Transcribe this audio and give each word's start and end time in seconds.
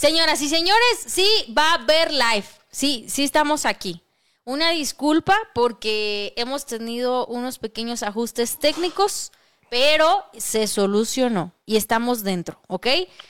Señoras 0.00 0.42
y 0.42 0.48
señores, 0.48 0.98
sí 1.06 1.26
va 1.56 1.70
a 1.72 1.74
haber 1.74 2.12
live. 2.12 2.44
Sí, 2.70 3.06
sí 3.08 3.24
estamos 3.24 3.64
aquí. 3.64 4.02
Una 4.44 4.70
disculpa 4.70 5.34
porque 5.54 6.34
hemos 6.36 6.66
tenido 6.66 7.26
unos 7.26 7.58
pequeños 7.58 8.02
ajustes 8.02 8.58
técnicos, 8.58 9.32
pero 9.70 10.24
se 10.36 10.66
solucionó 10.66 11.52
y 11.64 11.76
estamos 11.76 12.22
dentro, 12.22 12.60
¿ok? 12.68 12.86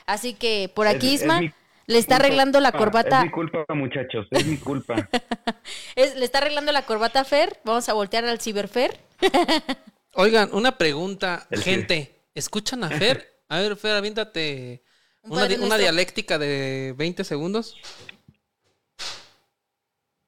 Así 0.07 0.35
que 0.35 0.71
por 0.75 0.89
aquí, 0.89 1.07
Es- 1.15 1.15
es 1.15 1.21
Isma, 1.23 1.41
mi 1.41 1.53
le 1.87 1.99
está 1.99 2.17
culpa. 2.17 2.27
arreglando 2.27 2.61
la 2.61 2.69
Ah, 2.71 2.73
corbata. 2.77 3.19
Es 3.21 3.25
mi 3.27 3.31
culpa, 3.31 3.65
muchachos, 3.73 4.27
es 4.33 4.45
mi 4.45 4.57
culpa. 4.59 5.09
Es- 5.95 6.17
le 6.17 6.25
está 6.25 6.39
arreglando 6.39 6.73
la 6.73 6.85
corbata 6.85 7.21
a 7.21 7.25
Fer. 7.25 7.61
Vamos 7.65 7.89
a 7.89 7.93
voltear 7.93 8.25
al 8.25 8.41
ciberfer. 8.41 8.99
Oigan, 10.15 10.51
una 10.53 10.77
pregunta, 10.77 11.47
El 11.51 11.63
gente. 11.63 12.25
¿Escuchan 12.35 12.83
a 12.85 12.91
Fer? 12.91 13.41
A 13.49 13.61
ver, 13.61 13.77
Fer, 13.77 13.93
aviéntate 13.97 14.83
una, 15.29 15.47
una 15.65 15.79
dialéctica 15.79 16.39
de 16.39 16.95
20 16.97 17.25
segundos. 17.25 17.77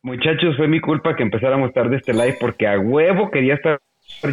Muchachos, 0.03 0.57
fue 0.57 0.69
mi 0.69 0.81
culpa 0.81 1.17
que 1.17 1.23
empezáramos 1.23 1.73
tarde 1.73 1.97
este 1.97 2.13
live 2.13 2.37
porque 2.41 2.67
a 2.67 2.79
huevo 2.79 3.31
quería 3.31 3.55
estar 3.55 3.81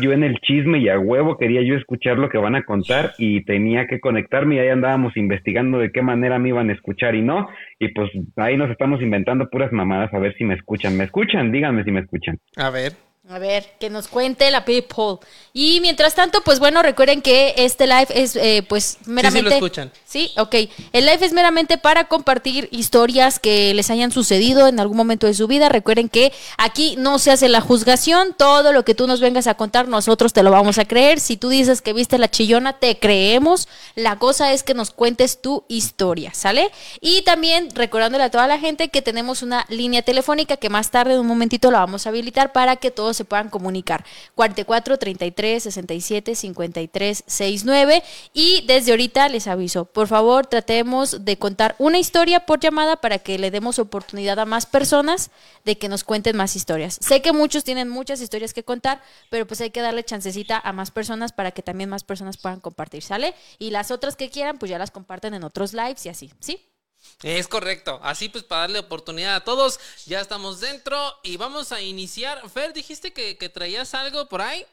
yo 0.01 0.11
en 0.13 0.23
el 0.23 0.39
chisme 0.39 0.79
y 0.79 0.89
a 0.89 0.99
huevo 0.99 1.37
quería 1.37 1.61
yo 1.61 1.75
escuchar 1.75 2.17
lo 2.17 2.29
que 2.29 2.37
van 2.37 2.55
a 2.55 2.63
contar 2.63 3.13
y 3.17 3.43
tenía 3.43 3.87
que 3.87 3.99
conectarme 3.99 4.55
y 4.55 4.59
ahí 4.59 4.69
andábamos 4.69 5.15
investigando 5.17 5.77
de 5.79 5.91
qué 5.91 6.01
manera 6.01 6.39
me 6.39 6.49
iban 6.49 6.69
a 6.69 6.73
escuchar 6.73 7.15
y 7.15 7.21
no. 7.21 7.49
Y 7.79 7.89
pues 7.89 8.09
ahí 8.37 8.57
nos 8.57 8.69
estamos 8.71 9.01
inventando 9.01 9.49
puras 9.49 9.71
mamadas 9.71 10.13
a 10.13 10.19
ver 10.19 10.35
si 10.37 10.43
me 10.43 10.55
escuchan. 10.55 10.97
¿Me 10.97 11.03
escuchan? 11.03 11.51
Díganme 11.51 11.83
si 11.83 11.91
me 11.91 12.01
escuchan. 12.01 12.39
A 12.55 12.69
ver. 12.69 12.93
A 13.27 13.39
ver, 13.39 13.65
que 13.79 13.89
nos 13.89 14.07
cuente 14.07 14.51
la 14.51 14.65
people. 14.65 15.17
Y 15.51 15.79
mientras 15.81 16.13
tanto, 16.13 16.41
pues 16.41 16.59
bueno, 16.59 16.83
recuerden 16.83 17.23
que 17.23 17.55
este 17.57 17.87
live 17.87 18.07
es 18.09 18.35
eh, 18.35 18.63
pues 18.69 18.99
meramente... 19.07 19.55
escuchan. 19.55 19.91
Sí, 20.05 20.31
ok. 20.37 20.53
El 20.93 21.07
live 21.07 21.25
es 21.25 21.33
meramente 21.33 21.79
para 21.79 22.03
compartir 22.03 22.69
historias 22.71 23.39
que 23.39 23.73
les 23.73 23.89
hayan 23.89 24.11
sucedido 24.11 24.67
en 24.67 24.79
algún 24.79 24.95
momento 24.95 25.25
de 25.25 25.33
su 25.33 25.47
vida. 25.47 25.69
Recuerden 25.69 26.07
que 26.07 26.33
aquí 26.57 26.95
no 26.99 27.17
se 27.17 27.31
hace 27.31 27.49
la 27.49 27.61
juzgación. 27.61 28.35
Todo 28.37 28.71
lo 28.73 28.85
que 28.85 28.93
tú 28.93 29.07
nos 29.07 29.21
vengas 29.21 29.47
a 29.47 29.55
contar, 29.55 29.87
nosotros 29.87 30.31
te 30.31 30.43
lo 30.43 30.51
vamos 30.51 30.77
a 30.77 30.85
creer. 30.85 31.19
Si 31.19 31.35
tú 31.35 31.49
dices 31.49 31.81
que 31.81 31.93
viste 31.93 32.19
la 32.19 32.29
chillona, 32.29 32.73
te 32.73 32.99
creemos. 32.99 33.67
La 33.95 34.19
cosa 34.19 34.53
es 34.53 34.61
que 34.61 34.75
nos 34.75 34.91
cuentes 34.91 35.41
tu 35.41 35.63
historia, 35.67 36.31
¿sale? 36.35 36.69
Y 37.01 37.23
también 37.23 37.69
recordándole 37.73 38.23
a 38.23 38.29
toda 38.29 38.45
la 38.45 38.59
gente 38.59 38.89
que 38.89 39.01
tenemos 39.01 39.41
una 39.41 39.65
línea 39.67 40.03
telefónica 40.03 40.57
que 40.57 40.69
más 40.69 40.91
tarde, 40.91 41.15
en 41.15 41.21
un 41.21 41.27
momentito, 41.27 41.71
la 41.71 41.79
vamos 41.79 42.05
a 42.05 42.09
habilitar 42.09 42.51
para 42.51 42.75
que 42.75 42.91
todos 42.91 43.14
se 43.15 43.25
puedan 43.25 43.49
comunicar. 43.49 44.05
44 44.35 44.97
33 44.97 45.63
67 45.63 46.35
53 46.35 47.23
69. 47.25 48.03
Y 48.33 48.63
desde 48.67 48.91
ahorita 48.91 49.29
les 49.29 49.47
aviso, 49.47 49.85
por 49.85 50.07
favor, 50.07 50.45
tratemos 50.47 51.25
de 51.25 51.37
contar 51.37 51.75
una 51.79 51.97
historia 51.97 52.45
por 52.45 52.59
llamada 52.59 52.97
para 52.97 53.19
que 53.19 53.39
le 53.39 53.51
demos 53.51 53.79
oportunidad 53.79 54.39
a 54.39 54.45
más 54.45 54.65
personas 54.65 55.31
de 55.63 55.77
que 55.77 55.89
nos 55.89 56.03
cuenten 56.03 56.37
más 56.37 56.55
historias. 56.55 56.97
Sé 57.01 57.21
que 57.21 57.33
muchos 57.33 57.63
tienen 57.63 57.89
muchas 57.89 58.21
historias 58.21 58.53
que 58.53 58.63
contar, 58.63 59.01
pero 59.29 59.47
pues 59.47 59.61
hay 59.61 59.71
que 59.71 59.81
darle 59.81 60.03
chancecita 60.03 60.59
a 60.59 60.73
más 60.73 60.91
personas 60.91 61.31
para 61.31 61.51
que 61.51 61.63
también 61.63 61.89
más 61.89 62.03
personas 62.03 62.37
puedan 62.37 62.59
compartir, 62.59 63.03
¿sale? 63.03 63.33
Y 63.59 63.71
las 63.71 63.91
otras 63.91 64.15
que 64.15 64.29
quieran, 64.29 64.57
pues 64.57 64.69
ya 64.69 64.77
las 64.77 64.91
comparten 64.91 65.33
en 65.33 65.43
otros 65.43 65.73
lives 65.73 66.05
y 66.05 66.09
así, 66.09 66.31
¿sí? 66.39 66.74
Es 67.23 67.47
correcto. 67.47 67.99
Así 68.03 68.29
pues, 68.29 68.43
para 68.43 68.61
darle 68.61 68.79
oportunidad 68.79 69.35
a 69.35 69.43
todos, 69.43 69.79
ya 70.07 70.19
estamos 70.21 70.61
dentro 70.61 70.95
y 71.23 71.37
vamos 71.37 71.71
a 71.71 71.81
iniciar. 71.81 72.37
Fer, 72.49 72.73
dijiste 72.73 73.13
que, 73.13 73.37
que 73.37 73.49
traías 73.49 73.93
algo 73.95 74.27
por 74.29 74.41
ahí. 74.41 74.63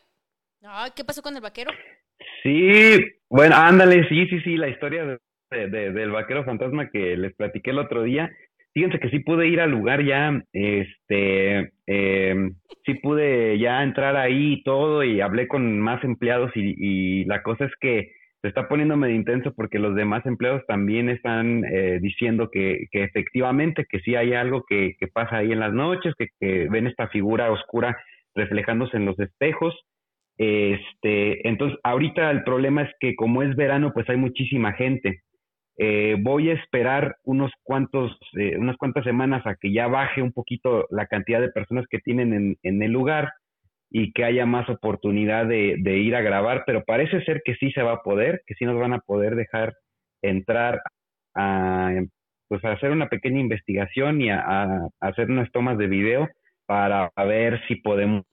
Ay, 0.63 0.91
¿qué 0.95 1.05
pasó 1.05 1.23
con 1.23 1.35
el 1.35 1.43
vaquero? 1.43 1.71
Sí, 2.43 2.99
bueno, 3.29 3.57
ándale, 3.57 4.09
sí, 4.09 4.27
sí, 4.29 4.41
sí, 4.41 4.57
la 4.57 4.69
historia 4.69 5.05
de, 5.05 5.19
de- 5.51 5.69
de- 5.69 5.93
del 5.93 6.11
vaquero 6.11 6.45
fantasma 6.45 6.91
que 6.91 7.17
les 7.17 7.35
platiqué 7.35 7.71
el 7.71 7.79
otro 7.79 8.03
día. 8.03 8.31
Fíjense 8.75 8.99
que 9.01 9.11
sí 9.11 9.19
pude 9.19 9.49
ir 9.49 9.61
al 9.61 9.71
lugar 9.71 10.03
ya, 10.05 10.43
este, 10.53 11.73
em, 11.87 12.55
sí 12.87 12.95
pude 12.95 13.59
ya 13.59 13.83
entrar 13.83 14.17
ahí 14.17 14.55
y 14.55 14.63
todo 14.63 15.05
y 15.05 15.21
hablé 15.21 15.47
con 15.47 15.79
más 15.79 16.03
empleados 16.05 16.51
y, 16.55 16.75
y 16.79 17.25
la 17.27 17.43
cosa 17.43 17.67
es 17.67 17.73
que 17.81 18.13
se 18.43 18.49
está 18.49 18.69
poniendo 18.69 18.97
medio 18.97 19.15
intenso 19.15 19.55
porque 19.55 19.79
los 19.79 19.95
demás 19.95 20.27
empleados 20.27 20.67
también 20.67 21.09
están 21.09 21.65
eh, 21.65 22.01
diciendo 22.03 22.51
que, 22.51 22.87
que 22.91 23.05
efectivamente 23.05 23.87
que 23.89 24.01
sí 24.01 24.17
hay 24.17 24.35
algo 24.35 24.65
que, 24.69 24.97
que 24.99 25.07
pasa 25.07 25.37
ahí 25.37 25.53
en 25.53 25.61
las 25.61 25.73
noches, 25.73 26.13
que, 26.19 26.27
que 26.41 26.69
ven 26.69 26.89
esta 26.89 27.07
figura 27.09 27.53
oscura 27.53 27.97
reflejándose 28.35 28.97
en 28.97 29.07
los 29.07 29.19
espejos. 29.21 29.75
Este, 30.39 31.47
entonces, 31.47 31.79
ahorita 31.85 32.33
el 32.33 32.43
problema 32.43 32.83
es 32.83 32.91
que 32.99 33.15
como 33.15 33.45
es 33.45 33.55
verano, 33.55 33.93
pues 33.95 34.09
hay 34.09 34.17
muchísima 34.17 34.73
gente. 34.73 35.23
Eh, 35.79 36.17
voy 36.19 36.51
a 36.51 36.55
esperar 36.55 37.17
unos 37.23 37.53
cuantos, 37.63 38.19
eh, 38.37 38.57
unas 38.59 38.77
cuantas 38.77 39.05
semanas 39.05 39.47
a 39.47 39.55
que 39.55 39.73
ya 39.73 39.87
baje 39.87 40.21
un 40.21 40.33
poquito 40.33 40.87
la 40.91 41.07
cantidad 41.07 41.41
de 41.41 41.53
personas 41.53 41.87
que 41.89 42.01
tienen 42.01 42.35
en, 42.35 42.57
en 42.65 42.83
el 42.83 42.91
lugar 42.91 43.31
y 43.95 44.13
que 44.13 44.25
haya 44.25 44.47
más 44.47 44.69
oportunidad 44.71 45.47
de, 45.47 45.77
ir 45.99 46.17
a 46.17 46.23
grabar, 46.23 46.65
pero 46.67 46.83
parece 46.83 47.23
ser 47.25 47.43
que 47.45 47.55
sí 47.57 47.71
se 47.73 47.83
va 47.83 47.93
a 47.93 48.03
poder, 48.03 48.43
que 48.47 48.55
sí 48.55 48.65
nos 48.65 48.79
van 48.79 48.95
a 48.95 49.01
poder 49.01 49.37
dejar 49.37 49.75
entrar 50.23 50.81
a, 51.35 51.93
pues 52.49 52.65
a 52.65 52.73
hacer 52.73 52.91
una 52.91 53.09
pequeña 53.09 53.41
investigación 53.41 54.23
y 54.23 54.31
a, 54.31 54.89
hacer 54.99 55.31
unas 55.31 55.53
tomas 55.53 55.77
de 55.77 55.89
video 55.89 56.27
para 56.65 57.13
ver 57.19 57.61
si 57.69 57.77
podemos 57.77 58.25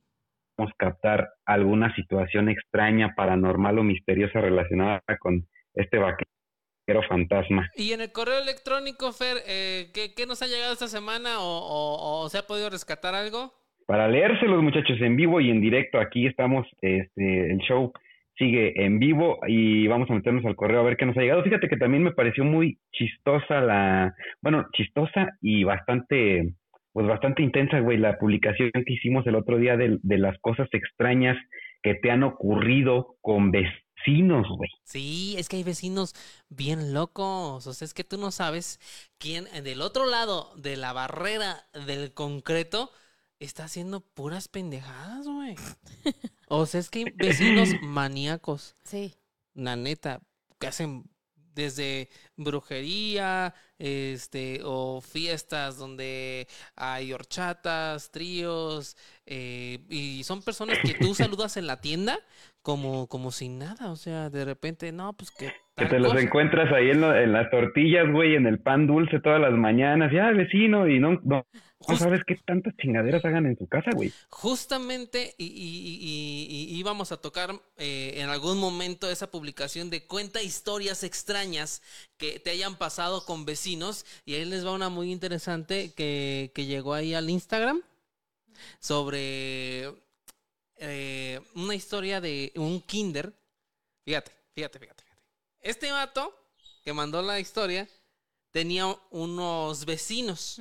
captar 0.78 1.28
alguna 1.46 1.94
situación 1.94 2.48
extraña, 2.48 3.14
paranormal 3.16 3.80
o 3.80 3.84
misteriosa 3.84 4.40
relacionada 4.40 5.02
con 5.20 5.46
este 5.74 5.98
vaquero 5.98 7.04
fantasma. 7.10 7.68
Y 7.76 7.92
en 7.92 8.00
el 8.00 8.14
correo 8.14 8.40
electrónico, 8.40 9.12
Fer, 9.12 9.38
eh, 9.46 9.92
¿qué, 9.94 10.26
nos 10.26 10.42
ha 10.42 10.48
llegado 10.48 10.72
esta 10.72 10.88
semana 10.88 11.40
o 11.40 12.28
se 12.30 12.38
ha 12.38 12.48
podido 12.48 12.70
rescatar 12.70 13.14
algo? 13.14 13.60
Para 13.90 14.08
leérselos, 14.08 14.62
muchachos, 14.62 15.02
en 15.02 15.16
vivo 15.16 15.42
y 15.42 15.50
en 15.50 15.62
directo, 15.62 16.00
aquí 16.00 16.28
estamos, 16.28 16.68
este, 16.80 17.52
el 17.52 17.58
show 17.58 17.92
sigue 18.38 18.86
en 18.86 19.00
vivo 19.00 19.40
y 19.48 19.88
vamos 19.88 20.08
a 20.12 20.14
meternos 20.14 20.46
al 20.46 20.56
correo 20.56 20.82
a 20.82 20.84
ver 20.84 20.96
qué 20.96 21.08
nos 21.08 21.18
ha 21.18 21.22
llegado. 21.22 21.42
Fíjate 21.42 21.68
que 21.68 21.76
también 21.76 22.04
me 22.04 22.12
pareció 22.12 22.44
muy 22.44 22.78
chistosa 22.92 23.62
la, 23.62 24.14
bueno, 24.44 24.68
chistosa 24.74 25.30
y 25.42 25.64
bastante, 25.64 26.54
pues 26.94 27.08
bastante 27.08 27.42
intensa, 27.42 27.80
güey, 27.80 27.98
la 27.98 28.20
publicación 28.20 28.70
que 28.74 28.94
hicimos 28.94 29.26
el 29.26 29.34
otro 29.34 29.58
día 29.58 29.76
de, 29.76 29.98
de 30.04 30.18
las 30.20 30.38
cosas 30.38 30.70
extrañas 30.72 31.36
que 31.82 31.96
te 31.96 32.12
han 32.12 32.22
ocurrido 32.22 33.16
con 33.22 33.50
vecinos, 33.50 34.46
güey. 34.56 34.70
Sí, 34.84 35.34
es 35.40 35.50
que 35.50 35.56
hay 35.56 35.64
vecinos 35.64 36.14
bien 36.48 36.94
locos. 36.94 37.66
O 37.66 37.74
sea, 37.74 37.88
es 37.88 37.96
que 37.96 38.04
tú 38.04 38.20
no 38.20 38.30
sabes 38.30 38.80
quién 39.18 39.46
del 39.64 39.82
otro 39.82 40.06
lado 40.06 40.54
de 40.58 40.78
la 40.78 40.94
barrera 40.94 41.56
del 41.88 42.14
concreto 42.14 42.92
está 43.40 43.66
haciendo 43.66 44.02
puras 44.02 44.48
pendejadas, 44.48 45.26
güey. 45.26 45.56
O 46.48 46.66
sea, 46.66 46.80
es 46.80 46.90
que 46.90 47.00
hay 47.00 47.06
vecinos 47.16 47.70
maníacos. 47.82 48.76
Sí. 48.84 49.16
la 49.54 49.76
neta, 49.76 50.22
que 50.60 50.68
hacen 50.68 51.10
desde 51.54 52.10
brujería, 52.38 53.54
este, 53.78 54.62
o 54.64 55.02
fiestas 55.02 55.78
donde 55.78 56.48
hay 56.76 57.12
horchatas, 57.12 58.12
tríos, 58.12 58.96
eh, 59.26 59.86
y 59.90 60.24
son 60.24 60.42
personas 60.42 60.78
que 60.80 60.94
tú 60.94 61.14
saludas 61.16 61.58
en 61.58 61.68
la 61.68 61.82
tienda 61.82 62.20
como, 62.62 63.08
como 63.08 63.32
sin 63.32 63.58
nada, 63.60 63.92
o 63.92 63.96
sea, 63.96 64.30
de 64.30 64.46
repente, 64.46 64.92
no, 64.92 65.14
pues 65.14 65.32
que... 65.32 65.52
Que 65.76 65.86
te 65.86 65.98
los 65.98 66.14
encuentras 66.22 66.74
ahí 66.74 66.90
en, 66.90 67.00
lo- 67.00 67.16
en 67.16 67.32
las 67.32 67.50
tortillas, 67.50 68.06
güey, 68.12 68.36
en 68.36 68.46
el 68.48 68.60
pan 68.60 68.86
dulce 68.86 69.22
todas 69.22 69.40
las 69.40 69.54
mañanas. 69.54 70.12
Ya, 70.12 70.30
vecino, 70.32 70.90
y 70.90 71.00
no, 71.00 71.22
no, 71.24 71.46
sabes 71.98 72.26
qué 72.28 72.36
tantas 72.46 72.76
chingaderas 72.76 73.24
hagan 73.24 73.46
en 73.46 73.58
su 73.58 73.66
casa, 73.66 73.92
güey. 73.94 74.12
Justamente 74.30 75.36
y, 75.38 75.46
y- 75.46 75.48
y- 76.02 76.48
y- 76.50 76.76
y 76.76 76.78
íbamos 76.78 77.14
a 77.14 77.18
tocar 77.22 77.52
eh, 77.78 78.16
en 78.18 78.28
algún 78.28 78.58
momento 78.60 79.10
esa 79.10 79.32
publicación 79.32 79.90
de 79.90 80.06
cuenta 80.06 80.42
historias 80.44 81.06
extrañas 81.06 81.82
que 82.18 82.40
te 82.42 82.50
hayan 82.50 82.76
pasado 82.76 83.24
con 83.26 83.46
vecinos 83.46 84.06
y 84.26 84.34
ahí 84.34 84.44
les 84.44 84.66
va 84.66 84.74
una 84.74 84.90
muy 84.90 85.14
interesante 85.14 85.94
que, 85.96 86.52
que 86.54 86.66
llegó 86.66 86.94
ahí 86.94 87.14
al 87.14 87.30
Instagram 87.30 87.82
sobre 88.82 89.94
eh, 90.80 91.42
una 91.56 91.76
historia 91.76 92.22
de 92.22 92.52
un 92.56 92.82
kinder. 92.82 93.34
Fíjate, 94.06 94.32
fíjate, 94.54 94.80
fíjate, 94.80 95.04
fíjate. 95.04 95.24
Este 95.60 95.92
vato 95.92 96.34
que 96.84 96.94
mandó 96.94 97.22
la 97.22 97.40
historia 97.40 97.88
tenía 98.52 98.88
unos 99.12 99.86
vecinos 99.86 100.60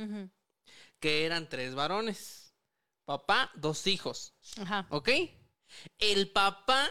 que 1.00 1.24
eran 1.24 1.48
tres 1.48 1.74
varones. 1.74 2.54
Papá, 3.04 3.50
dos 3.54 3.86
hijos. 3.86 4.34
Ajá. 4.58 4.86
¿Ok? 4.90 5.08
El 5.98 6.30
papá 6.30 6.90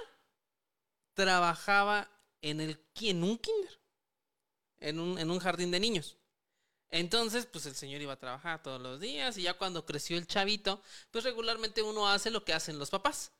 trabajaba 1.13 2.09
en, 2.41 2.61
el, 2.61 2.79
en 3.01 3.23
un 3.23 3.37
kinder, 3.37 3.81
en 4.79 4.99
un, 4.99 5.19
en 5.19 5.29
un 5.29 5.39
jardín 5.39 5.71
de 5.71 5.79
niños. 5.79 6.16
Entonces, 6.91 7.45
pues 7.45 7.65
el 7.65 7.75
señor 7.75 8.01
iba 8.01 8.13
a 8.13 8.19
trabajar 8.19 8.63
todos 8.63 8.81
los 8.81 8.99
días 8.99 9.37
y 9.37 9.43
ya 9.43 9.55
cuando 9.55 9.85
creció 9.85 10.17
el 10.17 10.27
chavito, 10.27 10.81
pues 11.11 11.23
regularmente 11.25 11.81
uno 11.81 12.07
hace 12.09 12.31
lo 12.31 12.45
que 12.45 12.53
hacen 12.53 12.79
los 12.79 12.89
papás. 12.89 13.31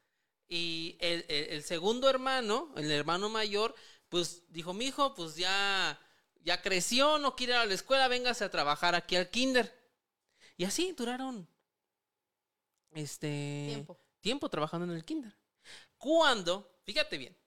Y 0.50 0.98
el, 1.02 1.26
el- 1.30 1.50
el 1.52 1.64
segundo 1.64 2.10
hermano, 2.10 2.74
el 2.78 2.92
hermano 2.92 3.30
mayor, 3.30 3.76
pues 4.10 4.44
dijo, 4.50 4.74
mi 4.74 4.86
hijo, 4.88 5.14
pues 5.16 5.36
ya, 5.36 6.00
Ya 6.44 6.62
creció, 6.62 7.20
no 7.20 7.36
quiere 7.36 7.54
ir 7.54 7.60
a 7.60 7.66
la 7.66 7.74
escuela, 7.74 8.08
véngase 8.08 8.46
a 8.46 8.52
trabajar 8.52 8.96
aquí 8.96 9.16
al 9.18 9.30
kinder. 9.30 9.74
Y 10.58 10.66
así 10.66 10.94
duraron 10.94 11.48
este 12.92 13.68
Tiempo. 13.68 13.98
tiempo 14.22 14.50
trabajando 14.50 14.86
en 14.86 14.92
el 14.98 15.06
kinder. 15.06 15.36
Cuando, 15.98 16.80
fíjate 16.84 17.18
bien, 17.18 17.38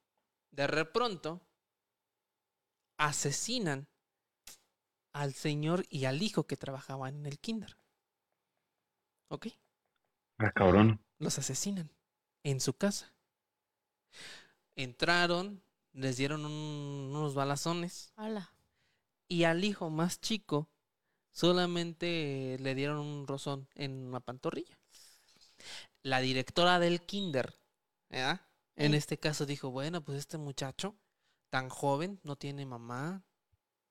de 0.51 0.67
repronto 0.67 1.41
asesinan 2.99 3.89
al 5.13 5.35
señor 5.35 5.85
y 5.89 6.07
al 6.07 6.23
hijo 6.23 6.47
que 6.47 6.57
trabajaban 6.57 7.17
en 7.17 7.27
el 7.27 7.39
kinder. 7.39 7.77
¿Ok? 9.29 9.47
Ah, 10.39 10.51
cabrón. 10.51 11.01
Los 11.21 11.39
asesinan 11.39 11.93
en 12.43 12.59
su 12.61 12.75
casa. 12.75 13.15
Entraron, 14.77 15.63
les 15.93 16.17
dieron 16.17 16.45
un- 16.47 17.11
unos 17.15 17.35
balazones 17.35 18.13
Ala. 18.17 18.55
y 19.29 19.45
al 19.45 19.65
hijo 19.65 19.91
más 19.91 20.21
chico 20.21 20.69
solamente 21.33 22.57
le 22.61 22.75
dieron 22.75 22.99
un 22.99 23.27
rozón 23.27 23.69
en 23.75 23.93
una 24.07 24.21
pantorrilla. 24.21 24.79
La 26.03 26.21
directora 26.21 26.79
del 26.79 27.01
kinder, 27.03 27.59
¿verdad? 28.09 28.41
en 28.77 28.95
este 28.95 29.19
caso 29.19 29.45
dijo, 29.45 29.71
bueno, 29.71 30.03
pues 30.03 30.19
este 30.19 30.39
muchacho 30.39 30.97
tan 31.51 31.69
joven, 31.69 32.21
no 32.23 32.37
tiene 32.37 32.65
mamá, 32.65 33.23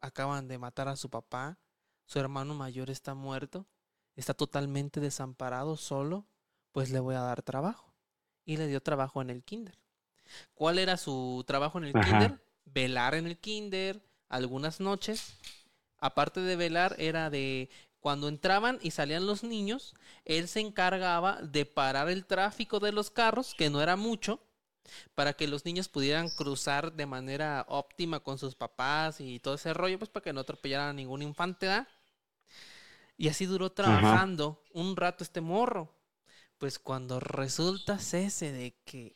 acaban 0.01 0.48
de 0.48 0.57
matar 0.57 0.88
a 0.88 0.96
su 0.96 1.10
papá, 1.10 1.57
su 2.06 2.19
hermano 2.19 2.54
mayor 2.54 2.90
está 2.90 3.13
muerto, 3.13 3.68
está 4.16 4.34
totalmente 4.34 5.00
desamparado, 5.00 5.78
solo, 5.78 6.25
pues 6.72 6.90
le 6.90 7.00
voy 7.00 7.16
a 7.16 7.22
dar 7.22 7.42
trabajo. 7.42 7.94
Y 8.46 8.57
le 8.57 8.68
dio 8.68 8.81
trabajo 8.81 9.22
en 9.22 9.30
el 9.30 9.44
kinder. 9.44 9.78
¿Cuál 10.54 10.80
era 10.80 10.98
su 10.98 11.44
trabajo 11.46 11.78
en 11.78 11.86
el 11.86 11.98
Ajá. 11.98 12.06
kinder? 12.06 12.44
Velar 12.66 13.16
en 13.16 13.28
el 13.28 13.38
kinder, 13.38 14.01
algunas 14.28 14.80
noches. 14.80 15.36
Aparte 16.00 16.40
de 16.42 16.56
velar, 16.56 16.96
era 16.98 17.30
de 17.30 17.69
cuando 18.00 18.28
entraban 18.28 18.80
y 18.81 18.92
salían 18.92 19.28
los 19.28 19.44
niños, 19.44 19.94
él 20.25 20.48
se 20.48 20.62
encargaba 20.62 21.42
de 21.42 21.66
parar 21.66 22.10
el 22.10 22.25
tráfico 22.25 22.80
de 22.80 22.92
los 22.92 23.12
carros, 23.12 23.54
que 23.54 23.69
no 23.69 23.81
era 23.81 23.96
mucho, 23.98 24.40
para 25.16 25.34
que 25.34 25.48
los 25.48 25.66
niños 25.66 25.88
pudieran 25.88 26.30
cruzar 26.30 26.94
de 26.94 27.06
manera 27.06 27.66
óptima 27.68 28.20
con 28.20 28.38
sus 28.38 28.56
papás 28.56 29.22
y 29.22 29.40
todo 29.40 29.56
ese 29.56 29.74
rollo, 29.74 30.00
pues 30.00 30.10
para 30.10 30.24
que 30.24 30.34
no 30.34 30.42
atropellaran 30.42 30.90
a 30.90 30.94
ningún 30.94 31.22
infante, 31.22 31.66
¿da? 31.66 31.88
Y 33.18 33.28
así 33.28 33.46
duró 33.46 33.72
trabajando 33.72 34.64
un 34.74 34.96
rato 34.96 35.24
este 35.24 35.42
morro. 35.42 35.94
Pues 36.58 36.80
cuando 36.80 37.20
resulta 37.20 37.96
ese 37.96 38.52
de 38.52 38.76
que 38.86 39.16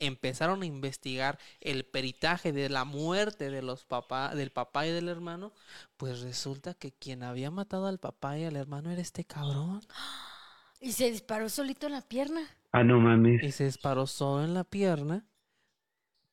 empezaron 0.00 0.62
a 0.62 0.66
investigar 0.66 1.38
el 1.60 1.84
peritaje 1.84 2.52
de 2.52 2.68
la 2.68 2.84
muerte 2.84 3.50
de 3.50 3.62
los 3.62 3.84
papá, 3.84 4.34
del 4.34 4.50
papá 4.50 4.86
y 4.86 4.90
del 4.90 5.08
hermano, 5.08 5.52
pues 5.96 6.20
resulta 6.20 6.74
que 6.74 6.92
quien 6.92 7.22
había 7.22 7.50
matado 7.50 7.86
al 7.86 7.98
papá 7.98 8.38
y 8.38 8.44
al 8.44 8.56
hermano 8.56 8.90
era 8.90 9.02
este 9.02 9.24
cabrón. 9.24 9.82
Y 10.80 10.92
se 10.92 11.10
disparó 11.10 11.48
solito 11.50 11.86
en 11.86 11.92
la 11.92 12.00
pierna. 12.00 12.40
Ah, 12.72 12.82
no 12.82 12.98
mames. 12.98 13.42
Y 13.42 13.52
se 13.52 13.64
disparó 13.64 14.06
solo 14.06 14.44
en 14.44 14.54
la 14.54 14.64
pierna. 14.64 15.26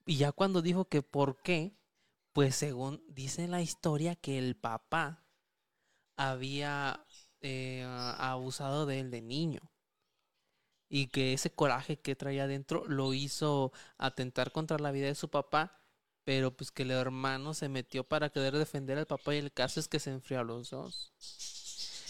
Y 0.05 0.15
ya 0.15 0.31
cuando 0.31 0.61
dijo 0.61 0.85
que 0.85 1.01
por 1.01 1.41
qué, 1.41 1.77
pues 2.31 2.55
según 2.55 3.03
dice 3.09 3.47
la 3.49 3.61
historia 3.61 4.15
que 4.15 4.38
el 4.38 4.55
papá 4.55 5.25
había 6.15 7.05
eh, 7.41 7.85
abusado 8.17 8.85
de 8.85 9.01
él 9.01 9.11
de 9.11 9.21
niño. 9.21 9.59
Y 10.89 11.07
que 11.07 11.33
ese 11.33 11.53
coraje 11.53 11.99
que 11.99 12.15
traía 12.15 12.45
adentro 12.45 12.85
lo 12.88 13.13
hizo 13.13 13.73
atentar 13.97 14.53
contra 14.53 14.79
la 14.79 14.91
vida 14.91 15.07
de 15.07 15.15
su 15.15 15.29
papá. 15.29 15.81
Pero 16.23 16.55
pues 16.55 16.71
que 16.71 16.83
el 16.83 16.91
hermano 16.91 17.53
se 17.53 17.67
metió 17.67 18.05
para 18.05 18.29
querer 18.29 18.57
defender 18.57 18.97
al 18.97 19.07
papá 19.07 19.35
y 19.35 19.39
el 19.39 19.51
caso 19.51 19.81
es 19.81 19.89
que 19.89 19.99
se 19.99 20.11
enfrió 20.11 20.39
a 20.39 20.44
los 20.44 20.69
dos. 20.69 21.13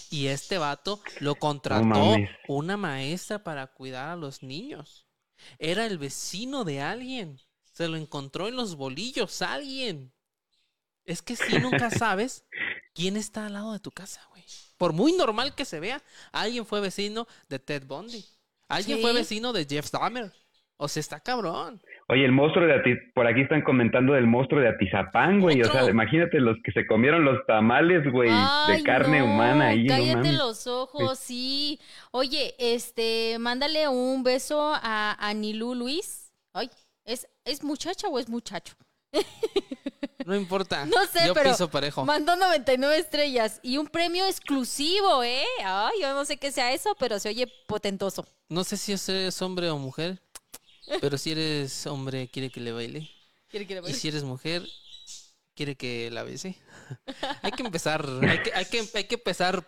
Y 0.10 0.28
este 0.28 0.58
vato 0.58 1.02
lo 1.20 1.36
contrató 1.36 2.16
una 2.48 2.78
maestra 2.78 3.44
para 3.44 3.68
cuidar 3.68 4.10
a 4.10 4.16
los 4.16 4.44
niños. 4.44 5.06
Era 5.60 5.86
el 5.86 5.98
vecino 5.98 6.64
de 6.64 6.82
alguien. 6.82 7.40
Se 7.72 7.88
lo 7.88 7.98
encontró 7.98 8.48
en 8.48 8.56
los 8.56 8.76
bolillos 8.76 9.42
alguien. 9.42 10.14
Es 11.06 11.22
que 11.22 11.36
si 11.36 11.60
nunca 11.60 11.90
sabes 11.92 12.44
quién 12.94 13.18
está 13.18 13.46
al 13.46 13.54
lado 13.54 13.74
de 13.74 13.80
tu 13.80 13.92
casa, 13.92 14.22
güey. 14.30 14.44
Por 14.78 14.94
muy 14.94 15.14
normal 15.14 15.56
que 15.56 15.66
se 15.66 15.80
vea, 15.80 16.04
alguien 16.32 16.66
fue 16.66 16.82
vecino 16.82 17.28
de 17.50 17.60
Ted 17.60 17.86
Bundy. 17.86 18.26
Alguien 18.68 19.02
fue 19.02 19.14
vecino 19.14 19.54
de 19.54 19.66
Jeff 19.66 19.90
Dahmer. 19.92 20.34
O 20.78 20.88
sea, 20.88 21.00
está 21.02 21.20
cabrón. 21.20 21.82
Oye, 22.10 22.24
el 22.24 22.32
monstruo 22.32 22.66
de 22.66 22.74
Ati- 22.74 23.12
por 23.14 23.28
aquí 23.28 23.42
están 23.42 23.62
comentando 23.64 24.14
del 24.14 24.28
monstruo 24.28 24.62
de 24.62 24.70
Atizapán, 24.70 25.42
güey. 25.42 25.62
O 25.62 25.66
sea, 25.70 25.90
imagínate 25.90 26.40
los 26.40 26.56
que 26.64 26.72
se 26.72 26.88
comieron 26.88 27.26
los 27.26 27.46
tamales, 27.46 28.10
güey, 28.10 28.30
Ay, 28.32 28.78
de 28.78 28.84
carne 28.84 29.20
no, 29.20 29.26
humana 29.26 29.68
ahí, 29.68 29.86
Cállate 29.88 30.32
los 30.32 30.68
ojos, 30.68 31.20
sí. 31.20 31.80
Oye, 32.12 32.56
este, 32.60 33.38
mándale 33.40 33.88
un 33.90 34.24
beso 34.24 34.72
a 34.74 35.18
Anilú 35.20 35.76
Luis. 35.76 36.32
Ay, 36.54 36.70
¿es, 37.04 37.28
¿es 37.44 37.62
muchacha 37.64 38.08
o 38.08 38.18
es 38.20 38.30
muchacho? 38.30 38.74
No 40.26 40.36
importa. 40.36 40.86
No 40.86 41.06
sé, 41.06 41.26
Yo 41.26 41.34
pero 41.34 41.52
piso 41.52 41.70
parejo. 41.70 42.04
mandó 42.04 42.36
99 42.36 42.98
estrellas 42.98 43.62
y 43.64 43.78
un 43.78 43.88
premio 43.88 44.26
exclusivo, 44.26 45.24
¿eh? 45.24 45.46
Ay, 45.64 46.02
yo 46.02 46.14
no 46.14 46.26
sé 46.26 46.36
qué 46.36 46.52
sea 46.52 46.74
eso, 46.74 46.94
pero 47.00 47.18
se 47.18 47.30
oye 47.30 47.48
potentoso. 47.66 48.26
No 48.50 48.66
sé 48.66 48.76
si 48.76 48.92
eres 48.92 49.42
hombre 49.42 49.70
o 49.70 49.78
mujer, 49.78 50.20
pero 51.02 51.18
si 51.18 51.32
eres 51.32 51.86
hombre, 51.88 52.30
quiere 52.30 52.50
que 52.50 52.60
le 52.60 52.72
baile. 52.72 53.10
¿Quiere 53.50 53.66
que 53.68 53.74
le 53.76 53.80
Y 53.80 53.84
baile? 53.84 53.98
si 53.98 54.08
eres 54.08 54.24
mujer, 54.24 54.68
quiere 55.56 55.76
que 55.76 56.10
la 56.12 56.24
bese. 56.24 56.56
hay 57.42 57.52
que 57.52 57.64
empezar, 57.64 58.06
hay 58.24 58.44
que, 58.44 58.54
hay 58.54 58.66
que, 58.66 58.90
hay 58.94 59.04
que 59.06 59.16
empezar 59.16 59.66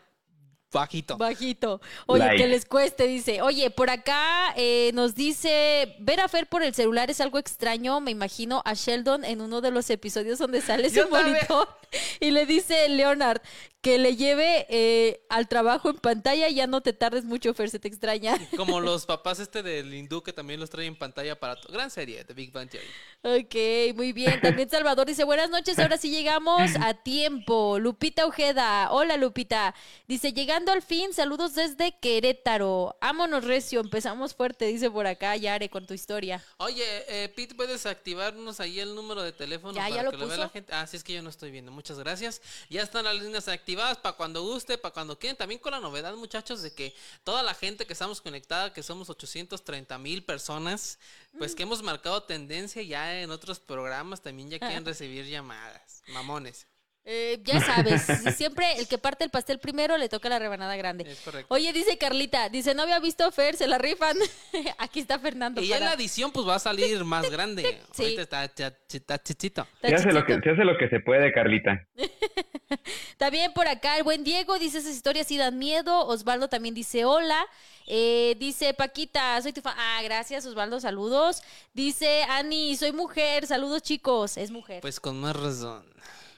bajito. 0.72 1.18
Bajito. 1.18 1.82
Oye, 2.06 2.20
Like. 2.26 2.44
que 2.44 2.48
les 2.48 2.66
cueste, 2.66 3.08
dice. 3.08 3.42
Oye, 3.42 3.72
por 3.72 3.90
acá 3.90 4.54
eh, 4.56 4.92
nos 4.94 5.16
dice, 5.16 5.96
ver 6.00 6.20
a 6.22 6.28
Fer 6.28 6.48
por 6.48 6.62
el 6.62 6.76
celular 6.76 7.10
es 7.10 7.22
algo 7.22 7.40
extraño. 7.40 8.00
Me 8.02 8.12
imagino 8.12 8.62
a 8.66 8.74
Sheldon 8.76 9.26
en 9.26 9.42
uno 9.42 9.62
de 9.62 9.72
los 9.72 9.90
episodios 9.90 10.38
donde 10.38 10.62
sale 10.62 10.90
Yo 10.92 11.06
su 11.06 11.10
también. 11.10 11.38
monitor 11.50 11.68
y 12.20 12.32
le 12.32 12.46
dice 12.46 12.88
Leonard 12.90 13.42
que 13.82 13.98
le 13.98 14.18
lleve 14.18 14.66
eh, 14.70 15.22
al 15.30 15.48
trabajo 15.48 15.90
en 15.90 15.96
pantalla 15.96 16.50
ya 16.50 16.68
no 16.68 16.82
te 16.82 16.92
tardes 16.92 17.24
mucho, 17.24 17.54
Fer, 17.54 17.70
se 17.70 17.80
te 17.80 17.88
extraña. 17.88 18.38
Como 18.58 18.82
los 18.82 19.06
papás 19.06 19.40
este 19.40 19.64
del 19.64 19.94
hindú 19.94 20.22
que 20.22 20.34
también 20.34 20.60
los 20.60 20.70
trae 20.70 20.86
en 20.86 20.98
pantalla 20.98 21.40
para... 21.40 21.56
to- 21.56 21.72
Gran 21.72 21.90
serie, 21.90 22.26
The 22.26 22.34
Big 22.34 22.52
Bang 22.52 22.70
Theory. 22.70 22.86
Ok, 23.22 23.96
muy 23.96 24.12
bien. 24.12 24.42
También 24.42 24.70
Salvador 24.70 25.08
dice, 25.08 25.24
buenas 25.24 25.50
noches, 25.50 25.80
ahora 25.80 25.98
sí 25.98 26.10
llegamos 26.10 26.72
a 26.82 26.94
tiempo. 26.94 27.80
Lupita 27.80 28.26
Ojeda, 28.26 28.92
hola 28.92 29.16
Lupita. 29.16 29.74
Dice, 30.10 30.34
llegando 30.34 30.74
al 30.74 30.82
fin, 30.82 31.14
saludos 31.14 31.56
desde 31.56 31.98
Querétaro. 32.02 32.98
Ámonos 33.00 33.46
recio, 33.46 33.80
empezamos 33.80 34.36
fuerte, 34.36 34.66
dice 34.66 34.92
por 34.92 35.08
acá 35.08 35.38
Yare 35.38 35.70
con 35.70 35.86
tu 35.88 35.94
historia. 35.94 36.44
Oye, 36.58 36.84
eh, 37.08 37.30
Pete, 37.30 37.56
¿puedes 37.56 37.86
activarnos 37.86 38.60
ahí 38.60 38.82
el 38.82 38.94
número 38.94 39.24
de 39.24 39.32
teléfono 39.32 39.74
Ya, 39.74 39.84
para 39.84 39.96
ya 39.96 40.04
lo 40.04 40.12
que 40.12 40.18
lo 40.18 40.28
vea 40.28 40.38
la 40.38 40.50
gente? 40.50 40.74
Ah, 40.74 40.86
sí, 40.86 40.98
es 40.98 41.04
que 41.06 41.14
yo 41.14 41.22
no 41.22 41.30
estoy 41.30 41.52
viendo. 41.52 41.72
Muchas 41.80 41.98
gracias. 41.98 42.42
Ya 42.70 42.82
están 42.82 43.06
las 43.06 43.16
líneas 43.16 43.48
activadas 43.48 43.98
para 43.98 44.18
cuando 44.18 44.44
guste, 44.44 44.78
para 44.78 44.94
cuando 44.94 45.18
quieran. 45.18 45.38
También 45.38 45.62
con 45.62 45.72
la 45.72 45.80
novedad, 45.80 46.14
muchachos, 46.14 46.62
de 46.62 46.74
que 46.74 46.94
toda 47.24 47.42
la 47.42 47.54
gente 47.54 47.88
que 47.88 47.94
estamos 47.94 48.20
conectada, 48.20 48.74
que 48.74 48.84
somos 48.84 49.10
830 49.10 49.98
mil 49.98 50.22
personas, 50.26 51.00
pues 51.38 51.56
que 51.56 51.64
hemos 51.64 51.82
marcado 51.82 52.22
tendencia 52.24 52.82
ya 52.82 53.22
en 53.22 53.32
otros 53.32 53.62
programas, 53.62 54.20
también 54.20 54.50
ya 54.50 54.60
quieren 54.60 54.84
recibir 54.92 55.26
llamadas. 55.26 56.04
Mamones. 56.10 56.68
Eh, 57.12 57.42
ya 57.44 57.60
sabes, 57.60 58.04
siempre 58.38 58.78
el 58.78 58.88
que 58.88 59.00
parte 59.00 59.24
el 59.24 59.32
pastel 59.32 59.58
primero 59.58 59.98
le 59.98 60.10
toca 60.10 60.30
la 60.30 60.38
rebanada 60.38 60.76
grande. 60.76 61.10
Es 61.10 61.20
correcto. 61.22 61.52
Oye, 61.52 61.74
dice 61.74 61.98
Carlita, 61.98 62.50
dice, 62.50 62.76
no 62.76 62.84
había 62.84 63.00
visto 63.00 63.26
a 63.26 63.32
Fer, 63.32 63.56
se 63.56 63.68
la 63.68 63.80
rifan. 63.80 64.16
Aquí 64.78 65.00
está 65.00 65.18
Fernando. 65.18 65.60
Y 65.60 65.70
ya 65.70 65.78
en 65.78 65.86
la 65.86 65.94
edición, 65.94 66.32
pues 66.32 66.48
va 66.48 66.54
a 66.54 66.60
salir 66.60 67.04
más 67.06 67.28
grande. 67.32 67.82
Sí. 67.94 68.04
Ahorita 68.04 68.22
está, 68.22 68.44
está, 68.44 68.78
está 68.88 69.24
chichito. 69.24 69.68
Se 69.82 69.96
hace, 69.96 70.12
lo 70.12 70.24
que, 70.24 70.34
chiquito. 70.34 70.44
se 70.44 70.50
hace 70.52 70.66
lo 70.66 70.78
que 70.78 70.88
se 70.88 71.00
puede, 71.00 71.34
Carlita. 71.34 71.84
También 73.18 73.54
por 73.54 73.68
acá 73.68 73.98
el 73.98 74.04
buen 74.04 74.24
Diego 74.24 74.60
dice 74.60 74.78
esas 74.78 74.94
historias 74.94 75.26
sí 75.26 75.36
dan 75.36 75.58
miedo. 75.58 76.06
Osvaldo 76.06 76.48
también 76.48 76.76
dice 76.76 77.06
hola. 77.06 77.44
Eh, 77.88 78.36
dice 78.38 78.76
Paquita, 78.76 79.42
soy 79.42 79.52
tu 79.52 79.62
fan. 79.62 79.74
Ah, 79.76 80.00
gracias 80.04 80.46
Osvaldo, 80.46 80.80
saludos. 80.80 81.42
Dice 81.74 82.22
Ani, 82.30 82.76
soy 82.76 82.92
mujer, 82.92 83.48
saludos 83.48 83.82
chicos. 83.82 84.38
Es 84.38 84.52
mujer. 84.52 84.82
Pues 84.82 85.00
con 85.00 85.20
más 85.20 85.36
razón. 85.36 85.84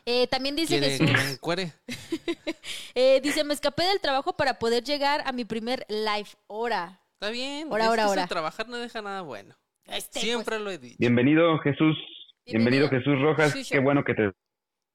Eh, 0.05 0.27
también 0.27 0.55
dice 0.55 0.79
¿Quiere 0.79 0.97
Jesús. 0.97 1.39
que 1.39 1.71
eh, 2.95 3.21
dice, 3.21 3.43
me 3.43 3.53
escapé 3.53 3.83
del 3.83 3.99
trabajo 3.99 4.35
para 4.35 4.59
poder 4.59 4.83
llegar 4.83 5.21
a 5.25 5.31
mi 5.31 5.45
primer 5.45 5.85
live 5.89 6.29
hora. 6.47 7.01
Está 7.13 7.29
bien. 7.31 7.67
Eso 7.67 7.75
ahora. 7.75 8.21
de 8.23 8.27
trabajar 8.27 8.67
no 8.67 8.77
deja 8.77 9.01
nada 9.01 9.21
bueno. 9.21 9.55
Este, 9.85 10.19
Siempre 10.19 10.59
lo 10.59 10.71
he 10.71 10.77
dicho. 10.77 10.97
Bienvenido, 10.99 11.57
Jesús. 11.59 11.97
Bienvenido. 12.45 12.87
Bienvenido, 12.87 12.89
Jesús 12.89 13.21
Rojas. 13.21 13.51
Sí, 13.51 13.63
sí. 13.63 13.73
Qué 13.73 13.79
bueno 13.79 14.03
que 14.03 14.13
te 14.15 14.31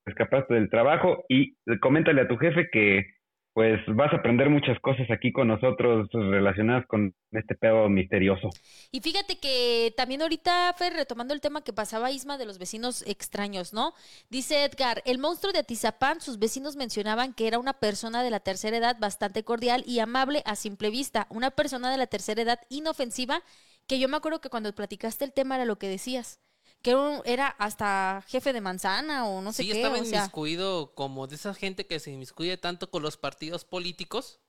escapaste 0.05 0.53
del 0.53 0.69
trabajo. 0.69 1.23
Y 1.29 1.55
coméntale 1.79 2.21
a 2.21 2.27
tu 2.27 2.37
jefe 2.37 2.67
que 2.71 3.16
pues 3.57 3.81
vas 3.87 4.13
a 4.13 4.17
aprender 4.17 4.51
muchas 4.51 4.79
cosas 4.81 5.09
aquí 5.09 5.31
con 5.31 5.47
nosotros 5.47 6.07
relacionadas 6.11 6.85
con 6.85 7.15
este 7.31 7.55
pedo 7.55 7.89
misterioso. 7.89 8.51
Y 8.91 8.99
fíjate 8.99 9.39
que 9.39 9.95
también 9.97 10.21
ahorita, 10.21 10.71
Fer, 10.77 10.93
retomando 10.93 11.33
el 11.33 11.41
tema 11.41 11.63
que 11.63 11.73
pasaba 11.73 12.11
Isma 12.11 12.37
de 12.37 12.45
los 12.45 12.59
vecinos 12.59 13.03
extraños, 13.07 13.73
¿no? 13.73 13.93
Dice 14.29 14.63
Edgar, 14.63 15.01
el 15.07 15.17
monstruo 15.17 15.53
de 15.53 15.57
Atizapán, 15.57 16.21
sus 16.21 16.37
vecinos 16.37 16.75
mencionaban 16.75 17.33
que 17.33 17.47
era 17.47 17.57
una 17.57 17.73
persona 17.73 18.21
de 18.21 18.29
la 18.29 18.41
tercera 18.41 18.77
edad 18.77 18.97
bastante 18.99 19.43
cordial 19.43 19.83
y 19.87 20.01
amable 20.01 20.43
a 20.45 20.55
simple 20.55 20.91
vista, 20.91 21.25
una 21.31 21.49
persona 21.49 21.89
de 21.89 21.97
la 21.97 22.05
tercera 22.05 22.43
edad 22.43 22.59
inofensiva, 22.69 23.41
que 23.87 23.97
yo 23.97 24.07
me 24.07 24.17
acuerdo 24.17 24.39
que 24.39 24.51
cuando 24.51 24.71
platicaste 24.75 25.25
el 25.25 25.33
tema 25.33 25.55
era 25.55 25.65
lo 25.65 25.79
que 25.79 25.89
decías 25.89 26.39
que 26.81 26.95
era 27.25 27.47
hasta 27.47 28.23
jefe 28.27 28.53
de 28.53 28.61
manzana 28.61 29.25
o 29.25 29.41
no 29.41 29.51
sé 29.51 29.65
qué. 29.65 29.73
Sí, 29.73 29.77
estaba 29.77 29.97
inmiscuido 29.97 30.93
como 30.95 31.27
de 31.27 31.35
esa 31.35 31.53
gente 31.53 31.85
que 31.85 31.99
se 31.99 32.11
inmiscuye 32.11 32.57
tanto 32.57 32.89
con 32.89 33.03
los 33.03 33.17
partidos 33.17 33.65
políticos 33.65 34.39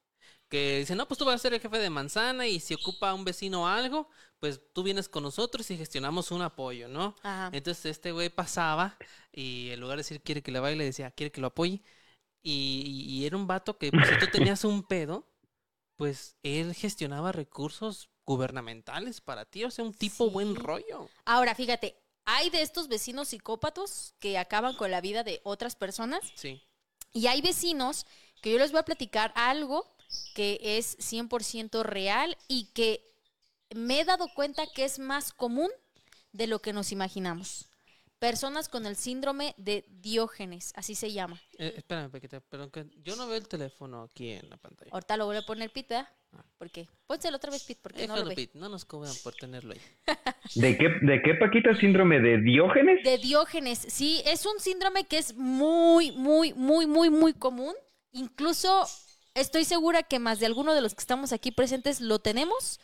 que 0.49 0.79
dice, 0.79 0.95
no, 0.95 1.07
pues 1.07 1.19
tú 1.19 1.25
vas 1.25 1.37
a 1.37 1.39
ser 1.39 1.55
el 1.55 1.61
jefe 1.61 1.79
de 1.79 1.91
manzana 1.91 2.47
y 2.47 2.59
si 2.61 2.75
ocupa 2.75 3.13
un 3.13 3.25
vecino 3.25 3.69
algo, 3.69 4.09
pues 4.41 4.61
tú 4.73 4.83
vienes 4.83 5.09
con 5.09 5.23
nosotros 5.23 5.71
y 5.71 5.77
gestionamos 5.77 6.31
un 6.31 6.43
apoyo, 6.43 6.89
¿no? 6.89 7.15
Entonces 7.53 7.87
este 7.87 8.13
güey 8.13 8.31
pasaba 8.31 8.97
y 9.33 9.71
en 9.71 9.81
lugar 9.81 9.97
de 9.97 10.05
decir 10.05 10.23
quiere 10.23 10.43
que 10.43 10.53
le 10.53 10.61
baile, 10.61 10.85
decía 10.85 11.11
quiere 11.11 11.31
que 11.31 11.41
lo 11.41 11.49
apoye. 11.49 11.83
Y, 12.43 13.27
era 13.27 13.37
un 13.37 13.47
vato 13.47 13.77
que 13.77 13.91
pues, 13.91 14.09
si 14.09 14.19
tú 14.19 14.27
tenías 14.33 14.65
un 14.65 14.83
pedo, 14.83 15.29
pues 15.97 16.37
él 16.43 16.73
gestionaba 16.73 17.31
recursos 17.31 18.09
gubernamentales 18.25 19.21
para 19.21 19.45
ti, 19.45 19.65
o 19.65 19.71
sea, 19.71 19.85
un 19.85 19.93
tipo 19.93 20.31
buen 20.31 20.55
rollo. 20.55 21.11
Ahora, 21.27 21.55
fíjate, 21.55 22.01
hay 22.31 22.51
de 22.51 22.61
estos 22.61 22.89
vecinos 22.89 23.29
psicópatos 23.29 24.13
que 24.21 24.37
acaban 24.37 24.77
con 24.77 24.91
la 24.91 25.01
vida 25.01 25.25
de 25.25 25.41
otras 25.45 25.77
personas. 25.77 26.21
Sí. 26.35 26.63
Y 27.15 27.27
hay 27.27 27.41
vecinos 27.41 28.05
que 28.43 28.53
yo 28.53 28.59
les 28.59 28.71
voy 28.71 28.81
a 28.81 28.85
platicar 28.85 29.33
algo 29.35 29.91
que 30.35 30.61
es 30.63 30.99
100% 30.99 31.83
real 31.85 32.37
y 32.47 32.67
que 32.75 33.03
me 33.75 34.01
he 34.01 34.05
dado 34.05 34.29
cuenta 34.35 34.67
que 34.67 34.85
es 34.85 34.99
más 34.99 35.33
común 35.33 35.71
de 36.33 36.47
lo 36.47 36.61
que 36.61 36.75
nos 36.75 36.93
imaginamos. 36.93 37.68
Personas 38.19 38.69
con 38.69 38.85
el 38.85 38.97
síndrome 38.97 39.55
de 39.59 39.85
Diógenes, 39.89 40.73
así 40.75 40.97
se 40.97 41.13
llama. 41.13 41.41
Eh, 41.57 41.75
espérame, 41.77 42.11
Pequita, 42.11 42.41
pero 42.49 42.69
yo 43.05 43.15
no 43.15 43.29
veo 43.29 43.37
el 43.37 43.47
teléfono 43.47 44.03
aquí 44.03 44.33
en 44.33 44.51
la 44.51 44.57
pantalla. 44.57 44.91
Ahorita 44.93 45.17
lo 45.17 45.27
voy 45.27 45.37
a 45.37 45.43
poner 45.43 45.71
pita. 45.71 46.13
Ah. 46.33 46.45
¿Por 46.59 46.69
qué? 46.69 46.89
Pónselo 47.07 47.37
otra 47.37 47.53
vez, 47.53 47.63
Pete, 47.63 47.81
porque 47.81 48.09
no 48.09 48.17
lo 48.17 48.25
ve. 48.25 48.51
no 48.55 48.69
nos 48.69 48.85
cobran 48.85 49.15
por 49.23 49.35
tenerlo 49.35 49.73
ahí. 49.73 49.81
¿De 50.57 50.77
qué, 50.77 50.89
¿De 51.01 51.23
qué, 51.23 51.35
Paquita, 51.35 51.77
síndrome 51.79 52.19
de 52.19 52.39
Diógenes? 52.39 53.05
De 53.05 53.19
Diógenes, 53.19 53.79
sí, 53.79 54.21
es 54.27 54.45
un 54.47 54.59
síndrome 54.59 55.05
que 55.05 55.19
es 55.19 55.37
muy, 55.37 56.11
muy, 56.11 56.53
muy, 56.55 56.87
muy, 56.87 57.11
muy 57.11 57.35
común. 57.35 57.75
Incluso 58.11 58.85
estoy 59.35 59.65
segura 59.65 60.03
que 60.03 60.19
más 60.19 60.41
de 60.41 60.47
alguno 60.47 60.75
de 60.75 60.81
los 60.81 60.95
que 60.95 61.01
estamos 61.01 61.33
aquí 61.33 61.53
presentes 61.53 62.01
lo 62.01 62.19
tenemos 62.19 62.81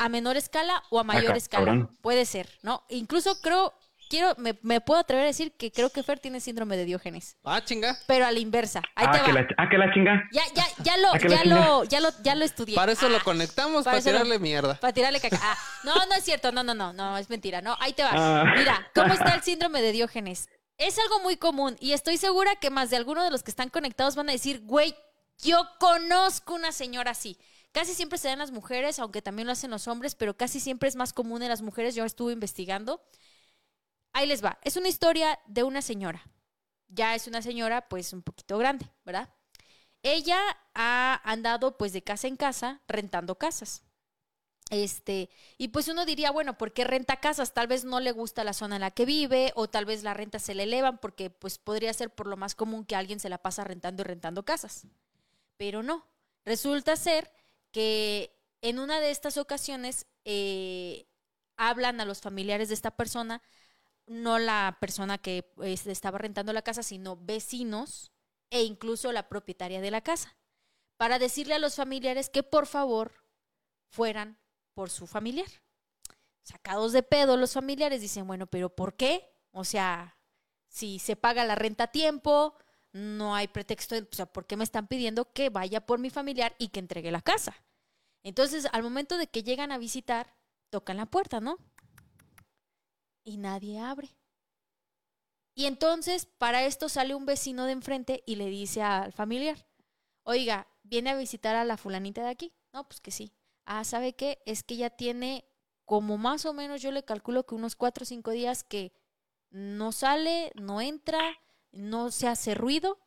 a 0.00 0.08
menor 0.08 0.36
escala 0.36 0.82
o 0.90 0.98
a 0.98 1.04
mayor 1.04 1.36
escala. 1.36 1.88
Puede 2.00 2.24
ser, 2.24 2.48
¿no? 2.62 2.84
Incluso 2.88 3.40
creo 3.40 3.72
quiero, 4.12 4.34
me, 4.36 4.58
me, 4.60 4.82
puedo 4.82 5.00
atrever 5.00 5.24
a 5.24 5.26
decir 5.26 5.52
que 5.52 5.72
creo 5.72 5.88
que 5.88 6.02
Fer 6.02 6.18
tiene 6.18 6.38
síndrome 6.38 6.76
de 6.76 6.84
Diógenes. 6.84 7.38
Ah, 7.44 7.64
chinga. 7.64 7.96
Pero 8.06 8.26
a 8.26 8.30
la 8.30 8.38
inversa. 8.38 8.82
Ahí 8.94 9.06
ah, 9.08 9.10
te 9.10 9.22
que 9.22 9.32
va. 9.32 9.40
La, 9.40 9.46
ah, 9.56 9.68
que 9.70 9.78
la 9.78 9.94
chinga. 9.94 10.22
Ya, 10.32 10.42
ya, 10.54 10.66
ya 10.84 10.96
lo, 10.98 11.16
ya 11.16 11.44
lo, 11.44 11.84
ya 11.84 12.00
lo, 12.00 12.10
ya 12.22 12.34
lo 12.34 12.44
estudié. 12.44 12.74
Para 12.74 12.92
eso 12.92 13.08
lo 13.08 13.16
ah, 13.16 13.22
conectamos, 13.24 13.84
para, 13.84 14.02
tirarle 14.02 14.38
mierda. 14.38 14.74
Para 14.74 14.92
tirarle 14.92 15.18
caca. 15.18 15.38
Ah, 15.40 15.56
no, 15.84 15.94
no 15.94 16.14
es 16.14 16.24
cierto, 16.24 16.52
no, 16.52 16.62
no, 16.62 16.74
no, 16.74 16.92
no, 16.92 17.16
es 17.16 17.30
mentira. 17.30 17.62
No, 17.62 17.74
ahí 17.80 17.94
te 17.94 18.02
va. 18.02 18.10
Ah. 18.12 18.52
Mira, 18.54 18.86
¿cómo 18.94 19.14
está 19.14 19.34
el 19.34 19.42
síndrome 19.42 19.80
de 19.80 19.92
Diógenes? 19.92 20.50
Es 20.76 20.98
algo 20.98 21.20
muy 21.20 21.38
común 21.38 21.76
y 21.80 21.92
estoy 21.92 22.18
segura 22.18 22.56
que 22.56 22.68
más 22.68 22.90
de 22.90 22.96
alguno 22.96 23.24
de 23.24 23.30
los 23.30 23.42
que 23.42 23.50
están 23.50 23.70
conectados 23.70 24.14
van 24.14 24.28
a 24.28 24.32
decir, 24.32 24.60
güey, 24.64 24.94
yo 25.38 25.66
conozco 25.78 26.54
una 26.54 26.72
señora 26.72 27.12
así. 27.12 27.38
Casi 27.72 27.94
siempre 27.94 28.18
se 28.18 28.28
dan 28.28 28.40
las 28.40 28.50
mujeres, 28.50 28.98
aunque 28.98 29.22
también 29.22 29.46
lo 29.46 29.52
hacen 29.52 29.70
los 29.70 29.88
hombres, 29.88 30.14
pero 30.14 30.36
casi 30.36 30.60
siempre 30.60 30.90
es 30.90 30.96
más 30.96 31.14
común 31.14 31.42
en 31.42 31.48
las 31.48 31.62
mujeres. 31.62 31.94
Yo 31.94 32.04
estuve 32.04 32.34
investigando. 32.34 33.02
Ahí 34.12 34.26
les 34.26 34.44
va. 34.44 34.58
Es 34.62 34.76
una 34.76 34.88
historia 34.88 35.38
de 35.46 35.62
una 35.62 35.82
señora. 35.82 36.22
Ya 36.88 37.14
es 37.14 37.26
una 37.26 37.42
señora 37.42 37.88
pues 37.88 38.12
un 38.12 38.22
poquito 38.22 38.58
grande, 38.58 38.90
¿verdad? 39.04 39.30
Ella 40.02 40.38
ha 40.74 41.20
andado 41.24 41.78
pues 41.78 41.92
de 41.92 42.02
casa 42.02 42.28
en 42.28 42.36
casa 42.36 42.82
rentando 42.88 43.38
casas. 43.38 43.84
Este, 44.70 45.28
y 45.58 45.68
pues 45.68 45.88
uno 45.88 46.06
diría, 46.06 46.30
bueno, 46.30 46.56
¿por 46.56 46.72
qué 46.72 46.84
renta 46.84 47.20
casas? 47.20 47.52
Tal 47.52 47.66
vez 47.66 47.84
no 47.84 48.00
le 48.00 48.10
gusta 48.12 48.42
la 48.42 48.54
zona 48.54 48.76
en 48.76 48.80
la 48.80 48.90
que 48.90 49.04
vive 49.04 49.52
o 49.54 49.68
tal 49.68 49.84
vez 49.84 50.02
la 50.02 50.14
renta 50.14 50.38
se 50.38 50.54
le 50.54 50.62
elevan 50.62 50.98
porque 50.98 51.28
pues 51.28 51.58
podría 51.58 51.92
ser 51.92 52.08
por 52.08 52.26
lo 52.26 52.38
más 52.38 52.54
común 52.54 52.86
que 52.86 52.96
alguien 52.96 53.20
se 53.20 53.28
la 53.28 53.38
pasa 53.38 53.64
rentando 53.64 54.02
y 54.02 54.04
rentando 54.04 54.44
casas. 54.44 54.86
Pero 55.58 55.82
no, 55.82 56.06
resulta 56.44 56.96
ser 56.96 57.30
que 57.70 58.34
en 58.62 58.78
una 58.78 58.98
de 59.00 59.10
estas 59.10 59.36
ocasiones 59.36 60.06
eh, 60.24 61.06
hablan 61.56 62.00
a 62.00 62.06
los 62.06 62.20
familiares 62.20 62.68
de 62.68 62.74
esta 62.74 62.92
persona 62.92 63.42
no 64.06 64.38
la 64.38 64.78
persona 64.80 65.18
que 65.18 65.42
pues, 65.54 65.86
estaba 65.86 66.18
rentando 66.18 66.52
la 66.52 66.62
casa, 66.62 66.82
sino 66.82 67.16
vecinos 67.16 68.12
e 68.50 68.62
incluso 68.62 69.12
la 69.12 69.28
propietaria 69.28 69.80
de 69.80 69.90
la 69.90 70.02
casa, 70.02 70.36
para 70.96 71.18
decirle 71.18 71.54
a 71.54 71.58
los 71.58 71.76
familiares 71.76 72.28
que 72.28 72.42
por 72.42 72.66
favor 72.66 73.12
fueran 73.88 74.38
por 74.74 74.90
su 74.90 75.06
familiar. 75.06 75.48
Sacados 76.42 76.92
de 76.92 77.02
pedo 77.02 77.36
los 77.36 77.52
familiares 77.52 78.00
dicen, 78.00 78.26
bueno, 78.26 78.46
pero 78.46 78.74
¿por 78.74 78.94
qué? 78.94 79.32
O 79.52 79.64
sea, 79.64 80.18
si 80.68 80.98
se 80.98 81.16
paga 81.16 81.44
la 81.44 81.54
renta 81.54 81.84
a 81.84 81.92
tiempo, 81.92 82.56
no 82.92 83.34
hay 83.34 83.48
pretexto, 83.48 83.96
o 83.96 84.14
sea, 84.14 84.26
¿por 84.26 84.46
qué 84.46 84.56
me 84.56 84.64
están 84.64 84.86
pidiendo 84.86 85.32
que 85.32 85.50
vaya 85.50 85.86
por 85.86 85.98
mi 85.98 86.10
familiar 86.10 86.54
y 86.58 86.68
que 86.68 86.80
entregue 86.80 87.10
la 87.10 87.22
casa? 87.22 87.64
Entonces, 88.22 88.66
al 88.72 88.82
momento 88.82 89.18
de 89.18 89.28
que 89.28 89.42
llegan 89.42 89.72
a 89.72 89.78
visitar, 89.78 90.34
tocan 90.70 90.96
la 90.96 91.06
puerta, 91.06 91.40
¿no? 91.40 91.58
Y 93.24 93.36
nadie 93.36 93.80
abre. 93.80 94.16
Y 95.54 95.66
entonces 95.66 96.26
para 96.38 96.64
esto 96.64 96.88
sale 96.88 97.14
un 97.14 97.26
vecino 97.26 97.66
de 97.66 97.72
enfrente 97.72 98.22
y 98.26 98.36
le 98.36 98.46
dice 98.46 98.82
al 98.82 99.12
familiar, 99.12 99.66
oiga, 100.22 100.66
¿viene 100.82 101.10
a 101.10 101.16
visitar 101.16 101.56
a 101.56 101.64
la 101.64 101.76
fulanita 101.76 102.22
de 102.22 102.30
aquí? 102.30 102.52
No, 102.72 102.86
pues 102.88 103.00
que 103.00 103.10
sí. 103.10 103.32
Ah, 103.64 103.84
¿sabe 103.84 104.14
qué? 104.14 104.42
Es 104.46 104.62
que 104.62 104.76
ya 104.76 104.90
tiene 104.90 105.44
como 105.84 106.16
más 106.16 106.46
o 106.46 106.54
menos, 106.54 106.80
yo 106.80 106.90
le 106.90 107.04
calculo 107.04 107.44
que 107.44 107.54
unos 107.54 107.76
cuatro 107.76 108.04
o 108.04 108.06
cinco 108.06 108.30
días 108.30 108.64
que 108.64 108.92
no 109.50 109.92
sale, 109.92 110.52
no 110.54 110.80
entra, 110.80 111.20
no 111.70 112.10
se 112.10 112.28
hace 112.28 112.54
ruido 112.54 112.98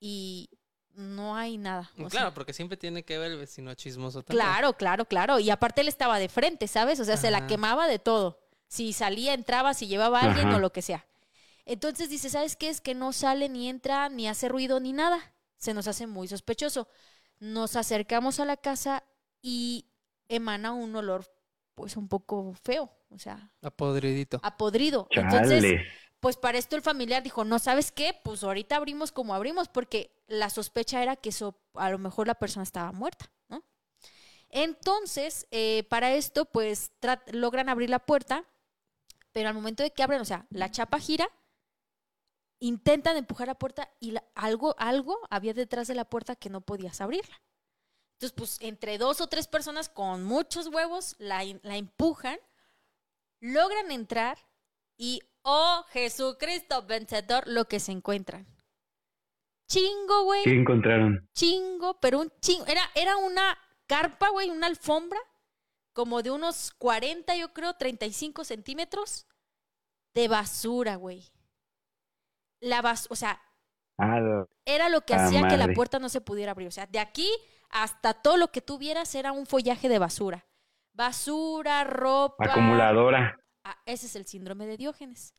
y 0.00 0.48
no 0.94 1.36
hay 1.36 1.58
nada. 1.58 1.90
claro, 2.10 2.32
porque 2.32 2.54
siempre 2.54 2.78
tiene 2.78 3.04
que 3.04 3.18
ver 3.18 3.32
el 3.32 3.38
vecino 3.38 3.74
chismoso 3.74 4.22
también. 4.22 4.44
Claro, 4.44 4.72
claro, 4.74 5.04
claro. 5.04 5.38
Y 5.38 5.50
aparte 5.50 5.82
él 5.82 5.88
estaba 5.88 6.18
de 6.18 6.30
frente, 6.30 6.68
¿sabes? 6.68 7.00
O 7.00 7.04
sea, 7.04 7.18
se 7.18 7.30
la 7.30 7.46
quemaba 7.46 7.86
de 7.86 7.98
todo 7.98 8.41
si 8.72 8.94
salía, 8.94 9.34
entraba, 9.34 9.74
si 9.74 9.86
llevaba 9.86 10.20
a 10.20 10.24
alguien 10.24 10.48
o 10.48 10.58
lo 10.58 10.72
que 10.72 10.80
sea. 10.80 11.04
Entonces 11.66 12.08
dice, 12.08 12.30
¿sabes 12.30 12.56
qué? 12.56 12.70
Es 12.70 12.80
que 12.80 12.94
no 12.94 13.12
sale 13.12 13.50
ni 13.50 13.68
entra, 13.68 14.08
ni 14.08 14.26
hace 14.28 14.48
ruido, 14.48 14.80
ni 14.80 14.94
nada. 14.94 15.34
Se 15.58 15.74
nos 15.74 15.88
hace 15.88 16.06
muy 16.06 16.26
sospechoso. 16.26 16.88
Nos 17.38 17.76
acercamos 17.76 18.40
a 18.40 18.46
la 18.46 18.56
casa 18.56 19.04
y 19.42 19.84
emana 20.26 20.72
un 20.72 20.96
olor 20.96 21.30
pues 21.74 21.98
un 21.98 22.08
poco 22.08 22.54
feo, 22.62 22.90
o 23.10 23.18
sea... 23.18 23.52
Apodridito. 23.60 24.40
Apodrido. 24.42 25.06
Entonces, 25.10 25.82
pues 26.20 26.38
para 26.38 26.56
esto 26.56 26.74
el 26.74 26.80
familiar 26.80 27.22
dijo, 27.22 27.44
no 27.44 27.58
sabes 27.58 27.92
qué, 27.92 28.18
pues 28.24 28.42
ahorita 28.42 28.76
abrimos 28.76 29.12
como 29.12 29.34
abrimos, 29.34 29.68
porque 29.68 30.16
la 30.28 30.48
sospecha 30.48 31.02
era 31.02 31.16
que 31.16 31.28
eso, 31.28 31.60
a 31.74 31.90
lo 31.90 31.98
mejor 31.98 32.26
la 32.26 32.36
persona 32.36 32.62
estaba 32.62 32.90
muerta, 32.92 33.30
¿no? 33.50 33.62
Entonces, 34.48 35.46
eh, 35.50 35.84
para 35.90 36.14
esto, 36.14 36.46
pues 36.46 36.90
logran 37.32 37.68
abrir 37.68 37.90
la 37.90 37.98
puerta 37.98 38.46
pero 39.32 39.48
al 39.48 39.54
momento 39.54 39.82
de 39.82 39.90
que 39.90 40.02
abren, 40.02 40.20
o 40.20 40.24
sea, 40.24 40.46
la 40.50 40.70
chapa 40.70 40.98
gira, 40.98 41.28
intentan 42.60 43.16
empujar 43.16 43.48
la 43.48 43.58
puerta 43.58 43.90
y 43.98 44.14
algo, 44.34 44.74
algo 44.78 45.18
había 45.30 45.54
detrás 45.54 45.88
de 45.88 45.94
la 45.94 46.04
puerta 46.04 46.36
que 46.36 46.50
no 46.50 46.60
podías 46.60 47.00
abrirla. 47.00 47.42
Entonces, 48.14 48.32
pues 48.36 48.58
entre 48.60 48.98
dos 48.98 49.20
o 49.20 49.26
tres 49.26 49.48
personas 49.48 49.88
con 49.88 50.22
muchos 50.22 50.68
huevos 50.68 51.16
la, 51.18 51.42
la 51.62 51.76
empujan, 51.76 52.38
logran 53.40 53.90
entrar 53.90 54.38
y, 54.96 55.22
oh 55.42 55.84
Jesucristo 55.90 56.86
vencedor, 56.86 57.48
lo 57.48 57.64
que 57.64 57.80
se 57.80 57.90
encuentran. 57.90 58.46
Chingo, 59.66 60.24
güey. 60.24 60.44
¿Qué 60.44 60.54
encontraron? 60.54 61.28
Chingo, 61.34 61.98
pero 61.98 62.20
un 62.20 62.30
chingo. 62.40 62.66
Era, 62.66 62.82
era 62.94 63.16
una 63.16 63.58
carpa, 63.86 64.28
güey, 64.28 64.50
una 64.50 64.66
alfombra 64.68 65.18
como 65.92 66.22
de 66.22 66.30
unos 66.30 66.72
40, 66.78 67.36
yo 67.36 67.52
creo, 67.52 67.74
35 67.74 68.44
centímetros 68.44 69.26
de 70.14 70.28
basura, 70.28 70.96
güey. 70.96 71.32
La 72.60 72.82
basura, 72.82 73.12
o 73.12 73.16
sea, 73.16 73.42
ah, 73.98 74.46
era 74.64 74.88
lo 74.88 75.02
que 75.02 75.14
hacía 75.14 75.48
que 75.48 75.56
la 75.56 75.68
puerta 75.68 75.98
no 75.98 76.08
se 76.08 76.20
pudiera 76.20 76.52
abrir. 76.52 76.68
O 76.68 76.72
sea, 76.72 76.86
de 76.86 76.98
aquí 76.98 77.28
hasta 77.70 78.14
todo 78.14 78.36
lo 78.36 78.48
que 78.48 78.60
tuvieras 78.60 79.14
era 79.14 79.32
un 79.32 79.46
follaje 79.46 79.88
de 79.88 79.98
basura. 79.98 80.46
Basura, 80.92 81.84
ropa. 81.84 82.44
Acumuladora. 82.44 83.38
Ah, 83.64 83.78
ese 83.86 84.06
es 84.06 84.16
el 84.16 84.26
síndrome 84.26 84.66
de 84.66 84.76
Diógenes. 84.76 85.34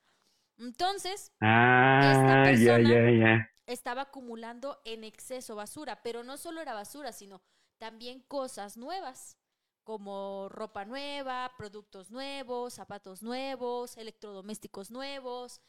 Entonces, 0.58 1.32
ah, 1.42 2.52
ya, 2.58 2.80
ya, 2.80 3.12
ya. 3.12 3.50
estaba 3.66 4.04
acumulando 4.04 4.82
en 4.86 5.04
exceso 5.04 5.56
basura, 5.56 6.02
pero 6.04 6.24
no 6.24 6.38
solo 6.38 6.62
era 6.62 6.74
basura, 6.74 7.12
sino 7.12 7.42
también 7.80 8.22
cosas 8.22 8.78
nuevas, 8.78 9.38
como 9.84 10.50
ropa 10.50 10.86
nueva, 10.86 11.54
productos 11.58 12.12
nuevos, 12.12 12.74
zapatos 12.74 13.22
nuevos, 13.22 13.98
electrodomésticos 13.98 14.92
nuevos 14.92 15.62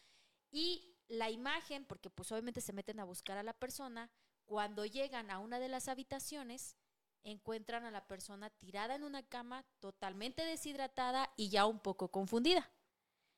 y 0.50 0.96
la 1.08 1.30
imagen, 1.30 1.84
porque 1.84 2.10
pues 2.10 2.30
obviamente 2.32 2.60
se 2.60 2.72
meten 2.72 3.00
a 3.00 3.04
buscar 3.04 3.36
a 3.38 3.42
la 3.42 3.52
persona, 3.52 4.10
cuando 4.44 4.84
llegan 4.84 5.30
a 5.30 5.38
una 5.38 5.58
de 5.58 5.68
las 5.68 5.88
habitaciones, 5.88 6.76
encuentran 7.24 7.84
a 7.84 7.90
la 7.90 8.06
persona 8.06 8.50
tirada 8.50 8.94
en 8.94 9.02
una 9.02 9.22
cama 9.22 9.64
totalmente 9.80 10.44
deshidratada 10.44 11.32
y 11.36 11.48
ya 11.48 11.66
un 11.66 11.80
poco 11.80 12.10
confundida. 12.10 12.70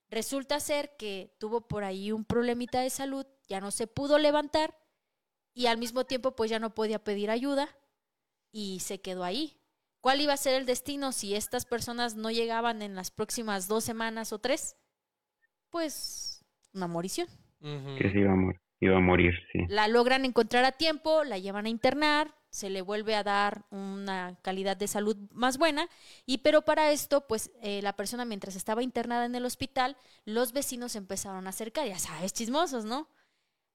Resulta 0.09 0.61
ser 0.61 0.97
que 0.97 1.37
tuvo 1.38 1.62
por 1.62 1.85
ahí 1.85 2.12
un 2.12 2.25
problemita 2.25 2.80
de 2.80 2.90
salud, 2.90 3.26
ya 3.49 3.61
no 3.61 3.71
se 3.71 3.87
pudo 3.87 4.18
levantar 4.18 4.76
y 5.54 5.66
al 5.66 5.78
mismo 5.78 6.04
tiempo 6.04 6.37
pues 6.37 6.50
ya 6.50 6.59
no 6.59 6.75
podía 6.75 7.02
pedir 7.02 7.30
ayuda 7.30 7.68
y 8.52 8.80
se 8.80 9.00
quedó 9.00 9.25
ahí. 9.25 9.61
¿Cuál 10.06 10.20
iba 10.20 10.34
a 10.34 10.36
ser 10.36 10.54
el 10.54 10.66
destino 10.66 11.10
si 11.10 11.34
estas 11.34 11.64
personas 11.64 12.14
no 12.14 12.30
llegaban 12.30 12.80
en 12.80 12.94
las 12.94 13.10
próximas 13.10 13.66
dos 13.66 13.82
semanas 13.82 14.32
o 14.32 14.38
tres? 14.38 14.76
Pues 15.68 16.44
una 16.72 16.86
morición. 16.86 17.26
Que 17.58 18.12
se 18.12 18.20
iba 18.20 18.32
a, 18.32 18.36
iba 18.78 18.96
a 18.98 19.00
morir, 19.00 19.34
sí. 19.50 19.66
La 19.68 19.88
logran 19.88 20.25
encontrar 20.25 20.64
a 20.64 20.70
tiempo, 20.70 21.25
la 21.25 21.38
llevan 21.38 21.66
a 21.66 21.70
internar, 21.70 22.36
se 22.50 22.70
le 22.70 22.82
vuelve 22.82 23.16
a 23.16 23.25
dar 23.25 23.64
una 23.70 24.38
calidad 24.42 24.76
de 24.76 24.86
salud 24.86 25.16
más 25.32 25.58
buena 25.58 25.88
y 26.25 26.38
pero 26.38 26.62
para 26.62 26.92
esto 26.92 27.26
pues 27.26 27.50
eh, 27.60 27.82
la 27.82 27.96
persona 27.96 28.25
mientras 28.25 28.54
estaba 28.54 28.84
internada 28.84 29.25
en 29.25 29.34
el 29.34 29.44
hospital 29.44 29.96
los 30.25 30.52
vecinos 30.52 30.94
empezaron 30.94 31.48
a 31.48 31.50
acercar 31.50 31.88
ya 31.88 31.98
sabes 31.98 32.32
chismosos 32.32 32.84
no 32.84 33.08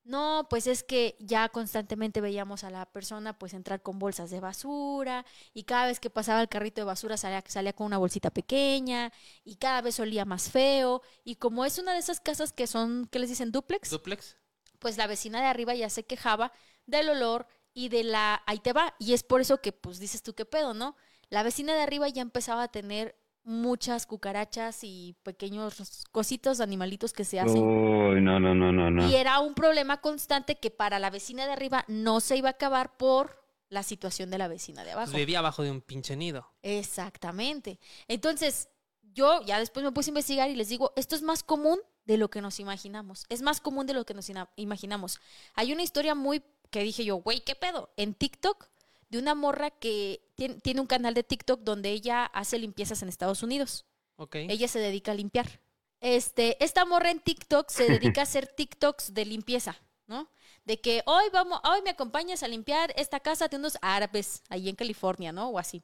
no 0.04 0.48
pues 0.50 0.68
es 0.68 0.84
que 0.84 1.16
ya 1.20 1.50
constantemente 1.50 2.22
veíamos 2.22 2.64
a 2.64 2.70
la 2.70 2.86
persona 2.86 3.38
pues 3.38 3.54
entrar 3.54 3.82
con 3.82 4.00
bolsas 4.00 4.30
de 4.32 4.40
basura 4.40 5.26
y 5.54 5.64
cada 5.64 5.88
vez 5.88 6.00
que 6.00 6.10
pasaba 6.10 6.42
el 6.42 6.50
carrito 6.50 6.82
de 6.82 6.86
basura 6.86 7.18
salía, 7.18 7.44
salía 7.48 7.74
con 7.74 7.88
una 7.88 7.98
bolsita 7.98 8.32
pequeña 8.32 9.12
y 9.44 9.56
cada 9.56 9.82
vez 9.82 10.00
olía 10.00 10.26
más 10.26 10.50
feo 10.50 11.02
y 11.24 11.36
como 11.36 11.66
es 11.66 11.78
una 11.78 11.94
de 11.94 12.00
esas 12.00 12.20
casas 12.20 12.52
que 12.54 12.68
son 12.68 13.08
¿qué 13.12 13.20
les 13.20 13.30
dicen 13.30 13.52
duplex 13.52 13.90
duplex 13.92 14.38
pues 14.80 14.98
la 14.98 15.08
vecina 15.08 15.40
de 15.40 15.48
arriba 15.48 15.76
ya 15.76 15.90
se 15.90 16.04
quejaba 16.04 16.52
del 16.88 17.10
olor 17.10 17.48
y 17.74 17.90
de 17.90 18.04
la 18.04 18.44
ahí 18.48 18.60
te 18.60 18.74
va 18.74 18.96
y 19.00 19.14
es 19.14 19.24
por 19.24 19.42
eso 19.42 19.62
que 19.62 19.72
pues 19.72 20.00
dices 20.00 20.24
tú 20.24 20.34
qué 20.34 20.46
pedo, 20.46 20.74
¿no? 20.74 20.96
La 21.30 21.44
vecina 21.44 21.74
de 21.74 21.82
arriba 21.82 22.10
ya 22.10 22.22
empezaba 22.22 22.64
a 22.64 22.72
tener 22.72 23.16
muchas 23.44 24.06
cucarachas 24.06 24.84
y 24.84 25.16
pequeños 25.24 26.06
cositos, 26.12 26.62
animalitos 26.62 27.14
que 27.14 27.26
se 27.26 27.40
hacen. 27.40 27.62
Uy, 27.62 28.22
no, 28.22 28.40
no, 28.40 28.54
no, 28.54 28.72
no, 28.72 28.92
no. 28.92 29.10
Y 29.10 29.16
era 29.16 29.40
un 29.40 29.54
problema 29.54 30.02
constante 30.02 30.56
que 30.56 30.72
para 30.72 31.00
la 31.00 31.10
vecina 31.10 31.46
de 31.46 31.54
arriba 31.54 31.84
no 31.88 32.20
se 32.20 32.38
iba 32.38 32.50
a 32.50 32.54
acabar 32.54 32.98
por 32.98 33.42
la 33.70 33.84
situación 33.84 34.30
de 34.30 34.38
la 34.38 34.48
vecina 34.48 34.84
de 34.84 34.92
abajo. 34.92 35.12
Pues 35.12 35.18
vivía 35.18 35.40
abajo 35.40 35.64
de 35.64 35.72
un 35.72 35.82
pinche 35.82 36.16
nido. 36.16 36.46
Exactamente. 36.62 37.80
Entonces, 38.08 38.70
yo 39.14 39.42
ya 39.44 39.60
después 39.60 39.84
me 39.84 39.92
puse 39.92 40.10
a 40.10 40.12
investigar 40.12 40.50
y 40.50 40.56
les 40.56 40.70
digo, 40.70 40.94
esto 40.96 41.16
es 41.16 41.22
más 41.22 41.42
común 41.42 41.80
de 42.06 42.18
lo 42.18 42.30
que 42.30 42.42
nos 42.42 42.60
imaginamos. 42.60 43.26
Es 43.30 43.42
más 43.42 43.62
común 43.62 43.88
de 43.88 43.94
lo 43.94 44.06
que 44.06 44.14
nos 44.14 44.30
imaginamos. 44.56 45.20
Hay 45.56 45.72
una 45.72 45.84
historia 45.84 46.16
muy 46.16 46.44
que 46.70 46.84
dije 46.84 47.04
yo, 47.04 47.18
güey, 47.18 47.42
¿qué 47.42 47.56
pedo? 47.56 47.92
En 47.98 48.14
TikTok, 48.14 48.70
de 49.12 49.20
una 49.20 49.36
morra 49.36 49.70
que 49.70 50.22
tiene, 50.36 50.82
un 50.82 50.88
canal 50.88 51.14
de 51.14 51.24
TikTok 51.24 51.62
donde 51.62 51.90
ella 51.90 52.26
hace 52.26 52.58
limpiezas 52.58 53.04
en 53.04 53.10
Estados 53.10 53.44
Unidos. 53.44 53.86
Ok. 54.16 54.36
Ella 54.36 54.68
se 54.70 54.80
dedica 54.80 55.12
a 55.12 55.16
limpiar. 55.16 55.60
Este, 56.00 56.64
esta 56.64 56.86
morra 56.86 57.12
en 57.12 57.20
TikTok 57.20 57.70
se 57.70 57.88
dedica 57.88 58.22
a 58.22 58.24
hacer 58.24 58.48
TikToks 58.48 59.14
de 59.14 59.26
limpieza, 59.26 59.76
¿no? 60.08 60.30
De 60.64 60.80
que 60.80 61.04
hoy 61.06 61.26
vamos, 61.34 61.60
hoy 61.64 61.82
me 61.84 61.90
acompañas 61.90 62.42
a 62.42 62.48
limpiar 62.48 62.94
esta 62.96 63.20
casa 63.20 63.50
de 63.50 63.58
unos 63.58 63.78
árabes 63.82 64.44
ahí 64.50 64.70
en 64.70 64.76
California, 64.76 65.32
¿no? 65.32 65.50
O 65.50 65.60
así. 65.60 65.84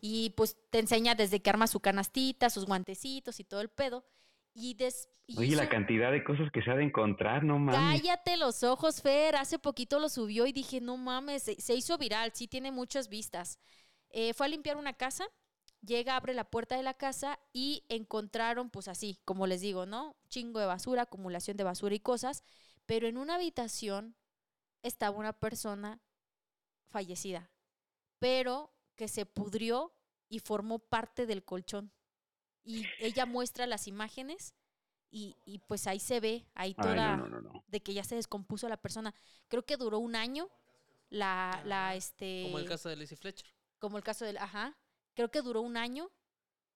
Y 0.00 0.30
pues 0.30 0.56
te 0.68 0.78
enseña 0.78 1.14
desde 1.14 1.40
que 1.40 1.50
arma 1.50 1.66
su 1.66 1.80
canastita, 1.80 2.50
sus 2.50 2.66
guantecitos 2.66 3.40
y 3.40 3.44
todo 3.44 3.62
el 3.62 3.70
pedo. 3.70 4.04
Y, 4.52 4.74
des, 4.74 5.08
Oye, 5.36 5.54
la 5.54 5.68
cantidad 5.68 6.10
de 6.10 6.24
cosas 6.24 6.50
que 6.50 6.62
se 6.62 6.70
ha 6.70 6.76
de 6.76 6.84
encontrar, 6.84 7.44
no 7.44 7.58
mames. 7.58 8.02
Cállate 8.02 8.36
los 8.36 8.62
ojos, 8.62 9.00
Fer. 9.00 9.36
Hace 9.36 9.58
poquito 9.58 9.98
lo 9.98 10.08
subió 10.08 10.46
y 10.46 10.52
dije, 10.52 10.80
no 10.80 10.96
mames, 10.96 11.42
se, 11.42 11.74
hizo 11.74 11.98
viral, 11.98 12.32
sí 12.34 12.48
tiene 12.48 12.72
muchas 12.72 13.08
vistas. 13.08 13.58
Eh, 14.10 14.34
fue 14.34 14.46
a 14.46 14.48
limpiar 14.48 14.76
una 14.76 14.92
casa, 14.92 15.28
llega, 15.82 16.16
abre 16.16 16.34
la 16.34 16.50
puerta 16.50 16.76
de 16.76 16.82
la 16.82 16.94
casa 16.94 17.38
y 17.52 17.84
encontraron, 17.88 18.70
pues 18.70 18.88
así, 18.88 19.20
como 19.24 19.46
les 19.46 19.60
digo, 19.60 19.86
¿no? 19.86 20.16
Chingo 20.28 20.58
de 20.58 20.66
basura, 20.66 21.02
acumulación 21.02 21.56
de 21.56 21.64
basura 21.64 21.94
y 21.94 22.00
cosas. 22.00 22.42
Pero 22.86 23.06
en 23.06 23.16
una 23.16 23.36
habitación 23.36 24.16
estaba 24.82 25.16
una 25.16 25.32
persona 25.32 26.00
fallecida, 26.88 27.52
pero 28.18 28.74
que 28.96 29.06
se 29.06 29.26
pudrió 29.26 29.94
y 30.28 30.40
formó 30.40 30.80
parte 30.80 31.26
del 31.26 31.44
colchón 31.44 31.92
y 32.64 32.86
ella 32.98 33.26
muestra 33.26 33.66
las 33.66 33.86
imágenes 33.86 34.54
y, 35.10 35.36
y 35.44 35.58
pues 35.58 35.86
ahí 35.86 35.98
se 35.98 36.20
ve, 36.20 36.46
ahí 36.54 36.74
toda, 36.74 37.22
de 37.66 37.80
que 37.80 37.94
ya 37.94 38.04
se 38.04 38.14
descompuso 38.14 38.68
la 38.68 38.76
persona. 38.76 39.14
Creo 39.48 39.64
que 39.64 39.76
duró 39.76 39.98
un 39.98 40.14
año 40.14 40.48
la, 41.08 41.62
la, 41.64 41.94
este... 41.96 42.44
Como 42.44 42.58
el 42.58 42.68
caso 42.68 42.88
de 42.88 42.96
Lizzie 42.96 43.16
Fletcher. 43.16 43.50
Como 43.78 43.96
el 43.96 44.04
caso 44.04 44.24
del, 44.24 44.38
ajá, 44.38 44.76
creo 45.14 45.30
que 45.30 45.42
duró 45.42 45.62
un 45.62 45.76
año 45.76 46.10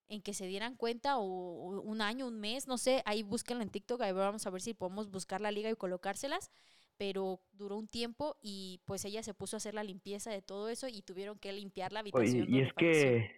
en 0.08 0.20
que 0.20 0.34
se 0.34 0.46
dieran 0.46 0.76
cuenta 0.76 1.18
o, 1.18 1.80
un 1.80 2.00
año, 2.00 2.26
un 2.26 2.40
mes, 2.40 2.66
no 2.66 2.76
sé, 2.76 3.02
ahí 3.06 3.22
búsquenla 3.22 3.62
en 3.62 3.70
TikTok, 3.70 4.00
ahí 4.02 4.12
vamos 4.12 4.46
a 4.46 4.50
ver 4.50 4.60
si 4.60 4.74
podemos 4.74 5.10
buscar 5.10 5.40
la 5.40 5.50
liga 5.50 5.70
y 5.70 5.76
colocárselas, 5.76 6.50
pero 6.96 7.40
duró 7.52 7.76
un 7.76 7.88
tiempo 7.88 8.36
y 8.42 8.80
pues 8.84 9.04
ella 9.04 9.22
se 9.22 9.34
puso 9.34 9.56
a 9.56 9.58
hacer 9.58 9.74
la 9.74 9.84
limpieza 9.84 10.30
de 10.30 10.42
todo 10.42 10.68
eso 10.68 10.88
y 10.88 11.02
tuvieron 11.02 11.38
que 11.38 11.52
limpiar 11.52 11.92
la 11.92 12.00
habitación. 12.00 12.52
y 12.52 12.60
es 12.60 12.72
que, 12.74 13.30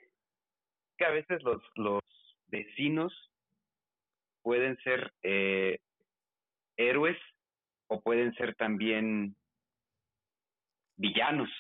que 0.99 1.05
a 1.05 1.11
veces 1.11 1.43
los, 1.43 1.63
los 1.77 2.03
vecinos 2.49 3.13
pueden 4.43 4.77
ser 4.79 5.13
eh, 5.23 5.79
héroes 6.77 7.19
o 7.89 8.01
pueden 8.01 8.33
ser 8.35 8.55
también 8.55 9.37
villanos. 10.97 11.51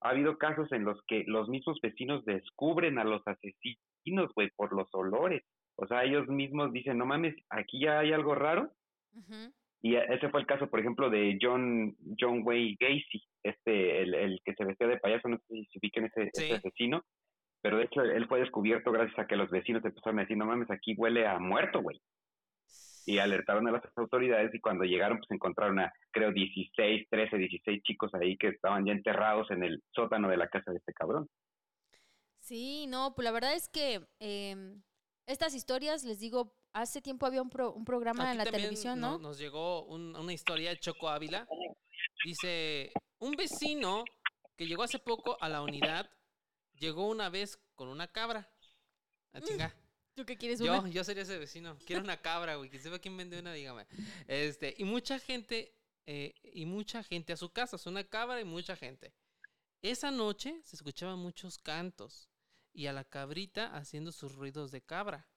Ha 0.00 0.10
habido 0.10 0.36
casos 0.36 0.70
en 0.72 0.84
los 0.84 1.00
que 1.06 1.24
los 1.26 1.48
mismos 1.48 1.78
vecinos 1.80 2.24
descubren 2.24 2.98
a 2.98 3.04
los 3.04 3.22
asesinos, 3.26 4.32
güey, 4.34 4.50
por 4.56 4.74
los 4.74 4.88
olores. 4.94 5.42
O 5.76 5.86
sea, 5.86 6.04
ellos 6.04 6.28
mismos 6.28 6.72
dicen, 6.72 6.98
no 6.98 7.06
mames, 7.06 7.34
aquí 7.50 7.80
ya 7.80 8.00
hay 8.00 8.12
algo 8.12 8.34
raro. 8.34 8.70
Y 9.80 9.96
ese 9.96 10.28
fue 10.28 10.40
el 10.40 10.46
caso, 10.46 10.68
por 10.68 10.80
ejemplo, 10.80 11.10
de 11.10 11.38
John 11.40 11.94
John 12.18 12.42
Wayne 12.44 12.76
Gacy, 12.80 13.22
este, 13.42 14.02
el, 14.02 14.14
el 14.14 14.40
que 14.44 14.54
se 14.54 14.64
vestía 14.64 14.88
de 14.88 14.98
payaso, 14.98 15.28
no 15.28 15.36
sé 15.38 15.44
si 15.48 15.64
se 15.66 15.78
ubiquen 15.78 16.06
ese, 16.06 16.30
ese 16.32 16.54
asesino 16.54 17.04
pero 17.64 17.78
de 17.78 17.84
hecho 17.84 18.02
él 18.02 18.28
fue 18.28 18.40
descubierto 18.40 18.92
gracias 18.92 19.18
a 19.18 19.26
que 19.26 19.36
los 19.36 19.48
vecinos 19.48 19.82
empezaron 19.82 20.18
a 20.18 20.22
decir, 20.22 20.36
no 20.36 20.44
mames, 20.44 20.70
aquí 20.70 20.94
huele 20.98 21.26
a 21.26 21.38
muerto, 21.38 21.80
güey. 21.80 21.98
Y 23.06 23.16
alertaron 23.16 23.66
a 23.66 23.72
las 23.72 23.82
autoridades 23.96 24.54
y 24.54 24.60
cuando 24.60 24.84
llegaron 24.84 25.16
pues 25.16 25.30
encontraron 25.30 25.78
a, 25.78 25.90
creo, 26.10 26.30
16, 26.30 27.08
13, 27.08 27.38
16 27.38 27.82
chicos 27.82 28.10
ahí 28.12 28.36
que 28.36 28.48
estaban 28.48 28.84
ya 28.84 28.92
enterrados 28.92 29.50
en 29.50 29.64
el 29.64 29.82
sótano 29.94 30.28
de 30.28 30.36
la 30.36 30.48
casa 30.48 30.72
de 30.72 30.76
este 30.76 30.92
cabrón. 30.92 31.26
Sí, 32.38 32.86
no, 32.86 33.14
pues 33.14 33.24
la 33.24 33.32
verdad 33.32 33.54
es 33.54 33.70
que 33.70 34.06
em, 34.18 34.82
estas 35.26 35.54
historias, 35.54 36.04
les 36.04 36.20
digo, 36.20 36.52
hace 36.74 37.00
tiempo 37.00 37.24
había 37.24 37.40
un, 37.40 37.50
un 37.74 37.84
programa 37.86 38.30
en 38.30 38.36
la 38.36 38.44
televisión, 38.44 39.00
¿no? 39.00 39.18
Nos 39.18 39.38
llegó 39.38 39.86
una 39.86 40.34
historia 40.34 40.68
de 40.68 40.76
Choco 40.76 41.08
Ávila. 41.08 41.48
Dice, 42.26 42.92
un 43.20 43.32
vecino 43.36 44.04
que 44.54 44.66
llegó 44.66 44.82
hace 44.82 44.98
poco 44.98 45.38
a 45.40 45.48
la 45.48 45.62
unidad 45.62 46.10
llegó 46.78 47.08
una 47.08 47.28
vez 47.28 47.58
con 47.74 47.88
una 47.88 48.08
cabra. 48.08 48.48
A 49.32 49.40
mm. 49.40 49.42
chingar. 49.42 49.74
¿Tú 50.14 50.24
qué 50.24 50.36
quieres 50.36 50.60
una? 50.60 50.82
Yo, 50.82 50.86
yo 50.88 51.04
sería 51.04 51.24
ese 51.24 51.38
vecino. 51.38 51.76
Quiero 51.84 52.02
una 52.02 52.20
cabra, 52.20 52.54
güey. 52.56 52.70
Que 52.70 52.78
sepa 52.78 52.98
quién 52.98 53.16
vende 53.16 53.38
una, 53.38 53.52
dígame. 53.52 53.86
Este, 54.28 54.74
y 54.78 54.84
mucha 54.84 55.18
gente, 55.18 55.74
eh, 56.06 56.34
y 56.52 56.66
mucha 56.66 57.02
gente 57.02 57.32
a 57.32 57.36
su 57.36 57.52
casa. 57.52 57.76
Es 57.76 57.86
una 57.86 58.04
cabra 58.04 58.40
y 58.40 58.44
mucha 58.44 58.76
gente. 58.76 59.12
Esa 59.82 60.10
noche 60.10 60.60
se 60.62 60.76
escuchaban 60.76 61.18
muchos 61.18 61.58
cantos. 61.58 62.28
Y 62.72 62.86
a 62.86 62.92
la 62.92 63.04
cabrita 63.04 63.74
haciendo 63.76 64.12
sus 64.12 64.34
ruidos 64.34 64.70
de 64.70 64.82
cabra. 64.82 65.28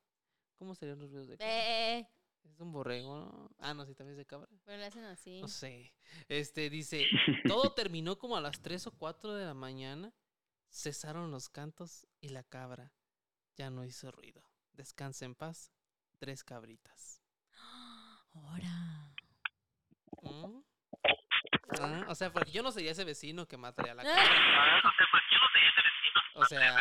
¿Cómo 0.56 0.76
serían 0.76 1.00
los 1.00 1.12
ruidos 1.12 1.28
de 1.28 1.38
cabra? 1.38 1.54
Eh. 1.54 2.08
Es 2.44 2.60
un 2.62 2.72
borrego, 2.72 3.20
¿no? 3.20 3.50
Ah, 3.60 3.74
no, 3.74 3.86
sí, 3.86 3.94
también 3.94 4.14
es 4.14 4.18
de 4.18 4.26
cabra. 4.26 4.48
Pero 4.64 4.78
le 4.78 4.86
hacen 4.86 5.04
así. 5.04 5.42
No 5.42 5.48
sé. 5.48 5.94
Este, 6.30 6.70
dice, 6.70 7.06
todo 7.48 7.74
terminó 7.74 8.18
como 8.18 8.38
a 8.38 8.42
las 8.42 8.62
3 8.62 8.88
o 8.88 8.92
4 8.92 9.34
de 9.34 9.46
la 9.46 9.54
mañana 9.54 10.14
Cesaron 10.70 11.32
los 11.32 11.50
cantos 11.50 12.06
y 12.22 12.30
la 12.30 12.44
cabra 12.44 12.94
ya 13.56 13.70
no 13.70 13.84
hizo 13.84 14.12
ruido. 14.12 14.44
Descansa 14.74 15.26
en 15.26 15.36
paz, 15.36 15.72
tres 16.20 16.44
cabritas. 16.44 17.22
Ahora. 18.34 19.14
¿Mm? 20.22 20.62
Ah, 21.80 22.06
o 22.08 22.16
sea, 22.16 22.32
porque 22.32 22.52
yo 22.52 22.64
no 22.64 22.72
sería 22.72 22.92
ese 22.92 23.04
vecino 23.04 23.48
que 23.48 23.58
mataría 23.58 23.94
a 23.94 23.96
la 23.96 24.04
cabra. 24.04 24.84
O 26.36 26.46
sea, 26.46 26.78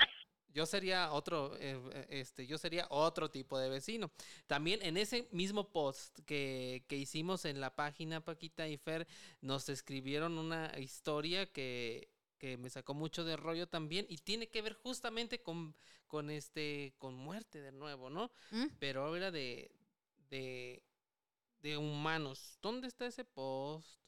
Yo 0.49 0.65
sería 0.65 1.13
otro, 1.13 1.55
eh, 1.59 2.07
este, 2.09 2.47
yo 2.47 2.57
sería 2.57 2.87
otro 2.89 3.31
tipo 3.31 3.59
de 3.59 3.69
vecino. 3.69 4.11
También 4.47 4.81
en 4.83 4.97
ese 4.97 5.29
mismo 5.31 5.71
post 5.71 6.19
que, 6.25 6.85
que, 6.89 6.97
hicimos 6.97 7.45
en 7.45 7.61
la 7.61 7.75
página 7.77 8.25
Paquita 8.25 8.67
y 8.67 8.79
Fer, 8.79 9.07
nos 9.43 9.69
escribieron 9.69 10.39
una 10.39 10.73
historia 10.79 11.45
que, 11.53 12.09
que 12.39 12.57
me 12.57 12.71
sacó 12.71 12.95
mucho 12.95 13.25
de 13.25 13.37
rollo 13.37 13.69
también 13.69 14.07
y 14.09 14.19
tiene 14.19 14.49
que 14.49 14.63
ver 14.63 14.75
justamente 14.75 15.43
con, 15.43 15.75
con 16.07 16.31
este, 16.31 16.95
con 16.99 17.15
muerte 17.15 17.61
de 17.61 17.73
nuevo, 17.73 18.11
¿no? 18.11 18.31
¿Mm? 18.51 18.67
Pero 18.79 19.17
era 19.17 19.31
de, 19.31 19.71
de, 20.31 20.83
de 21.61 21.77
humanos. 21.77 22.59
¿Dónde 22.63 22.89
está 22.89 23.07
ese 23.07 23.25
post? 23.25 23.99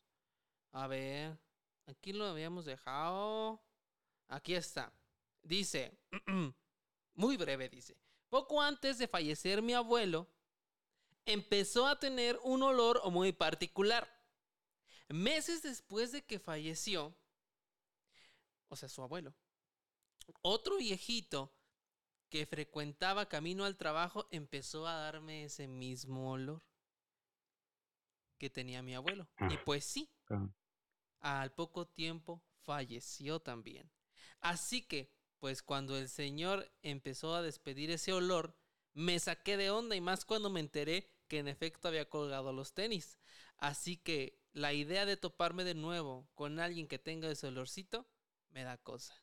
A 0.72 0.86
ver, 0.86 1.38
aquí 1.86 2.12
lo 2.12 2.26
habíamos 2.26 2.64
dejado. 2.64 3.60
Aquí 4.28 4.54
está. 4.54 4.92
Dice, 5.42 5.96
muy 7.14 7.36
breve 7.36 7.68
dice, 7.68 7.96
poco 8.28 8.60
antes 8.60 8.98
de 8.98 9.08
fallecer 9.08 9.62
mi 9.62 9.72
abuelo, 9.72 10.28
empezó 11.24 11.86
a 11.86 11.98
tener 11.98 12.38
un 12.42 12.62
olor 12.62 13.00
muy 13.10 13.32
particular. 13.32 14.08
Meses 15.08 15.62
después 15.62 16.12
de 16.12 16.22
que 16.22 16.38
falleció, 16.38 17.14
o 18.68 18.76
sea, 18.76 18.88
su 18.88 19.02
abuelo, 19.02 19.34
otro 20.42 20.76
viejito 20.76 21.52
que 22.28 22.46
frecuentaba 22.46 23.28
camino 23.28 23.64
al 23.64 23.76
trabajo 23.76 24.28
empezó 24.30 24.86
a 24.86 24.94
darme 24.94 25.44
ese 25.44 25.66
mismo 25.66 26.32
olor 26.32 26.62
que 28.36 28.50
tenía 28.50 28.82
mi 28.82 28.94
abuelo. 28.94 29.28
Y 29.50 29.56
pues 29.58 29.84
sí, 29.84 30.10
al 31.20 31.52
poco 31.52 31.86
tiempo 31.86 32.42
falleció 32.64 33.40
también. 33.40 33.90
Así 34.40 34.82
que, 34.82 35.12
pues 35.40 35.62
cuando 35.62 35.96
el 35.96 36.08
señor 36.08 36.70
empezó 36.82 37.34
a 37.34 37.42
despedir 37.42 37.90
ese 37.90 38.12
olor, 38.12 38.56
me 38.92 39.18
saqué 39.18 39.56
de 39.56 39.70
onda 39.70 39.96
y 39.96 40.00
más 40.00 40.24
cuando 40.24 40.50
me 40.50 40.60
enteré 40.60 41.10
que 41.28 41.38
en 41.38 41.48
efecto 41.48 41.88
había 41.88 42.08
colgado 42.08 42.52
los 42.52 42.72
tenis. 42.74 43.18
Así 43.56 43.96
que 43.96 44.40
la 44.52 44.72
idea 44.72 45.06
de 45.06 45.16
toparme 45.16 45.64
de 45.64 45.74
nuevo 45.74 46.28
con 46.34 46.60
alguien 46.60 46.88
que 46.88 46.98
tenga 46.98 47.30
ese 47.30 47.46
olorcito 47.46 48.06
me 48.58 48.64
da 48.64 48.76
cosa. 48.76 49.14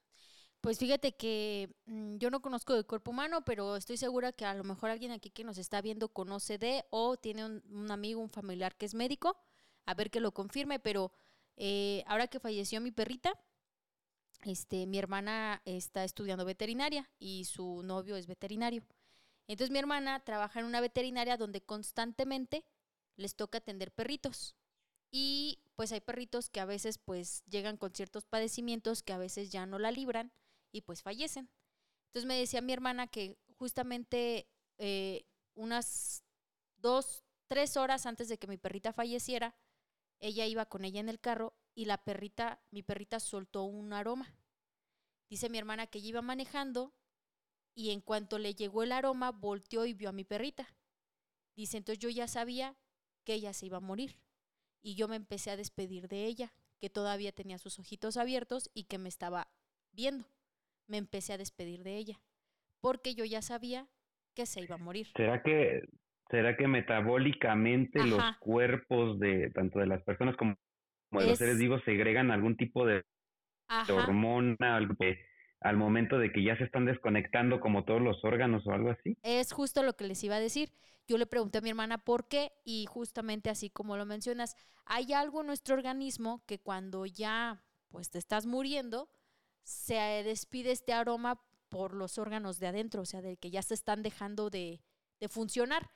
Pues 0.61 0.79
fíjate 0.79 1.15
que 1.15 1.75
mm, 1.85 2.17
yo 2.17 2.29
no 2.29 2.41
conozco 2.41 2.73
del 2.73 2.85
cuerpo 2.85 3.11
humano, 3.11 3.43
pero 3.43 3.75
estoy 3.75 3.97
segura 3.97 4.31
que 4.31 4.45
a 4.45 4.53
lo 4.53 4.63
mejor 4.63 4.89
alguien 4.89 5.11
aquí 5.11 5.29
que 5.29 5.43
nos 5.43 5.57
está 5.57 5.81
viendo 5.81 6.07
conoce 6.07 6.57
de 6.57 6.85
o 6.89 7.17
tiene 7.17 7.45
un, 7.45 7.61
un 7.69 7.91
amigo, 7.91 8.21
un 8.21 8.29
familiar 8.29 8.75
que 8.77 8.85
es 8.85 8.93
médico, 8.93 9.37
a 9.85 9.93
ver 9.93 10.09
que 10.09 10.21
lo 10.21 10.31
confirme, 10.31 10.79
pero 10.79 11.11
eh, 11.57 12.03
ahora 12.07 12.27
que 12.27 12.39
falleció 12.39 12.79
mi 12.79 12.91
perrita, 12.91 13.33
este, 14.43 14.85
mi 14.87 14.97
hermana 14.97 15.61
está 15.65 16.05
estudiando 16.05 16.45
veterinaria 16.45 17.09
y 17.19 17.43
su 17.43 17.83
novio 17.83 18.15
es 18.15 18.27
veterinario. 18.27 18.83
Entonces 19.47 19.71
mi 19.71 19.79
hermana 19.79 20.21
trabaja 20.21 20.61
en 20.61 20.65
una 20.65 20.79
veterinaria 20.79 21.35
donde 21.35 21.61
constantemente 21.61 22.65
les 23.17 23.35
toca 23.35 23.57
atender 23.57 23.91
perritos. 23.91 24.55
Y 25.17 25.59
pues 25.77 25.93
hay 25.93 26.01
perritos 26.01 26.49
que 26.49 26.59
a 26.59 26.65
veces 26.65 26.97
pues 26.97 27.45
llegan 27.45 27.77
con 27.77 27.95
ciertos 27.95 28.25
padecimientos 28.25 29.01
que 29.01 29.13
a 29.13 29.17
veces 29.17 29.49
ya 29.49 29.65
no 29.65 29.79
la 29.79 29.89
libran 29.89 30.33
y 30.73 30.81
pues 30.81 31.01
fallecen. 31.01 31.49
Entonces 32.07 32.27
me 32.27 32.37
decía 32.37 32.59
mi 32.59 32.73
hermana 32.73 33.07
que 33.07 33.37
justamente 33.57 34.45
eh, 34.77 35.25
unas 35.53 36.25
dos, 36.75 37.23
tres 37.47 37.77
horas 37.77 38.05
antes 38.05 38.27
de 38.27 38.37
que 38.37 38.47
mi 38.47 38.57
perrita 38.57 38.91
falleciera, 38.91 39.55
ella 40.19 40.45
iba 40.47 40.65
con 40.65 40.83
ella 40.83 40.99
en 40.99 41.07
el 41.07 41.21
carro 41.21 41.53
y 41.75 41.85
la 41.85 42.03
perrita, 42.03 42.59
mi 42.71 42.83
perrita 42.83 43.21
soltó 43.21 43.63
un 43.63 43.93
aroma. 43.93 44.35
Dice 45.29 45.47
mi 45.47 45.57
hermana 45.57 45.87
que 45.87 45.99
ella 45.99 46.09
iba 46.09 46.21
manejando 46.21 46.91
y 47.73 47.91
en 47.91 48.01
cuanto 48.01 48.37
le 48.37 48.53
llegó 48.53 48.83
el 48.83 48.91
aroma, 48.91 49.31
volteó 49.31 49.85
y 49.85 49.93
vio 49.93 50.09
a 50.09 50.11
mi 50.11 50.25
perrita. 50.25 50.75
Dice, 51.55 51.77
entonces 51.77 51.99
yo 51.99 52.09
ya 52.09 52.27
sabía 52.27 52.75
que 53.23 53.35
ella 53.35 53.53
se 53.53 53.67
iba 53.67 53.77
a 53.77 53.79
morir. 53.79 54.24
Y 54.85 54.93
yo 54.93 55.07
me 55.07 55.15
empecé 55.15 55.49
a 55.49 55.57
despedir 55.57 56.07
de 56.07 56.25
ella, 56.25 56.53
que 56.79 56.91
todavía 56.91 57.31
tenía 57.31 57.57
sus 57.57 57.79
ojitos 57.79 58.17
abiertos 58.17 58.69
y 58.75 58.83
que 58.83 58.99
me 58.99 59.09
estaba 59.09 59.47
viendo. 59.91 60.27
Me 60.87 60.97
empecé 60.97 61.33
a 61.33 61.39
despedir 61.39 61.81
de 61.83 61.97
ella, 61.97 62.21
porque 62.81 63.15
yo 63.15 63.25
ya 63.25 63.41
sabía 63.41 63.87
que 64.35 64.45
se 64.45 64.61
iba 64.61 64.75
a 64.75 64.77
morir. 64.77 65.07
¿Será 65.17 65.41
que, 65.41 65.81
será 66.29 66.55
que 66.55 66.67
metabólicamente 66.67 67.99
Ajá. 67.99 68.07
los 68.09 68.37
cuerpos 68.37 69.17
de 69.19 69.49
tanto 69.55 69.79
de 69.79 69.87
las 69.87 70.03
personas 70.03 70.35
como, 70.37 70.55
como 71.09 71.21
de 71.21 71.29
los 71.29 71.33
Es- 71.33 71.39
seres 71.39 71.57
vivos 71.57 71.81
segregan 71.83 72.29
algún 72.29 72.55
tipo 72.55 72.85
de 72.85 73.03
hormona 73.89 74.77
al 75.61 75.77
momento 75.77 76.19
de 76.19 76.31
que 76.31 76.43
ya 76.43 76.55
se 76.59 76.63
están 76.63 76.85
desconectando 76.85 77.59
como 77.59 77.85
todos 77.85 78.03
los 78.03 78.23
órganos 78.23 78.67
o 78.67 78.71
algo 78.71 78.91
así? 78.91 79.17
Es 79.23 79.51
justo 79.51 79.81
lo 79.81 79.93
que 79.93 80.05
les 80.05 80.23
iba 80.23 80.35
a 80.35 80.39
decir. 80.39 80.69
Yo 81.07 81.17
le 81.17 81.25
pregunté 81.27 81.59
a 81.59 81.61
mi 81.61 81.69
hermana 81.69 81.99
por 82.03 82.27
qué 82.27 82.53
y 82.63 82.85
justamente 82.87 83.49
así 83.49 83.69
como 83.69 83.95
lo 83.97 84.05
mencionas, 84.05 84.55
hay 84.85 85.13
algo 85.13 85.41
en 85.41 85.47
nuestro 85.47 85.75
organismo 85.75 86.43
que 86.47 86.59
cuando 86.59 87.05
ya 87.05 87.63
pues 87.89 88.09
te 88.09 88.17
estás 88.17 88.45
muriendo, 88.45 89.09
se 89.63 89.95
despide 90.23 90.71
este 90.71 90.93
aroma 90.93 91.41
por 91.69 91.93
los 91.93 92.17
órganos 92.17 92.59
de 92.59 92.67
adentro, 92.67 93.01
o 93.01 93.05
sea, 93.05 93.21
de 93.21 93.37
que 93.37 93.51
ya 93.51 93.61
se 93.61 93.73
están 93.73 94.03
dejando 94.03 94.49
de, 94.49 94.81
de 95.19 95.29
funcionar. 95.29 95.89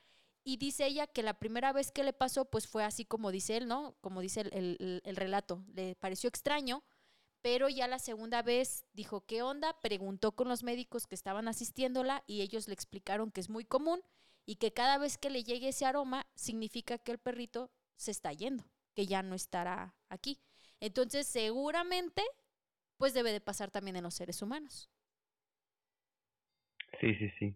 Y 0.44 0.58
dice 0.58 0.86
ella 0.88 1.08
que 1.08 1.24
la 1.24 1.36
primera 1.40 1.74
vez 1.74 1.92
que 1.92 2.04
le 2.04 2.14
pasó, 2.14 2.46
pues 2.46 2.68
fue 2.68 2.84
así 2.84 3.06
como 3.06 3.32
dice 3.32 3.58
él, 3.58 3.68
¿no? 3.68 3.96
Como 4.02 4.22
dice 4.22 4.42
el, 4.42 4.78
el- 4.80 5.02
el 5.04 5.16
relato. 5.16 5.64
Le 5.74 5.96
pareció 5.96 6.28
extraño, 6.30 6.84
pero 7.42 7.70
ya 7.70 7.88
la 7.88 8.00
segunda 8.00 8.42
vez 8.42 8.86
dijo, 8.94 9.22
¿qué 9.26 9.42
onda? 9.42 9.80
Preguntó 9.82 10.34
con 10.34 10.50
los 10.50 10.64
médicos 10.64 11.08
que 11.08 11.16
estaban 11.16 11.48
asistiéndola 11.48 12.24
y 12.28 12.42
ellos 12.42 12.68
le 12.68 12.74
explicaron 12.74 13.32
que 13.32 13.42
es 13.42 13.50
muy 13.50 13.66
común 13.66 14.02
y 14.50 14.56
que 14.56 14.74
cada 14.74 14.98
vez 14.98 15.20
que 15.20 15.30
le 15.30 15.44
llegue 15.44 15.68
ese 15.68 15.86
aroma 15.86 16.26
significa 16.34 16.98
que 16.98 17.12
el 17.12 17.20
perrito 17.20 17.70
se 17.98 18.10
está 18.10 18.34
yendo, 18.34 18.64
que 18.96 19.06
ya 19.06 19.22
no 19.22 19.36
estará 19.36 19.94
aquí. 20.10 20.40
Entonces, 20.80 21.28
seguramente, 21.28 22.24
pues 22.98 23.14
debe 23.14 23.32
de 23.32 23.42
pasar 23.42 23.70
también 23.70 23.96
en 23.98 24.04
los 24.06 24.16
seres 24.16 24.42
humanos. 24.42 24.90
Sí, 27.00 27.14
sí, 27.14 27.30
sí. 27.38 27.56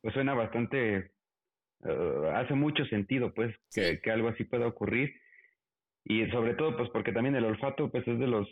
Pues 0.00 0.14
suena 0.14 0.34
bastante, 0.34 0.98
eh, 0.98 2.30
hace 2.36 2.54
mucho 2.54 2.84
sentido, 2.84 3.34
pues, 3.34 3.56
que, 3.72 3.94
Sí. 3.96 4.00
que 4.02 4.12
algo 4.12 4.28
así 4.28 4.44
pueda 4.44 4.68
ocurrir. 4.68 5.20
Y 6.04 6.30
sobre 6.30 6.54
todo, 6.54 6.76
pues, 6.76 6.90
porque 6.90 7.10
también 7.10 7.34
el 7.34 7.44
olfato, 7.44 7.90
pues, 7.90 8.06
es 8.06 8.20
de 8.20 8.28
los 8.28 8.48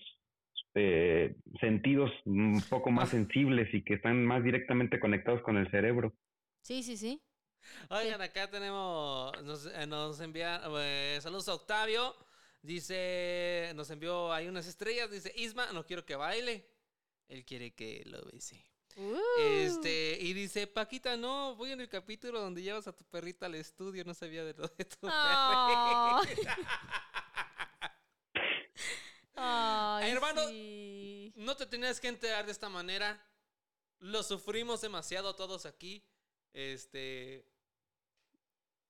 eh, 0.74 1.36
sentidos 1.60 2.10
un 2.24 2.60
poco 2.68 2.90
más 2.90 3.10
sensibles 3.10 3.72
y 3.72 3.84
que 3.84 3.94
están 3.94 4.24
más 4.24 4.42
directamente 4.42 4.98
conectados 4.98 5.42
con 5.42 5.58
el 5.58 5.70
cerebro. 5.70 6.12
Sí, 6.62 6.82
sí, 6.82 6.96
sí. 6.96 7.20
Oigan, 7.90 8.20
acá 8.22 8.50
tenemos, 8.50 9.40
nos, 9.42 9.66
eh, 9.66 9.86
nos 9.86 10.20
envía, 10.20 10.62
eh, 10.78 11.18
saludos 11.22 11.48
a 11.48 11.54
Octavio, 11.54 12.16
dice, 12.60 13.72
nos 13.74 13.90
envió 13.90 14.32
ahí 14.32 14.48
unas 14.48 14.66
estrellas, 14.66 15.10
dice, 15.10 15.32
Isma, 15.36 15.72
no 15.72 15.84
quiero 15.84 16.04
que 16.04 16.16
baile, 16.16 16.68
él 17.28 17.44
quiere 17.44 17.74
que 17.74 18.02
lo 18.06 18.24
bese. 18.24 18.64
Uh. 18.96 19.18
Este, 19.38 20.18
y 20.20 20.32
dice, 20.34 20.66
Paquita, 20.66 21.16
no, 21.16 21.56
voy 21.56 21.72
en 21.72 21.80
el 21.80 21.88
capítulo 21.88 22.40
donde 22.40 22.62
llevas 22.62 22.86
a 22.86 22.92
tu 22.92 23.04
perrita 23.04 23.46
al 23.46 23.54
estudio, 23.54 24.04
no 24.04 24.14
sabía 24.14 24.44
de 24.44 24.54
lo 24.54 24.68
de 24.68 24.84
tu 24.84 24.98
Ay. 25.08 26.26
perrita. 26.26 26.58
Ay, 29.34 30.10
Hermano, 30.10 30.46
sí. 30.48 31.32
No 31.36 31.56
te 31.56 31.66
tenías 31.66 32.00
que 32.00 32.08
enterar 32.08 32.44
de 32.46 32.52
esta 32.52 32.68
manera. 32.68 33.24
Lo 33.98 34.22
sufrimos 34.22 34.80
demasiado 34.82 35.34
todos 35.34 35.64
aquí. 35.64 36.04
Este. 36.52 37.44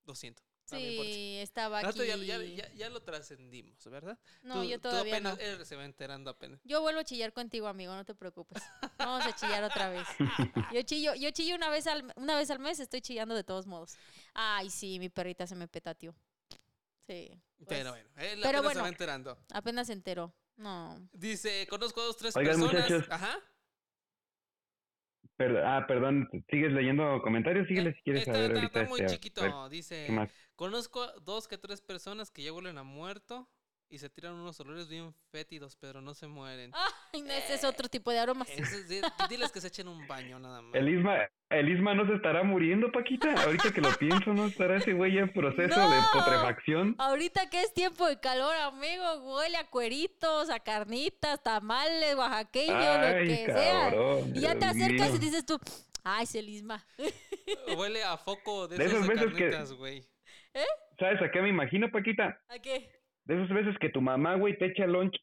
Lo 0.05 0.15
siento. 0.15 0.43
ti. 0.43 0.77
Sí, 0.79 1.37
estaba 1.41 1.79
aquí. 1.81 1.87
rato 1.87 2.05
ya, 2.05 2.17
ya- 2.17 2.43
ya- 2.43 2.73
ya 2.73 2.89
lo 2.89 3.03
trascendimos, 3.03 3.85
¿verdad? 3.91 4.19
No, 4.43 4.63
Tú- 4.63 4.69
yo 4.71 4.77
tú 4.79 4.89
todavía 4.89 5.15
apenas- 5.17 5.37
no. 5.37 5.43
Él 5.45 5.67
se 5.67 5.77
va 5.77 5.85
enterando 5.85 6.31
apenas. 6.31 6.61
Yo 6.65 6.81
vuelvo 6.81 7.01
a 7.01 7.05
chillar 7.05 7.33
contigo, 7.33 7.67
amigo, 7.69 7.95
no 7.95 8.05
te 8.05 8.15
preocupes. 8.15 8.63
Vamos 8.97 9.27
a 9.27 9.35
chillar 9.35 9.63
otra 9.65 9.91
vez. 9.91 10.07
Yo 10.75 10.83
chillo, 10.83 11.15
yo 11.15 11.31
chillo 11.33 11.57
una 11.57 11.69
vez 11.69 11.87
al 11.87 12.11
una 12.17 12.37
vez 12.37 12.49
al 12.51 12.59
mes, 12.61 12.81
estoy 12.81 13.01
chillando 13.03 13.35
de 13.35 13.45
todos 13.45 13.67
modos. 13.67 13.97
Ay, 14.33 14.71
sí, 14.71 14.99
mi 14.99 15.09
perrita 15.11 15.47
se 15.47 15.55
me 15.57 15.69
petateó. 15.69 16.15
Sí. 17.07 17.31
pues, 17.59 17.69
Pero 17.69 17.91
bueno, 17.91 18.09
él 18.17 18.41
pero 18.43 18.59
apenas 18.61 18.75
se 18.75 18.81
va 18.81 18.89
enterando. 18.89 19.39
Apenas 19.53 19.87
se 19.89 19.93
enteró. 19.93 20.33
No. 20.57 20.97
Dice, 21.13 21.67
conozco 21.69 22.01
a 22.01 22.05
dos, 22.05 22.17
tres 22.17 22.35
Oigan, 22.37 22.61
personas. 22.61 22.89
muchachos. 22.91 23.11
Ajá. 23.13 23.39
Per- 25.37 25.57
ah, 25.65 25.87
perdón, 25.87 26.29
¿sigues 26.51 26.73
leyendo 26.73 27.21
comentarios? 27.23 27.67
Síguele 27.67 27.95
si 27.95 28.03
quieres 28.03 28.23
Está, 28.23 28.35
saber 28.35 28.51
está- 28.51 28.61
ahorita. 28.61 28.81
está 28.83 28.91
muy 28.91 29.01
este, 29.01 29.15
chiquito. 29.17 29.69
Dice, 29.69 30.09
conozco 30.57 31.03
a 31.03 31.13
dos 31.23 31.49
que 31.49 31.59
tres 31.59 31.81
personas 31.81 32.31
que 32.31 32.43
ya 32.43 32.53
vuelven 32.53 32.79
a 32.79 32.83
muerto 32.83 33.49
y 33.93 33.99
se 33.99 34.09
tiran 34.09 34.33
unos 34.33 34.59
olores 34.61 34.89
bien 34.89 35.15
fétidos, 35.31 35.77
pero 35.77 36.01
no 36.01 36.15
se 36.15 36.27
mueren. 36.27 36.73
Ay, 37.13 37.21
no, 37.21 37.31
ese 37.31 37.53
es 37.55 37.63
otro 37.65 37.89
tipo 37.91 38.11
de 38.11 38.21
aromas. 38.21 38.49
Es- 38.49 38.89
diles 39.29 39.53
que 39.53 39.61
se 39.61 39.69
echen 39.69 39.87
un 39.87 40.07
baño 40.09 40.39
nada 40.39 40.63
más. 40.63 40.75
El 40.75 40.89
Isma, 40.89 41.19
el 41.51 41.69
Isma 41.69 41.95
no 41.95 42.07
se 42.07 42.15
estará 42.15 42.43
muriendo, 42.43 42.91
Paquita. 42.91 43.35
Ahorita 43.45 43.71
que 43.71 43.83
lo 43.83 43.91
pienso, 43.99 44.33
¿no 44.33 44.47
estará 44.47 44.79
ese 44.79 44.95
güey 44.95 45.19
en 45.19 45.31
proceso 45.31 45.77
No. 45.79 45.91
de 45.91 46.01
putrefacción? 46.15 46.95
Ahorita 46.99 47.51
que 47.51 47.61
es 47.61 47.75
tiempo 47.75 48.07
de 48.09 48.19
calor, 48.19 48.55
amigo, 48.57 49.35
huele 49.37 49.59
a 49.59 49.69
cueritos, 49.69 50.49
a 50.49 50.59
carnitas, 50.61 51.43
tamales, 51.43 52.15
oaxaqueños, 52.17 52.75
lo 52.97 53.25
que 53.25 53.45
sea. 53.47 53.91
Y 54.35 54.41
ya 54.41 54.59
te 54.59 54.65
acercas 54.65 55.09
mío. 55.11 55.17
y 55.17 55.19
dices 55.19 55.45
tú, 55.45 55.61
ay, 56.03 56.25
Celisma. 56.25 56.83
Huele 57.77 58.03
a 58.05 58.17
foco 58.17 58.69
de, 58.69 58.79
De 58.79 58.87
esos 58.87 59.01
esas 59.05 59.09
veces 59.09 59.27
que- 59.35 59.51
carnitas, 59.51 59.73
güey. 59.75 60.03
¿Sabes 60.99 61.21
a 61.21 61.31
qué 61.31 61.43
me 61.43 61.49
imagino, 61.51 61.91
Paquita? 61.91 62.41
¿A 62.49 62.59
qué? 62.59 62.91
De 63.25 63.35
esas 63.43 63.55
veces 63.55 63.77
que 63.79 63.89
tu 63.89 64.01
mamá, 64.01 64.35
güey, 64.37 64.59
te 64.59 64.67
echa 64.67 64.87
lunch, 64.87 65.17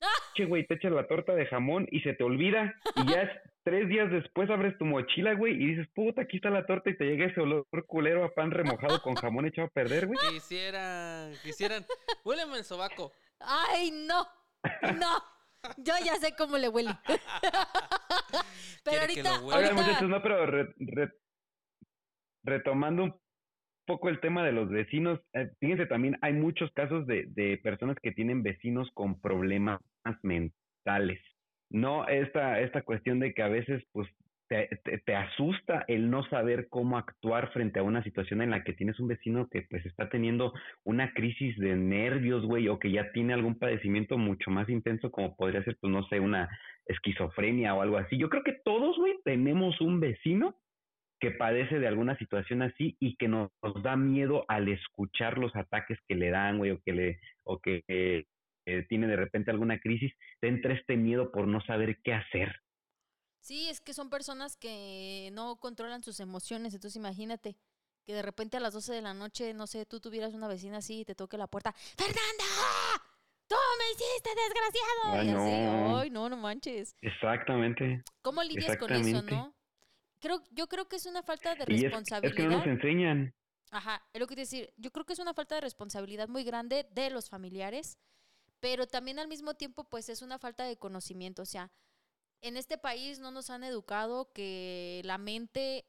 che, 0.34 0.44
güey, 0.46 0.66
te 0.66 0.74
echa 0.74 0.90
la 0.90 1.06
torta 1.06 1.34
de 1.34 1.46
jamón 1.46 1.86
y 1.90 2.00
se 2.00 2.14
te 2.14 2.24
olvida. 2.24 2.74
Y 2.96 3.10
ya 3.10 3.22
es 3.22 3.30
tres 3.64 3.88
días 3.88 4.10
después 4.10 4.48
abres 4.50 4.76
tu 4.78 4.84
mochila, 4.84 5.34
güey, 5.34 5.54
y 5.54 5.66
dices, 5.74 5.86
puta, 5.94 6.22
aquí 6.22 6.36
está 6.38 6.50
la 6.50 6.66
torta 6.66 6.90
y 6.90 6.96
te 6.96 7.04
llega 7.04 7.26
ese 7.26 7.40
olor 7.40 7.66
culero 7.86 8.24
a 8.24 8.34
pan 8.34 8.50
remojado 8.50 9.00
con 9.02 9.14
jamón 9.14 9.46
echado 9.46 9.68
a 9.68 9.70
perder, 9.70 10.06
güey. 10.06 10.18
Quisieran, 10.30 11.32
quisieran. 11.42 11.84
Huéleme 12.24 12.58
el 12.58 12.64
sobaco. 12.64 13.12
Ay, 13.40 13.90
no, 13.90 14.26
no. 14.98 15.10
Yo 15.76 15.92
ya 16.04 16.14
sé 16.16 16.34
cómo 16.36 16.58
le 16.58 16.68
huele. 16.68 16.90
Pero 18.84 18.98
Quiere 18.98 19.14
que 19.14 19.20
ahorita, 19.20 19.38
lo. 19.38 19.46
Oigan, 19.46 19.62
ahorita, 19.64 19.74
muchachos, 19.74 20.08
no, 20.08 20.22
pero 20.22 20.46
re- 20.46 20.74
re- 20.78 21.12
retomando 22.42 23.04
un 23.04 23.20
poco 23.86 24.08
el 24.08 24.20
tema 24.20 24.44
de 24.44 24.52
los 24.52 24.68
vecinos, 24.68 25.20
eh, 25.34 25.50
fíjense 25.60 25.86
también, 25.86 26.16
hay 26.22 26.32
muchos 26.32 26.70
casos 26.72 27.06
de, 27.06 27.26
de 27.28 27.58
personas 27.58 27.96
que 28.02 28.12
tienen 28.12 28.42
vecinos 28.42 28.90
con 28.94 29.20
problemas 29.20 29.80
mentales. 30.22 31.20
No 31.70 32.06
esta, 32.06 32.60
esta 32.60 32.82
cuestión 32.82 33.18
de 33.18 33.32
que 33.32 33.42
a 33.42 33.48
veces, 33.48 33.82
pues, 33.92 34.08
te, 34.48 34.68
te, 34.84 34.98
te 34.98 35.14
asusta 35.14 35.84
el 35.88 36.10
no 36.10 36.24
saber 36.24 36.68
cómo 36.68 36.98
actuar 36.98 37.50
frente 37.52 37.80
a 37.80 37.82
una 37.82 38.02
situación 38.02 38.42
en 38.42 38.50
la 38.50 38.62
que 38.62 38.74
tienes 38.74 39.00
un 39.00 39.08
vecino 39.08 39.48
que, 39.48 39.62
pues, 39.62 39.86
está 39.86 40.10
teniendo 40.10 40.52
una 40.84 41.14
crisis 41.14 41.56
de 41.58 41.74
nervios, 41.74 42.44
güey, 42.44 42.68
o 42.68 42.78
que 42.78 42.90
ya 42.90 43.10
tiene 43.12 43.32
algún 43.32 43.58
padecimiento 43.58 44.18
mucho 44.18 44.50
más 44.50 44.68
intenso, 44.68 45.10
como 45.10 45.34
podría 45.36 45.64
ser, 45.64 45.78
pues, 45.80 45.90
no 45.90 46.06
sé, 46.08 46.20
una 46.20 46.48
esquizofrenia 46.86 47.74
o 47.74 47.80
algo 47.80 47.96
así. 47.96 48.18
Yo 48.18 48.28
creo 48.28 48.42
que 48.42 48.58
todos, 48.64 48.96
güey, 48.98 49.14
tenemos 49.24 49.80
un 49.80 50.00
vecino 50.00 50.56
que 51.22 51.30
padece 51.30 51.78
de 51.78 51.86
alguna 51.86 52.18
situación 52.18 52.62
así 52.62 52.96
y 52.98 53.14
que 53.14 53.28
nos, 53.28 53.48
nos 53.62 53.80
da 53.80 53.94
miedo 53.94 54.44
al 54.48 54.66
escuchar 54.68 55.38
los 55.38 55.54
ataques 55.54 55.96
que 56.08 56.16
le 56.16 56.30
dan, 56.30 56.58
güey, 56.58 56.72
o 56.72 56.82
que 56.84 56.92
le, 56.92 57.20
o 57.44 57.60
que 57.60 57.84
eh, 57.86 58.24
eh, 58.66 58.84
tiene 58.88 59.06
de 59.06 59.14
repente 59.14 59.52
alguna 59.52 59.78
crisis, 59.78 60.12
te 60.40 60.48
entra 60.48 60.74
este 60.74 60.96
miedo 60.96 61.30
por 61.30 61.46
no 61.46 61.60
saber 61.60 61.98
qué 62.02 62.12
hacer. 62.12 62.52
sí, 63.38 63.68
es 63.68 63.80
que 63.80 63.94
son 63.94 64.10
personas 64.10 64.56
que 64.56 65.30
no 65.32 65.60
controlan 65.60 66.02
sus 66.02 66.18
emociones. 66.18 66.74
Entonces 66.74 66.96
imagínate 66.96 67.56
que 68.04 68.14
de 68.14 68.22
repente 68.22 68.56
a 68.56 68.60
las 68.60 68.74
12 68.74 68.92
de 68.92 69.02
la 69.02 69.14
noche, 69.14 69.54
no 69.54 69.68
sé, 69.68 69.86
tú 69.86 70.00
tuvieras 70.00 70.34
una 70.34 70.48
vecina 70.48 70.78
así 70.78 71.02
y 71.02 71.04
te 71.04 71.14
toque 71.14 71.38
la 71.38 71.46
puerta. 71.46 71.72
¡Fernanda! 71.72 72.44
¡Tú 73.46 73.54
me 73.78 73.90
hiciste 73.92 74.30
desgraciado! 74.34 75.20
Ay, 75.20 75.28
y 75.28 75.30
así, 75.30 75.64
no. 75.66 75.98
ay, 75.98 76.10
no, 76.10 76.28
no 76.28 76.36
manches. 76.36 76.96
Exactamente. 77.00 78.02
¿Cómo 78.22 78.42
lidias 78.42 78.76
con 78.76 78.92
eso, 78.92 79.22
no? 79.22 79.54
Creo, 80.22 80.40
yo 80.52 80.68
creo 80.68 80.88
que 80.88 80.96
es 80.96 81.06
una 81.06 81.24
falta 81.24 81.50
de 81.50 81.56
Y 81.56 81.62
es, 81.62 81.64
es 81.64 81.80
que 81.82 81.88
responsabilidad. 81.88 82.48
no 82.48 82.58
nos 82.58 82.66
enseñan. 82.66 83.34
Ajá, 83.72 84.06
es 84.12 84.20
lo 84.20 84.28
que 84.28 84.36
te 84.36 84.42
decir. 84.42 84.72
Yo 84.76 84.92
creo 84.92 85.04
que 85.04 85.14
es 85.14 85.18
una 85.18 85.34
falta 85.34 85.56
de 85.56 85.62
responsabilidad 85.62 86.28
muy 86.28 86.44
grande 86.44 86.86
de 86.92 87.10
los 87.10 87.28
familiares, 87.28 87.98
pero 88.60 88.86
también 88.86 89.18
al 89.18 89.26
mismo 89.26 89.54
tiempo, 89.54 89.82
pues 89.82 90.08
es 90.08 90.22
una 90.22 90.38
falta 90.38 90.64
de 90.64 90.76
conocimiento. 90.76 91.42
O 91.42 91.46
sea, 91.46 91.72
en 92.40 92.56
este 92.56 92.78
país 92.78 93.18
no 93.18 93.32
nos 93.32 93.50
han 93.50 93.64
educado 93.64 94.32
que 94.32 95.02
la 95.04 95.18
mente 95.18 95.86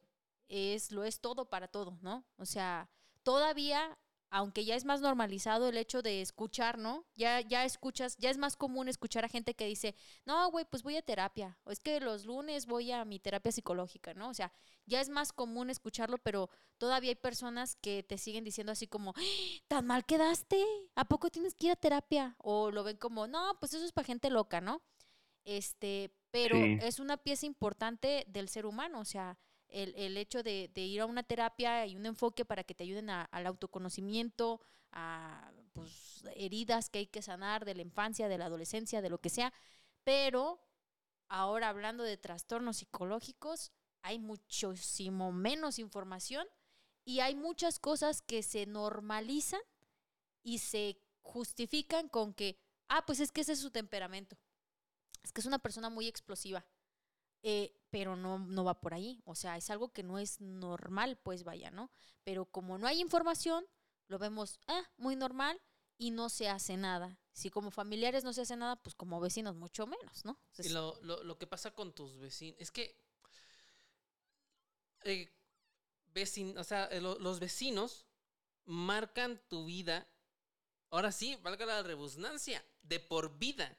es 0.49 0.91
lo 0.91 1.03
es 1.03 1.19
todo 1.19 1.47
para 1.49 1.67
todo, 1.67 1.99
¿no? 2.01 2.25
O 2.37 2.47
sea, 2.47 2.89
todavía, 3.21 3.99
aunque 4.35 4.65
ya 4.65 4.75
es 4.75 4.83
más 4.83 4.99
normalizado 4.99 5.69
el 5.69 5.77
hecho 5.77 6.01
de 6.01 6.19
escuchar, 6.21 6.79
¿no? 6.79 7.05
Ya, 7.13 7.39
ya 7.41 7.65
escuchas, 7.65 8.17
ya 8.17 8.31
es 8.31 8.39
más 8.39 8.55
común 8.57 8.87
escuchar 8.87 9.23
a 9.23 9.29
gente 9.29 9.53
que 9.53 9.67
dice, 9.67 9.95
no, 10.25 10.49
güey, 10.49 10.65
pues 10.65 10.81
voy 10.81 10.97
a 10.97 11.03
terapia, 11.03 11.59
o 11.65 11.71
es 11.71 11.79
que 11.79 11.99
los 11.99 12.25
lunes 12.25 12.65
voy 12.65 12.91
a 12.91 13.05
mi 13.05 13.19
terapia 13.19 13.51
psicológica, 13.51 14.15
¿no? 14.15 14.29
O 14.29 14.33
sea, 14.33 14.51
ya 14.87 15.01
es 15.01 15.09
más 15.09 15.33
común 15.33 15.69
escucharlo, 15.69 16.17
pero 16.17 16.49
todavía 16.79 17.11
hay 17.11 17.15
personas 17.15 17.75
que 17.75 18.01
te 18.01 18.17
siguen 18.17 18.43
diciendo 18.43 18.71
así 18.71 18.87
como, 18.87 19.13
"¡Ah! 19.15 19.21
tan 19.67 19.85
mal 19.85 20.03
quedaste, 20.03 20.65
¿a 20.95 21.05
poco 21.05 21.29
tienes 21.29 21.53
que 21.53 21.67
ir 21.67 21.71
a 21.73 21.75
terapia? 21.75 22.35
O 22.39 22.71
lo 22.71 22.83
ven 22.83 22.97
como, 22.97 23.27
no, 23.27 23.55
pues 23.59 23.75
eso 23.75 23.85
es 23.85 23.91
para 23.91 24.07
gente 24.07 24.31
loca, 24.31 24.61
¿no? 24.61 24.81
Este, 25.45 26.11
pero 26.31 26.55
Sí. 26.57 26.77
es 26.81 26.99
una 26.99 27.17
pieza 27.17 27.45
importante 27.45 28.25
del 28.27 28.49
ser 28.49 28.65
humano, 28.65 28.99
o 28.99 29.05
sea, 29.05 29.37
el, 29.73 29.93
el 29.95 30.17
hecho 30.17 30.43
de, 30.43 30.71
ir 30.75 31.01
a 31.01 31.05
una 31.05 31.23
terapia 31.23 31.85
y 31.85 31.95
un 31.95 32.05
enfoque 32.05 32.45
para 32.45 32.63
que 32.63 32.75
te 32.75 32.83
ayuden 32.83 33.09
a- 33.09 33.23
al 33.25 33.47
autoconocimiento, 33.47 34.61
a 34.91 35.51
pues, 35.73 36.23
heridas 36.35 36.89
que 36.89 36.99
hay 36.99 37.07
que 37.07 37.21
sanar 37.21 37.65
de 37.65 37.75
la 37.75 37.81
infancia, 37.81 38.27
de 38.29 38.37
la 38.37 38.45
adolescencia, 38.45 39.01
de 39.01 39.09
lo 39.09 39.19
que 39.19 39.29
sea, 39.29 39.53
pero 40.03 40.61
ahora 41.29 41.69
hablando 41.69 42.03
de 42.03 42.17
trastornos 42.17 42.77
psicológicos, 42.77 43.71
hay 44.03 44.19
muchísimo 44.19 45.31
menos 45.31 45.79
información 45.79 46.47
y 47.05 47.19
hay 47.21 47.35
muchas 47.35 47.79
cosas 47.79 48.21
que 48.21 48.43
se 48.43 48.65
normalizan 48.65 49.61
y 50.43 50.59
se 50.59 50.97
justifican 51.21 52.09
con 52.09 52.33
que, 52.33 52.57
ah, 52.89 53.05
pues 53.05 53.19
es 53.19 53.31
que 53.31 53.41
ese 53.41 53.53
es 53.53 53.59
su 53.59 53.71
temperamento. 53.71 54.37
Es 55.23 55.31
que 55.31 55.41
es 55.41 55.47
una 55.47 55.59
persona 55.59 55.89
muy 55.89 56.07
explosiva. 56.07 56.65
Eh, 57.43 57.73
pero 57.93 58.15
no, 58.15 58.39
no 58.39 58.63
va 58.63 58.73
por 58.81 58.95
ahí. 58.95 59.21
O 59.23 59.35
sea, 59.35 59.55
es 59.55 59.69
algo 59.69 59.89
que 59.93 60.01
no 60.01 60.17
es 60.17 60.41
normal, 60.41 61.19
pues 61.21 61.43
vaya, 61.43 61.69
¿no? 61.69 61.91
Pero 62.23 62.45
como 62.45 62.79
no 62.79 62.87
hay 62.87 62.99
información, 62.99 63.63
lo 64.07 64.17
vemos 64.17 64.59
ah, 64.67 64.81
muy 64.97 65.15
normal 65.15 65.61
y 65.99 66.09
no 66.09 66.29
se 66.29 66.49
hace 66.49 66.75
nada. 66.75 67.19
Si 67.33 67.51
como 67.51 67.69
familiares 67.69 68.23
no 68.23 68.33
se 68.33 68.41
hace 68.41 68.55
nada, 68.55 68.77
pues 68.77 68.95
como 68.95 69.19
vecinos 69.19 69.55
mucho 69.55 69.85
menos, 69.85 70.25
¿no? 70.25 70.39
Y 70.57 70.69
lo, 70.69 70.97
lo, 71.03 71.23
lo 71.23 71.37
que 71.37 71.45
pasa 71.45 71.69
con 71.75 71.93
tus 71.93 72.17
vecinos 72.17 72.57
es 72.59 72.71
que 72.71 72.97
eh, 75.03 75.29
vecin- 76.13 76.57
o 76.57 76.63
sea, 76.63 76.85
eh, 76.87 77.01
lo- 77.01 77.19
los 77.19 77.39
vecinos 77.39 78.05
marcan 78.65 79.41
tu 79.49 79.65
vida. 79.65 80.07
Ahora 80.91 81.11
sí, 81.11 81.37
valga 81.43 81.65
la 81.65 81.83
rebusnancia, 81.83 82.65
de 82.83 82.99
por 82.99 83.37
vida, 83.39 83.77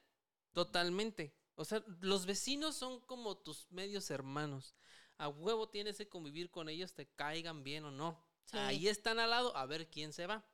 totalmente. 0.53 1.35
O 1.55 1.65
sea, 1.65 1.83
los 2.01 2.25
vecinos 2.25 2.75
son 2.75 2.99
como 3.01 3.37
tus 3.37 3.71
medios 3.71 4.09
hermanos. 4.11 4.75
A 5.17 5.29
huevo 5.29 5.69
tienes 5.69 5.97
que 5.97 6.09
convivir 6.09 6.49
con 6.49 6.67
ellos, 6.69 6.93
te 6.93 7.07
caigan 7.15 7.63
bien 7.63 7.85
o 7.85 7.91
no. 7.91 8.21
Sí. 8.45 8.57
Ahí 8.57 8.87
están 8.87 9.19
al 9.19 9.29
lado, 9.29 9.55
a 9.55 9.65
ver 9.65 9.87
quién 9.89 10.11
se 10.13 10.27
va. 10.27 10.45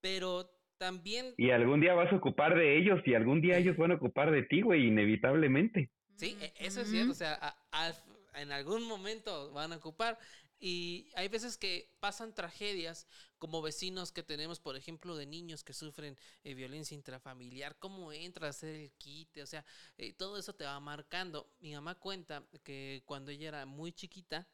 Pero 0.00 0.50
también 0.78 1.34
Y 1.36 1.50
algún 1.50 1.80
día 1.80 1.94
vas 1.94 2.12
a 2.12 2.16
ocupar 2.16 2.56
de 2.56 2.78
ellos 2.78 3.00
y 3.04 3.14
algún 3.14 3.40
día 3.40 3.58
ellos 3.58 3.76
van 3.76 3.90
a 3.90 3.96
ocupar 3.96 4.30
de 4.30 4.44
ti, 4.44 4.62
güey, 4.62 4.86
inevitablemente. 4.86 5.90
Sí, 6.16 6.36
e- 6.40 6.52
eso 6.58 6.80
es 6.82 6.90
cierto. 6.90 7.12
O 7.12 7.14
sea, 7.14 7.38
a- 7.72 7.92
en 8.34 8.52
algún 8.52 8.84
momento 8.84 9.52
van 9.52 9.72
a 9.72 9.76
ocupar. 9.76 10.18
Y 10.60 11.10
hay 11.14 11.28
veces 11.28 11.56
que 11.58 11.90
pasan 12.00 12.34
tragedias 12.34 13.08
como 13.38 13.62
vecinos 13.62 14.12
que 14.12 14.22
tenemos, 14.22 14.60
por 14.60 14.76
ejemplo, 14.76 15.16
de 15.16 15.26
niños 15.26 15.64
que 15.64 15.72
sufren 15.72 16.16
eh, 16.44 16.54
violencia 16.54 16.94
intrafamiliar. 16.94 17.76
¿Cómo 17.78 18.12
entra 18.12 18.46
a 18.46 18.50
hacer 18.50 18.74
el 18.74 18.92
quite? 18.92 19.42
O 19.42 19.46
sea, 19.46 19.64
eh, 19.96 20.12
todo 20.12 20.38
eso 20.38 20.54
te 20.54 20.64
va 20.64 20.78
marcando. 20.80 21.48
Mi 21.60 21.74
mamá 21.74 21.94
cuenta 21.96 22.44
que 22.64 23.02
cuando 23.06 23.30
ella 23.30 23.48
era 23.48 23.66
muy 23.66 23.92
chiquita, 23.92 24.46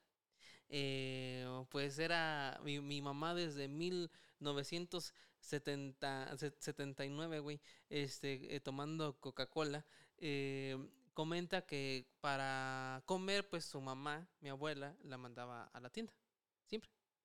eh, 0.69 1.47
pues 1.71 1.99
era 1.99 2.61
mi, 2.65 2.81
mi 2.81 3.01
mamá 3.03 3.35
desde 3.35 3.69
1970, 3.69 6.37
se- 6.39 6.55
79, 6.59 7.39
güey, 7.41 7.61
este, 7.89 8.55
eh, 8.55 8.61
tomando 8.61 9.19
Coca-Cola, 9.21 9.85
eh, 10.19 10.77
comenta 11.13 11.67
que 11.67 12.07
para 12.21 13.03
comer, 13.07 13.49
pues 13.49 13.65
su 13.65 13.81
mamá, 13.81 14.27
mi 14.41 14.49
abuela, 14.49 14.97
la 15.05 15.19
mandaba 15.19 15.65
a 15.73 15.81
la 15.81 15.91
tienda, 15.91 16.13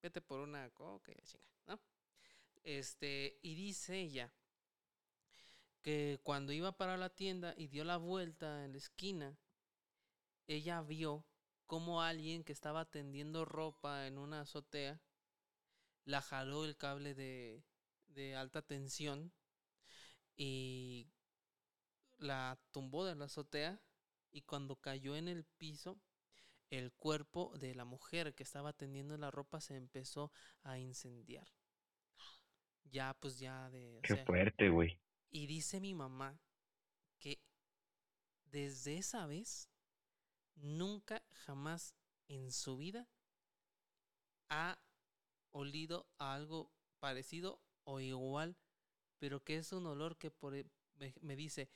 vete 0.01 0.21
por 0.21 0.39
una 0.39 0.69
coca 0.71 1.11
y 1.11 1.21
chinga, 1.23 1.45
¿no? 1.67 1.79
Este, 2.63 3.39
y 3.41 3.55
dice 3.55 3.99
ella 3.99 4.31
que 5.81 6.19
cuando 6.23 6.51
iba 6.51 6.71
para 6.73 6.97
la 6.97 7.09
tienda 7.09 7.53
y 7.57 7.67
dio 7.67 7.83
la 7.83 7.97
vuelta 7.97 8.65
en 8.65 8.73
la 8.73 8.77
esquina, 8.77 9.37
ella 10.47 10.81
vio 10.81 11.25
como 11.65 12.01
alguien 12.01 12.43
que 12.43 12.51
estaba 12.51 12.85
tendiendo 12.85 13.45
ropa 13.45 14.07
en 14.07 14.17
una 14.17 14.41
azotea 14.41 14.99
la 16.09 16.21
jaló 16.23 16.65
el 16.65 16.75
cable 16.75 17.13
de, 17.13 17.63
de 18.07 18.35
alta 18.35 18.63
tensión 18.63 19.31
y 20.35 21.07
la 22.17 22.57
tumbó 22.71 23.05
de 23.05 23.15
la 23.15 23.25
azotea 23.25 23.79
y 24.31 24.41
cuando 24.41 24.75
cayó 24.75 25.15
en 25.15 25.27
el 25.27 25.43
piso 25.45 25.99
el 26.69 26.91
cuerpo 26.93 27.53
de 27.57 27.75
la 27.75 27.85
mujer 27.85 28.33
que 28.35 28.43
estaba 28.43 28.73
tendiendo 28.73 29.17
la 29.17 29.31
ropa 29.31 29.61
se 29.61 29.75
empezó 29.75 30.31
a 30.63 30.77
incendiar. 30.79 31.47
Ya, 32.91 33.13
pues 33.19 33.39
ya 33.39 33.69
de... 33.69 33.97
o 33.99 34.01
Qué 34.01 34.15
sea, 34.15 34.25
fuerte, 34.25 34.69
güey. 34.69 34.99
Y 35.31 35.47
dice 35.47 35.79
mi 35.79 35.93
mamá 35.95 36.39
que 37.19 37.39
desde 38.51 38.97
esa 38.97 39.25
vez 39.27 39.69
nunca 40.55 41.23
jamás 41.31 41.95
en 42.27 42.51
su 42.51 42.77
vida 42.77 43.07
ha 44.49 44.77
olido 45.51 46.07
a 46.19 46.33
algo 46.35 46.71
parecido 46.99 47.61
o 47.85 47.99
igual, 47.99 48.57
pero 49.19 49.43
que 49.43 49.57
es 49.57 49.71
un 49.73 49.87
olor 49.87 50.17
que 50.17 50.31
por, 50.31 50.55
e, 50.55 50.65
me, 50.95 51.13
me 51.21 51.35
dice, 51.37 51.69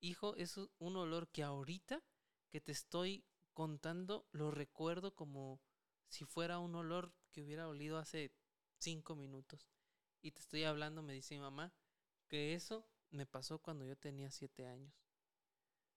hijo, 0.00 0.36
es 0.36 0.58
un 0.78 0.96
olor 0.96 1.28
que 1.28 1.42
ahorita 1.44 2.02
que 2.50 2.60
te 2.60 2.72
estoy 2.72 3.24
contando 3.56 4.28
lo 4.32 4.50
recuerdo 4.50 5.16
como 5.16 5.62
si 6.10 6.26
fuera 6.26 6.58
un 6.58 6.74
olor 6.74 7.14
que 7.32 7.42
hubiera 7.42 7.66
olido 7.68 7.96
hace 7.96 8.30
cinco 8.78 9.16
minutos. 9.16 9.70
Y 10.20 10.32
te 10.32 10.40
estoy 10.42 10.64
hablando, 10.64 11.02
me 11.02 11.14
dice 11.14 11.34
mi 11.34 11.40
mamá, 11.40 11.72
que 12.28 12.52
eso 12.52 12.86
me 13.10 13.24
pasó 13.24 13.58
cuando 13.58 13.86
yo 13.86 13.96
tenía 13.96 14.30
siete 14.30 14.66
años. 14.66 14.92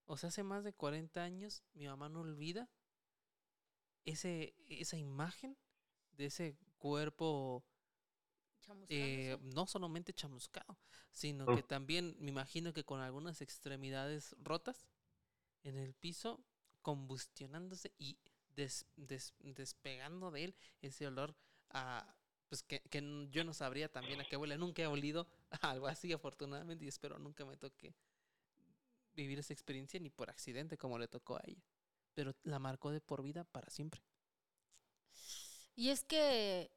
O 0.06 0.16
sea, 0.16 0.30
hace 0.30 0.42
más 0.42 0.64
de 0.64 0.72
40 0.72 1.22
años 1.22 1.62
mi 1.74 1.86
mamá 1.86 2.08
no 2.08 2.20
olvida 2.20 2.70
ese, 4.06 4.54
esa 4.68 4.96
imagen 4.96 5.54
de 6.12 6.26
ese 6.26 6.56
cuerpo 6.78 7.62
eh, 8.88 9.36
no 9.54 9.66
solamente 9.66 10.14
chamuscado, 10.14 10.78
sino 11.12 11.44
Oh. 11.46 11.54
que 11.56 11.62
también 11.62 12.16
me 12.20 12.30
imagino 12.30 12.72
que 12.72 12.84
con 12.84 13.00
algunas 13.00 13.42
extremidades 13.42 14.34
rotas 14.38 14.88
en 15.62 15.76
el 15.76 15.92
piso, 15.94 16.40
combustionándose 16.82 17.92
y 17.98 18.18
des- 18.56 18.86
des- 18.96 19.34
despegando 19.40 20.30
de 20.30 20.44
él 20.44 20.54
ese 20.82 21.06
olor 21.06 21.34
a 21.70 22.14
pues 22.48 22.64
que, 22.64 22.80
que 22.90 23.28
yo 23.30 23.44
no 23.44 23.54
sabría 23.54 23.88
también 23.92 24.20
a 24.20 24.24
qué 24.24 24.36
huele. 24.36 24.58
Nunca 24.58 24.82
he 24.82 24.86
olido 24.88 25.28
algo 25.62 25.86
así, 25.86 26.12
afortunadamente, 26.12 26.84
y 26.84 26.88
espero 26.88 27.18
nunca 27.18 27.44
me 27.44 27.56
toque 27.56 27.94
vivir 29.14 29.38
esa 29.38 29.52
experiencia 29.52 30.00
ni 30.00 30.10
por 30.10 30.30
accidente 30.30 30.76
como 30.76 30.98
le 30.98 31.06
tocó 31.08 31.36
a 31.36 31.42
ella. 31.44 31.62
Pero 32.14 32.34
la 32.42 32.58
marcó 32.58 32.90
de 32.90 33.00
por 33.00 33.22
vida 33.22 33.44
para 33.44 33.70
siempre. 33.70 34.02
Y 35.76 35.90
es 35.90 36.04
que 36.04 36.70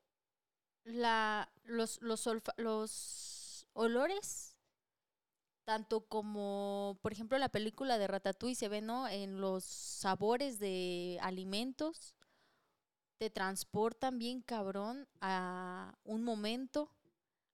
la, 0.86 1.52
los, 1.66 2.02
los, 2.02 2.28
los 2.58 3.68
olores, 3.74 4.53
tanto 5.66 6.02
como, 6.02 6.98
por 7.02 7.14
ejemplo, 7.14 7.38
la 7.38 7.50
película 7.50 7.98
de 7.98 8.08
Ratatouille 8.08 8.56
se 8.56 8.70
ve, 8.70 8.82
¿no? 8.82 9.08
En 9.08 9.40
los 9.42 9.64
sabores 9.64 10.60
de 10.60 11.20
alimentos, 11.22 12.16
te 13.18 13.30
transportan 13.30 14.20
bien 14.20 14.42
cabrón 14.42 15.08
a 15.22 15.96
un 16.04 16.24
momento, 16.24 16.92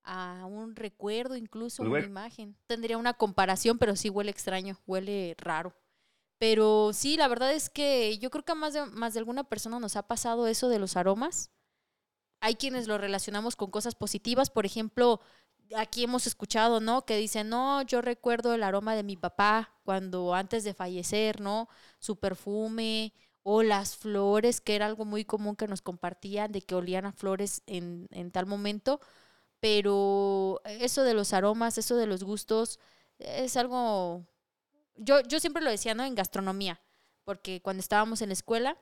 a 0.04 0.46
un 0.48 0.76
recuerdo, 0.76 1.36
incluso 1.36 1.84
Pues 1.84 2.04
una 2.04 2.10
imagen. 2.10 2.56
Tendría 2.68 2.98
una 2.98 3.14
comparación, 3.14 3.78
pero 3.78 3.96
sí 3.96 4.10
huele 4.10 4.32
extraño, 4.32 4.80
huele 4.88 5.36
raro. 5.38 5.76
Pero 6.40 6.92
sí, 6.94 7.18
la 7.18 7.28
verdad 7.28 7.52
es 7.54 7.70
que 7.70 8.18
yo 8.18 8.30
creo 8.30 8.46
que 8.46 8.54
a 8.54 8.56
más 8.56 8.74
de, 8.74 8.86
más 8.86 9.14
de 9.14 9.20
alguna 9.20 9.44
persona 9.44 9.80
nos 9.80 9.96
ha 9.98 10.08
pasado 10.08 10.48
eso 10.48 10.70
de 10.70 10.80
los 10.80 10.96
aromas. 10.96 11.52
Hay 12.42 12.56
quienes 12.56 12.88
lo 12.88 12.98
relacionamos 12.98 13.58
con 13.58 13.70
cosas 13.70 13.94
positivas. 13.94 14.50
Por 14.50 14.66
ejemplo, 14.66 15.20
aquí 15.76 16.04
hemos 16.04 16.28
escuchado, 16.28 16.80
¿no? 16.80 17.06
Que 17.06 17.18
dicen, 17.18 17.50
no, 17.50 17.82
yo 17.84 18.02
recuerdo 18.02 18.54
el 18.54 18.64
aroma 18.64 18.96
de 18.96 19.04
mi 19.04 19.18
papá 19.18 19.76
cuando 19.84 20.34
antes 20.36 20.64
de 20.64 20.74
fallecer, 20.74 21.42
¿no? 21.42 21.70
Su 22.00 22.18
perfume 22.20 23.14
o 23.44 23.64
las 23.64 23.96
flores, 23.96 24.62
que 24.62 24.76
era 24.76 24.86
algo 24.86 25.06
muy 25.06 25.26
común 25.26 25.56
que 25.56 25.68
nos 25.68 25.82
compartían, 25.82 26.52
de 26.52 26.62
que 26.62 26.76
olían 26.76 27.06
a 27.06 27.12
flores 27.14 27.64
en, 27.68 28.08
en 28.12 28.32
tal 28.32 28.46
momento. 28.46 29.00
Pero 29.60 30.62
eso 30.66 31.04
de 31.04 31.14
los 31.14 31.34
aromas, 31.34 31.78
eso 31.78 31.98
de 31.98 32.08
los 32.08 32.24
gustos, 32.24 32.80
es 33.20 33.58
algo 33.58 34.26
yo, 35.00 35.22
yo 35.22 35.40
siempre 35.40 35.64
lo 35.64 35.70
decía, 35.72 35.94
¿no? 35.96 36.04
En 36.04 36.16
gastronomía, 36.16 36.82
porque 37.24 37.62
cuando 37.62 37.82
estábamos 37.82 38.22
en 38.22 38.30
la 38.30 38.34
escuela 38.34 38.78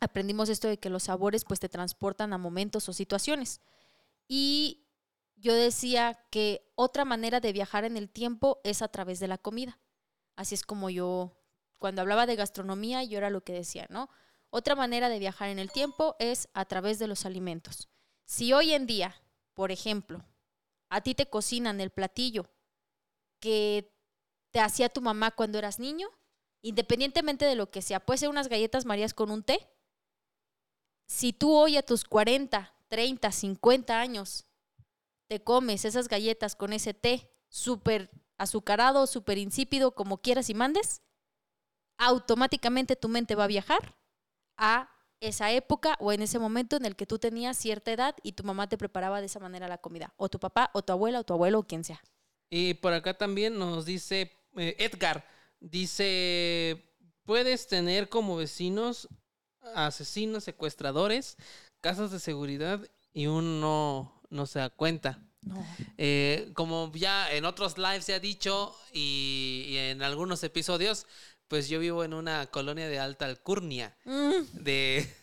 aprendimos 0.00 0.48
esto 0.48 0.68
de 0.68 0.78
que 0.78 0.90
los 0.90 1.04
sabores 1.04 1.44
pues 1.44 1.60
te 1.60 1.68
transportan 1.68 2.32
a 2.32 2.38
momentos 2.38 2.88
o 2.88 2.92
situaciones. 2.92 3.60
Y 4.28 4.81
yo 5.42 5.54
decía 5.54 6.24
que 6.30 6.70
otra 6.76 7.04
manera 7.04 7.40
de 7.40 7.52
viajar 7.52 7.84
en 7.84 7.96
el 7.96 8.08
tiempo 8.08 8.60
es 8.62 8.80
a 8.80 8.86
través 8.88 9.18
de 9.18 9.26
la 9.26 9.38
comida. 9.38 9.80
Así 10.36 10.54
es 10.54 10.62
como 10.62 10.88
yo, 10.88 11.32
cuando 11.80 12.00
hablaba 12.00 12.26
de 12.26 12.36
gastronomía, 12.36 13.02
yo 13.02 13.18
era 13.18 13.28
lo 13.28 13.42
que 13.42 13.52
decía, 13.52 13.86
¿no? 13.90 14.08
Otra 14.50 14.76
manera 14.76 15.08
de 15.08 15.18
viajar 15.18 15.48
en 15.48 15.58
el 15.58 15.72
tiempo 15.72 16.14
es 16.20 16.48
a 16.54 16.64
través 16.64 17.00
de 17.00 17.08
los 17.08 17.26
alimentos. 17.26 17.88
Si 18.24 18.52
hoy 18.52 18.72
en 18.72 18.86
día, 18.86 19.16
por 19.54 19.72
ejemplo, 19.72 20.24
a 20.88 21.00
ti 21.00 21.16
te 21.16 21.28
cocinan 21.28 21.80
el 21.80 21.90
platillo 21.90 22.48
que 23.40 23.92
te 24.52 24.60
hacía 24.60 24.90
tu 24.90 25.00
mamá 25.00 25.32
cuando 25.32 25.58
eras 25.58 25.80
niño, 25.80 26.08
independientemente 26.60 27.46
de 27.46 27.56
lo 27.56 27.68
que 27.68 27.82
sea, 27.82 27.98
puede 27.98 28.18
ser 28.18 28.28
unas 28.28 28.48
galletas 28.48 28.84
marías 28.84 29.12
con 29.12 29.32
un 29.32 29.42
té. 29.42 29.68
Si 31.06 31.32
tú 31.32 31.52
hoy 31.52 31.76
a 31.76 31.82
tus 31.82 32.04
40, 32.04 32.72
30, 32.88 33.32
50 33.32 34.00
años 34.00 34.46
te 35.32 35.42
comes 35.42 35.86
esas 35.86 36.08
galletas 36.08 36.54
con 36.54 36.74
ese 36.74 36.92
té 36.92 37.30
súper 37.48 38.10
azucarado, 38.36 39.06
súper 39.06 39.38
insípido, 39.38 39.94
como 39.94 40.20
quieras 40.20 40.50
y 40.50 40.54
mandes, 40.54 41.00
automáticamente 41.96 42.96
tu 42.96 43.08
mente 43.08 43.34
va 43.34 43.44
a 43.44 43.46
viajar 43.46 43.96
a 44.58 44.90
esa 45.20 45.50
época 45.50 45.96
o 46.00 46.12
en 46.12 46.20
ese 46.20 46.38
momento 46.38 46.76
en 46.76 46.84
el 46.84 46.96
que 46.96 47.06
tú 47.06 47.18
tenías 47.18 47.56
cierta 47.56 47.90
edad 47.90 48.14
y 48.22 48.32
tu 48.32 48.44
mamá 48.44 48.68
te 48.68 48.76
preparaba 48.76 49.20
de 49.20 49.26
esa 49.26 49.40
manera 49.40 49.68
la 49.68 49.78
comida, 49.78 50.12
o 50.18 50.28
tu 50.28 50.38
papá, 50.38 50.70
o 50.74 50.82
tu 50.82 50.92
abuela, 50.92 51.20
o 51.20 51.24
tu 51.24 51.32
abuelo, 51.32 51.60
o 51.60 51.66
quien 51.66 51.82
sea. 51.82 52.02
Y 52.50 52.74
por 52.74 52.92
acá 52.92 53.16
también 53.16 53.58
nos 53.58 53.86
dice 53.86 54.32
eh, 54.58 54.76
Edgar, 54.80 55.24
dice, 55.60 56.94
puedes 57.24 57.68
tener 57.68 58.10
como 58.10 58.36
vecinos 58.36 59.08
asesinos, 59.74 60.44
secuestradores, 60.44 61.38
casas 61.80 62.10
de 62.10 62.20
seguridad 62.20 62.86
y 63.14 63.28
uno 63.28 64.12
no 64.32 64.46
se 64.46 64.58
da 64.58 64.70
cuenta. 64.70 65.18
No. 65.42 65.64
Eh, 65.98 66.50
como 66.54 66.90
ya 66.94 67.32
en 67.32 67.44
otros 67.44 67.76
lives 67.78 68.04
se 68.04 68.14
ha 68.14 68.20
dicho 68.20 68.76
y, 68.92 69.64
y 69.68 69.76
en 69.76 70.02
algunos 70.02 70.42
episodios, 70.44 71.06
pues 71.48 71.68
yo 71.68 71.78
vivo 71.80 72.04
en 72.04 72.14
una 72.14 72.46
colonia 72.46 72.88
de 72.88 72.98
alta 72.98 73.26
alcurnia, 73.26 73.96
Mm, 74.04 74.42
de... 74.52 75.14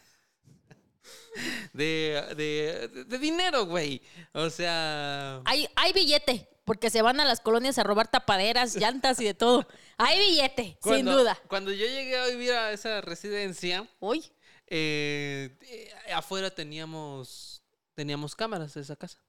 De, 1.73 2.21
de, 2.35 3.05
de 3.05 3.17
dinero, 3.17 3.65
güey. 3.65 4.01
O 4.33 4.49
sea... 4.49 5.41
hay, 5.45 5.67
hay 5.75 5.93
billete, 5.93 6.47
porque 6.65 6.89
se 6.89 7.01
van 7.01 7.19
a 7.19 7.25
las 7.25 7.39
colonias 7.39 7.77
a 7.77 7.83
robar 7.83 8.09
tapaderas, 8.09 8.75
llantas 8.75 9.19
y 9.21 9.25
de 9.25 9.33
todo. 9.33 9.65
Hay 9.97 10.19
billete, 10.19 10.77
sin 10.83 11.05
duda. 11.05 11.39
Cuando 11.47 11.71
yo 11.71 11.85
llegué 11.85 12.17
a 12.17 12.27
vivir 12.27 12.51
a 12.51 12.71
esa 12.73 13.01
residencia, 13.01 13.87
Uy, 13.99 14.25
eh, 14.67 15.55
eh, 15.61 15.91
afuera 16.13 16.49
teníamos 16.51 17.58
teníamos 17.99 18.35
cámaras 18.35 18.73
de 18.75 18.81
esa 18.81 18.95
casa. 18.95 19.19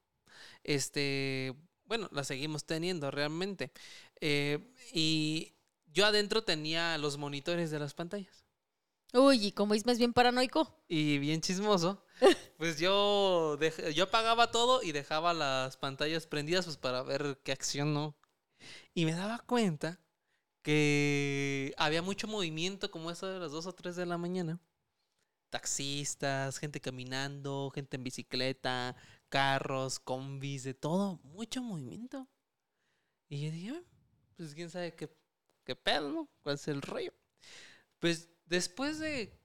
Este, 0.65 1.55
bueno, 1.87 2.09
las 2.13 2.29
seguimos 2.29 2.65
teniendo 2.67 3.11
realmente. 3.11 3.73
Eh, 4.21 4.59
y 4.93 5.55
yo 5.87 6.07
adentro 6.07 6.45
tenía 6.45 6.99
los 6.99 7.19
monitores 7.19 7.71
de 7.71 7.79
las 7.81 7.95
pantallas. 7.95 8.45
uy, 9.13 9.47
y 9.47 9.53
como 9.53 9.75
es 9.75 9.87
más 9.87 9.99
bien 9.99 10.13
paranoico. 10.13 10.75
Y 10.89 11.19
bien 11.19 11.41
chismoso, 11.41 12.05
pues 12.59 12.79
yo, 12.81 13.57
dej- 13.59 13.93
yo 13.93 14.05
apagaba 14.05 14.51
todo 14.51 14.83
y 14.83 14.93
dejaba 14.93 15.33
las 15.35 15.77
pantallas 15.77 16.27
prendidas 16.27 16.65
pues 16.67 16.77
para 16.77 17.03
ver 17.03 17.41
qué 17.45 17.53
acción 17.53 17.95
no. 17.95 18.17
Y 18.95 19.05
me 19.07 19.15
daba 19.15 19.41
cuenta 19.41 20.01
que 20.63 21.75
había 21.79 22.03
mucho 22.03 22.29
movimiento 22.29 22.91
como 22.91 23.11
eso 23.11 23.27
de 23.29 23.41
las 23.41 23.53
2 23.53 23.67
o 23.67 23.75
3 23.75 23.97
de 23.97 24.07
la 24.07 24.19
mañana. 24.19 24.61
Taxistas, 25.51 26.59
gente 26.59 26.81
caminando, 26.81 27.71
gente 27.75 27.97
en 27.97 28.05
bicicleta, 28.05 28.97
carros, 29.29 29.99
combis, 30.01 30.65
de 30.65 30.75
todo, 30.75 31.21
mucho 31.25 31.63
movimiento. 31.63 32.29
Y 33.29 33.45
yo 33.45 33.51
dije, 33.53 33.71
"Ah, 33.77 33.83
pues 34.37 34.55
quién 34.55 34.71
sabe 34.71 34.95
qué, 34.95 35.09
qué 35.65 35.77
pedo, 35.77 36.11
¿no? 36.11 36.29
¿Cuál 36.43 36.57
es 36.57 36.69
el 36.69 36.83
rollo? 36.83 37.13
Pues 38.01 38.31
después 38.47 38.99
de 39.01 39.39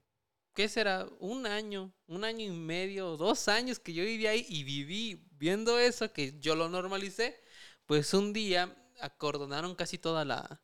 ¿qué 0.54 0.68
será? 0.68 1.08
Un 1.20 1.46
año, 1.46 1.92
un 2.08 2.24
año 2.24 2.46
y 2.46 2.50
medio, 2.50 3.16
dos 3.18 3.48
años 3.48 3.80
que 3.80 3.94
yo 3.94 4.04
viví 4.04 4.26
ahí 4.28 4.46
y 4.48 4.64
viví 4.64 5.26
viendo 5.32 5.78
eso, 5.80 6.12
que 6.12 6.38
yo 6.40 6.56
lo 6.56 6.68
normalicé, 6.70 7.40
pues 7.86 8.14
un 8.14 8.32
día 8.34 8.76
acordonaron 9.00 9.74
casi 9.76 9.98
toda 9.98 10.24
la, 10.26 10.62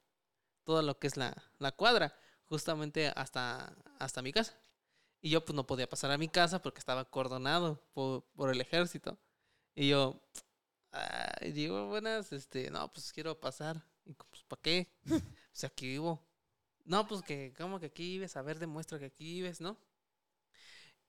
todo 0.64 0.82
lo 0.82 0.98
que 1.00 1.08
es 1.08 1.18
la, 1.18 1.34
la 1.60 1.72
cuadra, 1.72 2.16
justamente 2.46 3.12
hasta, 3.16 3.76
hasta 4.00 4.22
mi 4.22 4.32
casa. 4.34 4.61
Y 5.22 5.30
yo 5.30 5.44
pues 5.44 5.56
no 5.56 5.66
podía 5.66 5.88
pasar 5.88 6.10
a 6.10 6.18
mi 6.18 6.28
casa 6.28 6.60
porque 6.62 6.80
estaba 6.80 7.02
acordonado 7.02 7.80
por, 7.94 8.24
por 8.36 8.50
el 8.50 8.60
ejército. 8.60 9.18
Y 9.74 9.88
yo, 9.88 10.20
digo, 11.54 11.88
buenas, 11.88 12.32
este, 12.32 12.70
no, 12.70 12.92
pues 12.92 13.12
quiero 13.12 13.38
pasar. 13.38 13.82
Y 14.04 14.14
pues, 14.14 14.44
¿para 14.44 14.62
qué? 14.62 14.88
Pues 15.52 15.64
aquí 15.64 15.86
vivo. 15.86 16.24
No, 16.86 17.06
pues 17.06 17.22
que, 17.22 17.52
¿cómo 17.58 17.78
que 17.78 17.86
aquí 17.86 18.04
vives? 18.14 18.36
A 18.38 18.42
ver, 18.42 18.58
demuestra 18.58 18.98
que 18.98 19.06
aquí 19.06 19.24
vives, 19.34 19.60
¿no? 19.60 19.76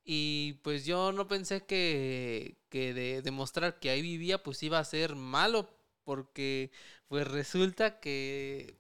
Y 0.05 0.53
pues 0.63 0.85
yo 0.85 1.11
no 1.13 1.27
pensé 1.27 1.65
que, 1.65 2.57
que 2.69 2.93
de 2.93 3.21
demostrar 3.21 3.79
que 3.79 3.89
ahí 3.89 4.01
vivía, 4.01 4.43
pues 4.43 4.61
iba 4.63 4.79
a 4.79 4.83
ser 4.85 5.15
malo 5.15 5.69
porque 6.03 6.71
pues 7.07 7.27
resulta 7.27 7.99
que 7.99 8.77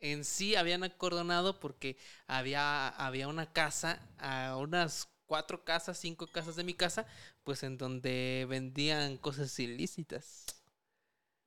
en 0.00 0.24
sí 0.24 0.56
habían 0.56 0.84
acordonado 0.84 1.58
porque 1.60 1.96
había, 2.26 2.88
había 2.88 3.28
una 3.28 3.52
casa, 3.52 4.00
a 4.18 4.56
unas 4.56 5.08
cuatro 5.26 5.64
casas, 5.64 5.98
cinco 5.98 6.26
casas 6.26 6.56
de 6.56 6.64
mi 6.64 6.74
casa, 6.74 7.06
pues 7.44 7.62
en 7.62 7.78
donde 7.78 8.46
vendían 8.48 9.16
cosas 9.18 9.58
ilícitas. 9.58 10.46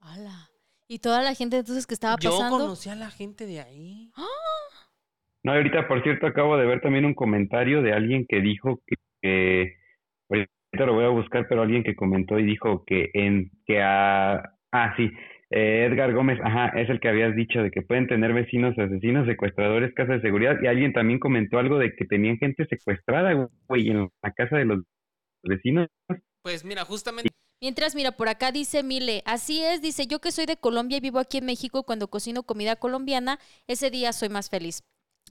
¡Hala! 0.01 0.49
¿Y 0.87 0.99
toda 0.99 1.21
la 1.21 1.33
gente 1.33 1.57
entonces 1.57 1.87
que 1.87 1.93
estaba 1.93 2.17
Yo 2.17 2.31
pasando? 2.31 2.57
conocí 2.57 2.89
a 2.89 2.95
la 2.95 3.09
gente 3.09 3.45
de 3.45 3.61
ahí. 3.61 4.11
No, 5.43 5.53
ahorita, 5.53 5.87
por 5.87 6.03
cierto, 6.03 6.27
acabo 6.27 6.57
de 6.57 6.65
ver 6.65 6.81
también 6.81 7.05
un 7.05 7.15
comentario 7.15 7.81
de 7.81 7.93
alguien 7.93 8.25
que 8.27 8.41
dijo 8.41 8.79
que, 8.85 8.95
que 9.21 9.75
ahorita 10.29 10.85
lo 10.85 10.93
voy 10.93 11.05
a 11.05 11.09
buscar, 11.09 11.47
pero 11.47 11.61
alguien 11.63 11.83
que 11.83 11.95
comentó 11.95 12.37
y 12.37 12.43
dijo 12.45 12.83
que 12.85 13.09
en 13.13 13.49
que 13.65 13.81
a 13.81 14.35
ah 14.71 14.93
sí, 14.97 15.09
eh, 15.51 15.85
Edgar 15.85 16.13
Gómez, 16.13 16.39
ajá, 16.43 16.69
es 16.79 16.89
el 16.89 16.99
que 16.99 17.09
habías 17.09 17.35
dicho 17.35 17.61
de 17.61 17.71
que 17.71 17.81
pueden 17.81 18.07
tener 18.07 18.33
vecinos 18.33 18.77
asesinos, 18.79 19.27
secuestradores, 19.27 19.93
casa 19.93 20.13
de 20.13 20.21
seguridad 20.21 20.57
y 20.61 20.67
alguien 20.67 20.93
también 20.93 21.19
comentó 21.19 21.59
algo 21.59 21.77
de 21.77 21.93
que 21.93 22.05
tenían 22.05 22.37
gente 22.37 22.65
secuestrada, 22.67 23.49
güey, 23.67 23.89
en 23.89 24.09
la 24.23 24.31
casa 24.31 24.57
de 24.57 24.65
los 24.65 24.83
vecinos. 25.43 25.87
Pues 26.41 26.63
mira, 26.65 26.85
justamente 26.85 27.29
Mientras, 27.63 27.93
mira, 27.93 28.13
por 28.13 28.27
acá 28.27 28.51
dice 28.51 28.81
Mile, 28.81 29.21
así 29.23 29.61
es, 29.61 29.83
dice, 29.83 30.07
yo 30.07 30.19
que 30.19 30.31
soy 30.31 30.47
de 30.47 30.57
Colombia 30.57 30.97
y 30.97 30.99
vivo 30.99 31.19
aquí 31.19 31.37
en 31.37 31.45
México, 31.45 31.83
cuando 31.83 32.09
cocino 32.09 32.41
comida 32.41 32.75
colombiana, 32.75 33.37
ese 33.67 33.91
día 33.91 34.13
soy 34.13 34.29
más 34.29 34.49
feliz. 34.49 34.81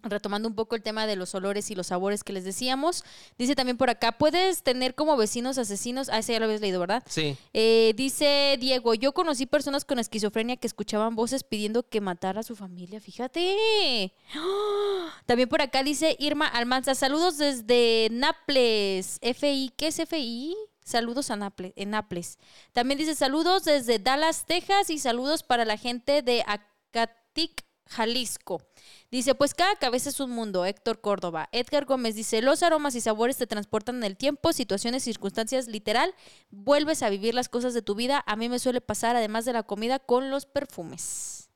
Retomando 0.03 0.48
un 0.48 0.55
poco 0.55 0.76
el 0.76 0.82
tema 0.82 1.07
de 1.07 1.16
los 1.16 1.34
olores 1.34 1.70
y 1.70 1.74
los 1.74 1.88
sabores 1.88 2.24
que 2.24 2.32
les 2.32 2.44
decíamos, 2.44 3.05
dice 3.38 3.55
también 3.55 3.76
por 3.76 3.90
acá, 3.90 4.12
puedes 4.12 4.62
tener 4.62 4.94
como 4.94 5.16
vecinos 5.16 5.59
asesinos, 5.59 6.09
ah, 6.09 6.18
ese 6.18 6.32
ya 6.32 6.38
lo 6.38 6.46
habías 6.46 6.61
leído, 6.61 6.80
¿verdad? 6.80 7.03
sí. 7.07 7.36
Eh, 7.53 7.92
dice 7.96 8.57
Diego, 8.59 8.94
yo 8.94 9.12
conocí 9.12 9.46
personas 9.46 9.84
con 9.84 9.98
esquizofrenia 9.98 10.57
que 10.57 10.66
escuchaban 10.66 11.14
voces 11.14 11.44
pidiendo 11.44 11.82
que 11.82 12.01
matara 12.01 12.40
a 12.40 12.44
su 12.44 12.57
familia, 12.57 13.01
fíjate. 13.01 14.14
¡Ah! 14.34 15.22
También 15.26 15.48
por 15.48 15.62
acá 15.62 15.82
dice 15.82 16.16
Irma 16.18 16.46
Almanza, 16.46 16.94
saludos 16.94 17.38
desde 17.38 18.09
Naples, 18.11 19.18
FI, 19.22 19.72
¿qué 19.76 19.88
es 19.88 19.96
FI? 19.96 20.57
Saludos 20.82 21.30
a 21.30 21.36
Naples, 21.36 21.72
en 21.76 21.90
Naples. 21.90 22.38
También 22.72 22.98
dice 22.98 23.14
saludos 23.14 23.64
desde 23.64 23.98
Dallas, 23.98 24.44
Texas 24.46 24.90
y 24.90 24.98
saludos 24.98 25.42
para 25.42 25.64
la 25.64 25.76
gente 25.76 26.22
de 26.22 26.42
Acatic, 26.46 27.64
Jalisco. 27.91 28.62
Dice, 29.11 29.34
pues 29.34 29.53
cada 29.53 29.74
cabeza 29.74 30.11
es 30.11 30.20
un 30.20 30.30
mundo, 30.30 30.64
Héctor 30.64 31.01
Córdoba. 31.01 31.49
Edgar 31.51 31.86
Gómez 31.86 32.14
dice, 32.14 32.41
los 32.41 32.62
aromas 32.62 32.95
y 32.95 33.01
sabores 33.01 33.36
te 33.36 33.49
transportan 33.49 33.97
en 33.97 34.05
el 34.05 34.16
tiempo, 34.16 34.53
situaciones, 34.53 35.03
circunstancias, 35.03 35.66
literal, 35.66 36.14
vuelves 36.51 37.03
a 37.03 37.11
vivir 37.11 37.34
las 37.34 37.49
cosas 37.49 37.74
de 37.74 37.82
tu 37.82 37.97
vida. 37.97 38.22
A 38.26 38.36
mí 38.36 38.49
me 38.49 38.61
suele 38.61 38.80
pasar, 38.80 39.16
además 39.16 39.45
de 39.45 39.53
la 39.53 39.64
comida, 39.64 39.99
con 39.99 40.30
los 40.30 40.47
perfumes. 40.47 41.51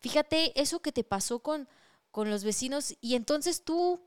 Fíjate, 0.00 0.58
eso 0.60 0.80
que 0.80 0.92
te 0.92 1.02
pasó 1.02 1.40
con, 1.40 1.68
con 2.12 2.30
los 2.30 2.44
vecinos 2.44 2.94
y 3.00 3.16
entonces 3.16 3.64
tú, 3.64 4.00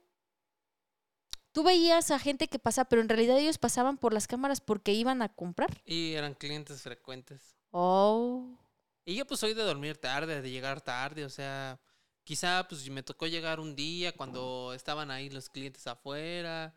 tú 1.51 1.63
veías 1.63 2.09
a 2.11 2.19
gente 2.19 2.47
que 2.47 2.59
pasa, 2.59 2.86
pero 2.86 3.01
en 3.01 3.09
realidad 3.09 3.38
ellos 3.38 3.57
pasaban 3.57 3.97
por 3.97 4.13
las 4.13 4.28
cámaras 4.28 4.61
porque 4.61 4.93
iban 4.93 5.21
a 5.21 5.30
comprar. 5.30 5.82
Y 5.86 6.13
eran 6.13 6.36
clientes 6.36 6.82
frecuentes. 6.82 7.55
Oh. 7.71 8.57
Y 9.05 9.15
yo 9.15 9.25
pues 9.25 9.39
soy 9.39 9.53
de 9.53 9.63
dormir 9.63 9.97
tarde, 9.97 10.41
de 10.41 10.49
llegar 10.49 10.81
tarde, 10.81 11.25
o 11.25 11.29
sea, 11.29 11.79
quizá 12.23 12.67
pues 12.67 12.89
me 12.89 13.03
tocó 13.03 13.27
llegar 13.27 13.59
un 13.59 13.75
día 13.75 14.11
cuando 14.13 14.73
estaban 14.73 15.11
ahí 15.11 15.29
los 15.29 15.49
clientes 15.49 15.85
afuera, 15.85 16.73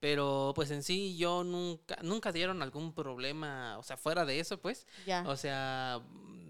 pero 0.00 0.52
pues 0.56 0.70
en 0.72 0.82
sí 0.82 1.16
yo 1.16 1.44
nunca, 1.44 1.96
nunca 2.02 2.32
dieron 2.32 2.62
algún 2.62 2.92
problema, 2.94 3.78
o 3.78 3.82
sea, 3.84 3.96
fuera 3.96 4.24
de 4.24 4.40
eso 4.40 4.60
pues, 4.60 4.86
Ya. 5.06 5.22
o 5.26 5.36
sea, 5.36 6.00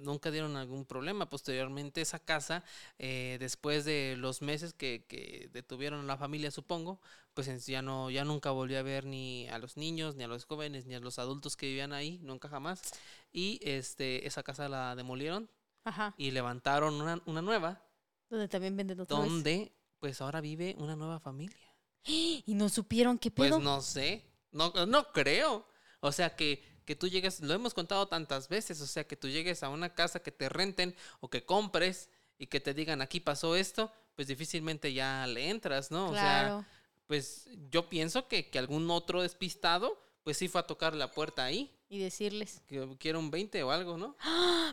nunca 0.02 0.30
dieron 0.30 0.56
algún 0.56 0.86
problema. 0.86 1.28
Posteriormente 1.28 2.00
esa 2.00 2.18
casa, 2.18 2.64
eh, 2.98 3.36
después 3.40 3.84
de 3.84 4.16
los 4.16 4.40
meses 4.42 4.72
que, 4.72 5.04
que 5.06 5.50
detuvieron 5.52 6.00
a 6.00 6.04
la 6.04 6.16
familia, 6.16 6.50
supongo, 6.50 7.00
pues 7.38 7.66
ya 7.66 7.82
no, 7.82 8.10
ya 8.10 8.24
nunca 8.24 8.50
volví 8.50 8.74
a 8.74 8.82
ver 8.82 9.04
ni 9.04 9.46
a 9.48 9.58
los 9.58 9.76
niños, 9.76 10.16
ni 10.16 10.24
a 10.24 10.26
los 10.26 10.44
jóvenes, 10.44 10.86
ni 10.86 10.96
a 10.96 10.98
los 10.98 11.20
adultos 11.20 11.56
que 11.56 11.66
vivían 11.66 11.92
ahí, 11.92 12.18
nunca 12.20 12.48
jamás. 12.48 12.82
Y 13.30 13.60
este, 13.62 14.26
esa 14.26 14.42
casa 14.42 14.68
la 14.68 14.96
demolieron 14.96 15.48
Ajá. 15.84 16.14
y 16.16 16.32
levantaron 16.32 16.94
una, 17.00 17.22
una 17.26 17.40
nueva, 17.40 17.80
Donde 18.28 18.48
también 18.48 18.76
venden 18.76 18.98
otra 18.98 19.20
vez. 19.20 19.28
donde 19.28 19.72
pues 20.00 20.20
ahora 20.20 20.40
vive 20.40 20.74
una 20.78 20.96
nueva 20.96 21.20
familia. 21.20 21.56
Y 22.04 22.54
no 22.54 22.68
supieron 22.68 23.16
qué 23.20 23.30
Pues 23.30 23.50
pedo. 23.50 23.60
no 23.60 23.82
sé, 23.82 24.24
no, 24.50 24.72
no 24.86 25.12
creo. 25.12 25.64
O 26.00 26.10
sea 26.10 26.34
que, 26.34 26.64
que 26.84 26.96
tú 26.96 27.06
llegues, 27.06 27.38
lo 27.40 27.54
hemos 27.54 27.72
contado 27.72 28.08
tantas 28.08 28.48
veces, 28.48 28.80
o 28.80 28.86
sea 28.88 29.06
que 29.06 29.14
tú 29.16 29.28
llegues 29.28 29.62
a 29.62 29.68
una 29.68 29.94
casa 29.94 30.18
que 30.18 30.32
te 30.32 30.48
renten 30.48 30.96
o 31.20 31.30
que 31.30 31.44
compres 31.44 32.10
y 32.36 32.48
que 32.48 32.58
te 32.58 32.74
digan 32.74 33.00
aquí 33.00 33.20
pasó 33.20 33.54
esto, 33.54 33.92
pues 34.16 34.26
difícilmente 34.26 34.92
ya 34.92 35.24
le 35.28 35.50
entras, 35.50 35.92
¿no? 35.92 36.08
O 36.10 36.14
sea, 36.14 36.22
claro. 36.40 36.64
Pues 37.08 37.48
yo 37.70 37.88
pienso 37.88 38.28
que, 38.28 38.48
que 38.48 38.58
algún 38.60 38.88
otro 38.90 39.22
despistado, 39.22 40.00
pues 40.22 40.36
sí 40.36 40.46
fue 40.46 40.60
a 40.60 40.66
tocar 40.66 40.94
la 40.94 41.10
puerta 41.10 41.44
ahí, 41.44 41.74
y 41.88 41.98
decirles. 41.98 42.60
que 42.66 42.86
quiera 42.98 43.18
un 43.18 43.30
20 43.30 43.62
o 43.62 43.70
algo, 43.70 43.96
¿no? 43.96 44.14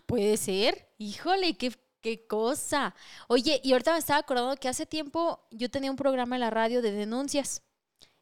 Puede 0.06 0.36
ser. 0.38 0.90
Híjole, 0.98 1.56
qué, 1.56 1.74
qué 2.02 2.28
cosa. 2.28 2.94
Oye, 3.30 3.62
y 3.64 3.72
ahorita 3.72 3.94
me 3.94 4.00
estaba 4.00 4.20
acordando 4.20 4.58
que 4.58 4.68
hace 4.68 4.86
tiempo 4.86 5.48
yo 5.52 5.72
tenía 5.72 5.92
un 5.92 5.98
programa 5.98 6.36
en 6.36 6.42
la 6.42 6.50
radio 6.50 6.82
de 6.82 6.92
denuncias. 6.92 7.64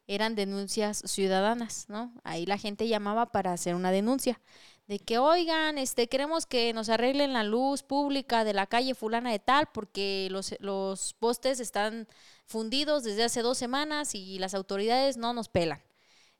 Eran 0.06 0.36
denuncias 0.36 1.02
ciudadanas, 1.06 1.86
¿no? 1.88 2.14
Ahí 2.22 2.46
la 2.46 2.58
gente 2.58 2.86
llamaba 2.86 3.32
para 3.32 3.52
hacer 3.52 3.74
una 3.74 3.90
denuncia. 3.90 4.40
De 4.86 4.98
que, 4.98 5.18
oigan, 5.18 5.78
este, 5.78 6.08
queremos 6.08 6.44
que 6.44 6.72
nos 6.74 6.90
arreglen 6.90 7.32
la 7.32 7.42
luz 7.42 7.82
pública 7.82 8.44
de 8.44 8.52
la 8.52 8.66
calle 8.66 8.94
fulana 8.94 9.30
de 9.32 9.38
tal, 9.38 9.68
porque 9.72 10.28
los, 10.30 10.54
los 10.60 11.14
postes 11.14 11.58
están 11.58 12.06
fundidos 12.44 13.02
desde 13.02 13.24
hace 13.24 13.40
dos 13.40 13.56
semanas 13.56 14.14
y 14.14 14.38
las 14.38 14.54
autoridades 14.54 15.16
no 15.16 15.32
nos 15.32 15.48
pelan. 15.48 15.82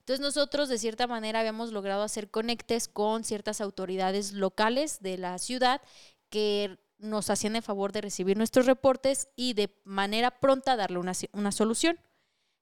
Entonces 0.01 0.21
nosotros 0.21 0.69
de 0.69 0.77
cierta 0.77 1.07
manera 1.07 1.41
habíamos 1.41 1.73
logrado 1.73 2.03
hacer 2.03 2.31
conectes 2.31 2.89
con 2.89 3.25
ciertas 3.25 3.63
autoridades 3.63 4.33
locales 4.33 5.01
de 5.01 5.17
la 5.17 5.39
ciudad 5.39 5.81
que 6.29 6.79
nos 6.99 7.31
hacían 7.31 7.57
el 7.57 7.63
favor 7.63 7.93
de 7.93 8.03
recibir 8.03 8.37
nuestros 8.37 8.67
reportes 8.67 9.29
y 9.35 9.55
de 9.55 9.75
manera 9.85 10.41
pronta 10.41 10.77
darle 10.77 10.99
una, 10.99 11.13
una 11.33 11.53
solución. 11.53 11.99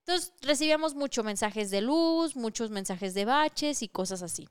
Entonces 0.06 0.32
recibíamos 0.40 0.94
muchos 0.94 1.24
mensajes 1.24 1.70
de 1.70 1.80
luz, 1.80 2.36
muchos 2.36 2.70
mensajes 2.70 3.14
de 3.14 3.24
baches 3.24 3.82
y 3.82 3.88
cosas 3.88 4.22
así. 4.22 4.48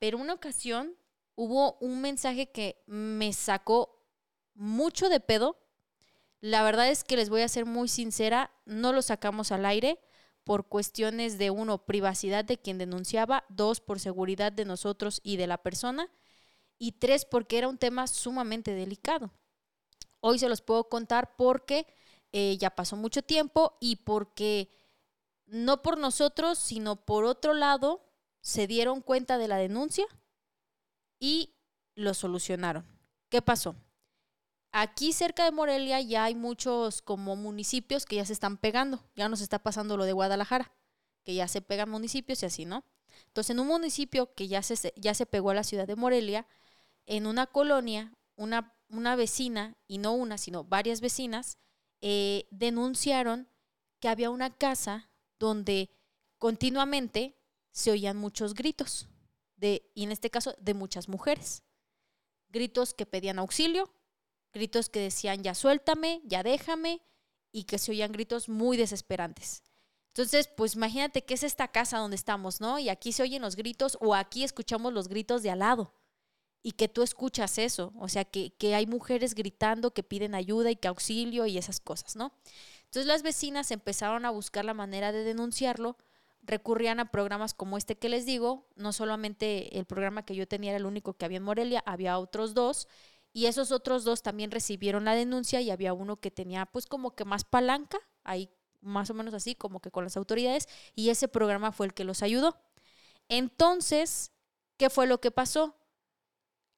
Pero 0.00 0.18
una 0.18 0.32
ocasión 0.32 0.96
hubo 1.36 1.78
un 1.80 2.00
mensaje 2.00 2.50
que 2.50 2.82
me 2.86 3.32
sacó 3.32 4.02
mucho 4.54 5.08
de 5.08 5.20
pedo. 5.20 5.58
La 6.40 6.64
verdad 6.64 6.88
es 6.88 7.04
que 7.04 7.16
les 7.16 7.28
voy 7.28 7.42
a 7.42 7.48
ser 7.48 7.66
muy 7.66 7.86
sincera, 7.86 8.50
no 8.64 8.92
lo 8.92 9.02
sacamos 9.02 9.52
al 9.52 9.64
aire 9.66 10.00
por 10.42 10.66
cuestiones 10.66 11.38
de 11.38 11.50
uno, 11.50 11.84
privacidad 11.84 12.44
de 12.44 12.58
quien 12.58 12.78
denunciaba, 12.78 13.44
dos, 13.50 13.80
por 13.80 14.00
seguridad 14.00 14.50
de 14.50 14.64
nosotros 14.64 15.20
y 15.22 15.36
de 15.36 15.46
la 15.46 15.58
persona, 15.58 16.10
y 16.78 16.92
tres, 16.92 17.26
porque 17.26 17.58
era 17.58 17.68
un 17.68 17.76
tema 17.76 18.06
sumamente 18.06 18.74
delicado. 18.74 19.30
Hoy 20.20 20.38
se 20.38 20.48
los 20.48 20.62
puedo 20.62 20.88
contar 20.88 21.36
porque 21.36 21.86
eh, 22.32 22.56
ya 22.58 22.70
pasó 22.70 22.96
mucho 22.96 23.22
tiempo 23.22 23.76
y 23.80 23.96
porque 23.96 24.70
no 25.46 25.82
por 25.82 25.98
nosotros, 25.98 26.58
sino 26.58 27.04
por 27.04 27.24
otro 27.24 27.52
lado, 27.52 28.09
se 28.40 28.66
dieron 28.66 29.02
cuenta 29.02 29.38
de 29.38 29.48
la 29.48 29.56
denuncia 29.56 30.06
y 31.18 31.54
lo 31.94 32.14
solucionaron. 32.14 32.86
¿Qué 33.28 33.42
pasó? 33.42 33.76
Aquí 34.72 35.12
cerca 35.12 35.44
de 35.44 35.50
Morelia 35.50 36.00
ya 36.00 36.24
hay 36.24 36.34
muchos 36.34 37.02
como 37.02 37.36
municipios 37.36 38.06
que 38.06 38.16
ya 38.16 38.24
se 38.24 38.32
están 38.32 38.56
pegando. 38.56 39.04
Ya 39.16 39.28
nos 39.28 39.40
está 39.40 39.58
pasando 39.58 39.96
lo 39.96 40.04
de 40.04 40.12
Guadalajara, 40.12 40.72
que 41.24 41.34
ya 41.34 41.48
se 41.48 41.60
pegan 41.60 41.90
municipios 41.90 42.42
y 42.42 42.46
así, 42.46 42.64
¿no? 42.64 42.84
Entonces, 43.26 43.50
en 43.50 43.60
un 43.60 43.66
municipio 43.66 44.32
que 44.34 44.48
ya 44.48 44.62
se, 44.62 44.92
ya 44.96 45.14
se 45.14 45.26
pegó 45.26 45.50
a 45.50 45.54
la 45.54 45.64
ciudad 45.64 45.86
de 45.86 45.96
Morelia, 45.96 46.46
en 47.06 47.26
una 47.26 47.46
colonia, 47.46 48.12
una, 48.36 48.74
una 48.88 49.16
vecina, 49.16 49.76
y 49.88 49.98
no 49.98 50.12
una, 50.12 50.38
sino 50.38 50.64
varias 50.64 51.00
vecinas, 51.00 51.58
eh, 52.00 52.46
denunciaron 52.50 53.48
que 53.98 54.08
había 54.08 54.30
una 54.30 54.50
casa 54.50 55.10
donde 55.38 55.90
continuamente 56.38 57.39
se 57.72 57.90
oían 57.90 58.16
muchos 58.16 58.54
gritos, 58.54 59.08
de, 59.56 59.90
y 59.94 60.04
en 60.04 60.12
este 60.12 60.30
caso 60.30 60.54
de 60.58 60.74
muchas 60.74 61.08
mujeres. 61.08 61.62
Gritos 62.48 62.94
que 62.94 63.06
pedían 63.06 63.38
auxilio, 63.38 63.92
gritos 64.52 64.88
que 64.88 65.00
decían 65.00 65.42
ya 65.42 65.54
suéltame, 65.54 66.22
ya 66.24 66.42
déjame, 66.42 67.02
y 67.52 67.64
que 67.64 67.78
se 67.78 67.92
oían 67.92 68.12
gritos 68.12 68.48
muy 68.48 68.76
desesperantes. 68.76 69.62
Entonces, 70.08 70.48
pues 70.48 70.74
imagínate 70.74 71.24
que 71.24 71.34
es 71.34 71.42
esta 71.42 71.68
casa 71.68 71.98
donde 71.98 72.16
estamos, 72.16 72.60
¿no? 72.60 72.78
Y 72.78 72.88
aquí 72.88 73.12
se 73.12 73.22
oyen 73.22 73.42
los 73.42 73.56
gritos 73.56 73.96
o 74.00 74.14
aquí 74.14 74.42
escuchamos 74.42 74.92
los 74.92 75.08
gritos 75.08 75.42
de 75.42 75.50
al 75.50 75.60
lado 75.60 75.94
y 76.62 76.72
que 76.72 76.88
tú 76.88 77.02
escuchas 77.02 77.58
eso, 77.58 77.92
o 77.98 78.08
sea, 78.08 78.24
que, 78.24 78.52
que 78.56 78.74
hay 78.74 78.86
mujeres 78.86 79.34
gritando 79.34 79.94
que 79.94 80.02
piden 80.02 80.34
ayuda 80.34 80.70
y 80.70 80.76
que 80.76 80.88
auxilio 80.88 81.46
y 81.46 81.56
esas 81.56 81.80
cosas, 81.80 82.16
¿no? 82.16 82.32
Entonces 82.84 83.06
las 83.06 83.22
vecinas 83.22 83.70
empezaron 83.70 84.24
a 84.24 84.30
buscar 84.30 84.64
la 84.64 84.74
manera 84.74 85.12
de 85.12 85.22
denunciarlo 85.22 85.96
recurrían 86.42 87.00
a 87.00 87.10
programas 87.10 87.54
como 87.54 87.76
este 87.76 87.98
que 87.98 88.08
les 88.08 88.26
digo. 88.26 88.68
No 88.76 88.92
solamente 88.92 89.78
el 89.78 89.84
programa 89.84 90.24
que 90.24 90.34
yo 90.34 90.48
tenía 90.48 90.70
era 90.70 90.78
el 90.78 90.86
único 90.86 91.14
que 91.14 91.24
había 91.24 91.38
en 91.38 91.44
Morelia, 91.44 91.82
había 91.86 92.18
otros 92.18 92.54
dos. 92.54 92.88
Y 93.32 93.46
esos 93.46 93.70
otros 93.70 94.04
dos 94.04 94.22
también 94.22 94.50
recibieron 94.50 95.04
la 95.04 95.14
denuncia 95.14 95.60
y 95.60 95.70
había 95.70 95.92
uno 95.92 96.16
que 96.20 96.30
tenía 96.30 96.66
pues 96.66 96.86
como 96.86 97.14
que 97.14 97.24
más 97.24 97.44
palanca, 97.44 97.98
ahí 98.24 98.50
más 98.80 99.10
o 99.10 99.14
menos 99.14 99.34
así, 99.34 99.54
como 99.54 99.80
que 99.80 99.90
con 99.90 100.04
las 100.04 100.16
autoridades, 100.16 100.68
y 100.94 101.10
ese 101.10 101.28
programa 101.28 101.72
fue 101.72 101.86
el 101.86 101.94
que 101.94 102.04
los 102.04 102.22
ayudó. 102.22 102.56
Entonces, 103.28 104.32
¿qué 104.76 104.90
fue 104.90 105.06
lo 105.06 105.20
que 105.20 105.30
pasó? 105.30 105.76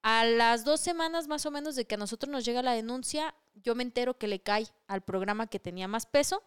A 0.02 0.24
las 0.24 0.64
dos 0.64 0.80
semanas 0.80 1.28
más 1.28 1.46
o 1.46 1.50
menos 1.50 1.76
de 1.76 1.86
que 1.86 1.94
a 1.94 1.98
nosotros 1.98 2.30
nos 2.30 2.44
llega 2.44 2.60
la 2.62 2.72
denuncia, 2.72 3.34
yo 3.54 3.74
me 3.74 3.84
entero 3.84 4.18
que 4.18 4.26
le 4.26 4.42
cae 4.42 4.66
al 4.88 5.02
programa 5.02 5.46
que 5.46 5.60
tenía 5.60 5.86
más 5.86 6.06
peso 6.06 6.42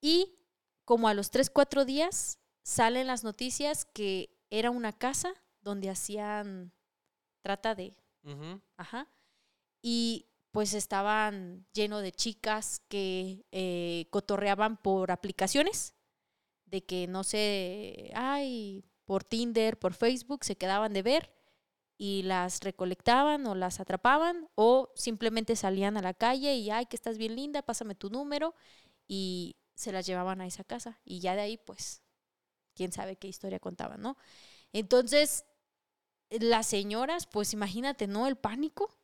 y 0.00 0.38
como 0.86 1.08
a 1.08 1.14
los 1.14 1.30
tres, 1.30 1.50
cuatro 1.50 1.84
días 1.84 2.38
salen 2.62 3.08
las 3.08 3.24
noticias 3.24 3.84
que 3.84 4.30
era 4.48 4.70
una 4.70 4.92
casa 4.92 5.34
donde 5.60 5.90
hacían 5.90 6.72
trata 7.42 7.74
de... 7.74 7.94
Ajá. 8.76 9.08
Y 9.82 10.26
pues 10.52 10.74
estaban 10.74 11.66
lleno 11.72 12.00
de 12.00 12.12
chicas 12.12 12.80
que 12.88 13.44
eh, 13.52 14.06
cotorreaban 14.10 14.78
por 14.78 15.10
aplicaciones, 15.10 15.94
de 16.64 16.84
que 16.84 17.06
no 17.06 17.24
sé, 17.24 18.10
ay, 18.14 18.84
por 19.04 19.22
Tinder, 19.22 19.78
por 19.78 19.94
Facebook, 19.94 20.44
se 20.44 20.56
quedaban 20.56 20.92
de 20.92 21.02
ver 21.02 21.32
y 21.98 22.22
las 22.22 22.60
recolectaban 22.60 23.46
o 23.46 23.54
las 23.54 23.80
atrapaban 23.80 24.48
o 24.54 24.92
simplemente 24.94 25.56
salían 25.56 25.96
a 25.96 26.02
la 26.02 26.14
calle 26.14 26.54
y, 26.56 26.70
ay, 26.70 26.86
que 26.86 26.96
estás 26.96 27.18
bien 27.18 27.36
linda, 27.36 27.62
pásame 27.62 27.94
tu 27.94 28.08
número 28.10 28.54
y 29.06 29.56
se 29.76 29.92
las 29.92 30.06
llevaban 30.06 30.40
a 30.40 30.46
esa 30.46 30.64
casa 30.64 31.00
y 31.04 31.20
ya 31.20 31.36
de 31.36 31.42
ahí 31.42 31.58
pues 31.58 32.02
quién 32.74 32.92
sabe 32.92 33.16
qué 33.16 33.28
historia 33.28 33.60
contaban, 33.60 34.00
¿no? 34.00 34.16
Entonces, 34.72 35.44
las 36.30 36.66
señoras, 36.66 37.26
pues 37.26 37.52
imagínate, 37.52 38.06
¿no? 38.06 38.26
El 38.26 38.36
pánico 38.36 38.98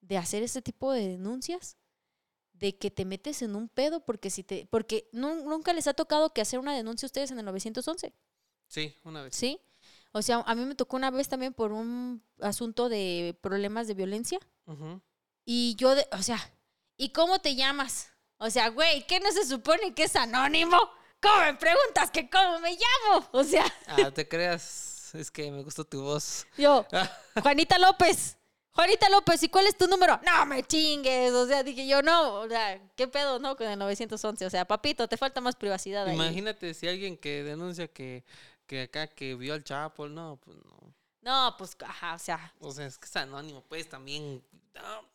de 0.00 0.16
hacer 0.16 0.42
ese 0.42 0.62
tipo 0.62 0.92
de 0.92 1.08
denuncias, 1.08 1.76
de 2.52 2.78
que 2.78 2.90
te 2.90 3.04
metes 3.04 3.42
en 3.42 3.54
un 3.54 3.68
pedo 3.68 4.00
porque 4.04 4.30
si 4.30 4.42
te 4.42 4.66
porque 4.70 5.10
nunca 5.12 5.74
les 5.74 5.86
ha 5.86 5.94
tocado 5.94 6.32
que 6.32 6.40
hacer 6.40 6.58
una 6.58 6.74
denuncia 6.74 7.04
a 7.04 7.08
ustedes 7.08 7.30
en 7.30 7.38
el 7.38 7.44
911. 7.44 8.14
Sí, 8.68 8.96
una 9.04 9.22
vez. 9.22 9.34
Sí. 9.34 9.60
O 10.12 10.22
sea, 10.22 10.42
a 10.46 10.54
mí 10.54 10.64
me 10.64 10.74
tocó 10.74 10.96
una 10.96 11.10
vez 11.10 11.28
también 11.28 11.52
por 11.52 11.72
un 11.72 12.22
asunto 12.40 12.88
de 12.88 13.38
problemas 13.42 13.86
de 13.86 13.94
violencia. 13.94 14.38
Y 15.44 15.76
yo, 15.76 15.94
de, 15.94 16.08
o 16.12 16.22
sea, 16.22 16.38
¿y 16.96 17.10
cómo 17.10 17.38
te 17.38 17.54
llamas? 17.54 18.15
O 18.38 18.50
sea, 18.50 18.68
güey, 18.68 19.06
¿qué 19.06 19.20
no 19.20 19.30
se 19.32 19.46
supone 19.46 19.94
que 19.94 20.04
es 20.04 20.16
anónimo? 20.16 20.78
¿Cómo 21.20 21.38
me 21.40 21.54
preguntas 21.54 22.10
que 22.10 22.28
cómo 22.28 22.58
me 22.60 22.72
llamo? 22.72 23.28
O 23.32 23.42
sea. 23.42 23.64
Ah, 23.86 24.10
te 24.10 24.28
creas, 24.28 25.14
es 25.14 25.30
que 25.30 25.50
me 25.50 25.62
gustó 25.62 25.84
tu 25.84 26.02
voz. 26.02 26.46
Yo, 26.56 26.86
Juanita 27.42 27.78
López. 27.78 28.36
Juanita 28.76 29.08
López, 29.08 29.42
¿y 29.42 29.48
cuál 29.48 29.66
es 29.66 29.78
tu 29.78 29.86
número? 29.86 30.20
No 30.22 30.44
me 30.44 30.62
chingues. 30.62 31.32
O 31.32 31.46
sea, 31.46 31.62
dije 31.62 31.86
yo, 31.88 32.02
no, 32.02 32.40
o 32.40 32.48
sea, 32.48 32.78
¿qué 32.94 33.08
pedo, 33.08 33.38
no? 33.38 33.56
Con 33.56 33.68
el 33.68 33.78
911. 33.78 34.44
O 34.44 34.50
sea, 34.50 34.66
papito, 34.66 35.08
te 35.08 35.16
falta 35.16 35.40
más 35.40 35.56
privacidad. 35.56 36.06
Imagínate 36.06 36.74
si 36.74 36.86
alguien 36.86 37.16
que 37.16 37.42
denuncia 37.42 37.88
que, 37.88 38.22
que 38.66 38.82
acá 38.82 39.06
que 39.06 39.34
vio 39.34 39.54
al 39.54 39.64
Chapo, 39.64 40.08
no, 40.08 40.38
pues 40.44 40.58
no. 40.58 40.94
No, 41.22 41.54
pues, 41.56 41.74
ajá, 41.80 42.14
o 42.14 42.18
sea. 42.18 42.54
O 42.60 42.70
sea, 42.70 42.86
es 42.86 42.98
que 42.98 43.06
es 43.06 43.16
anónimo, 43.16 43.64
pues 43.66 43.88
también. 43.88 44.44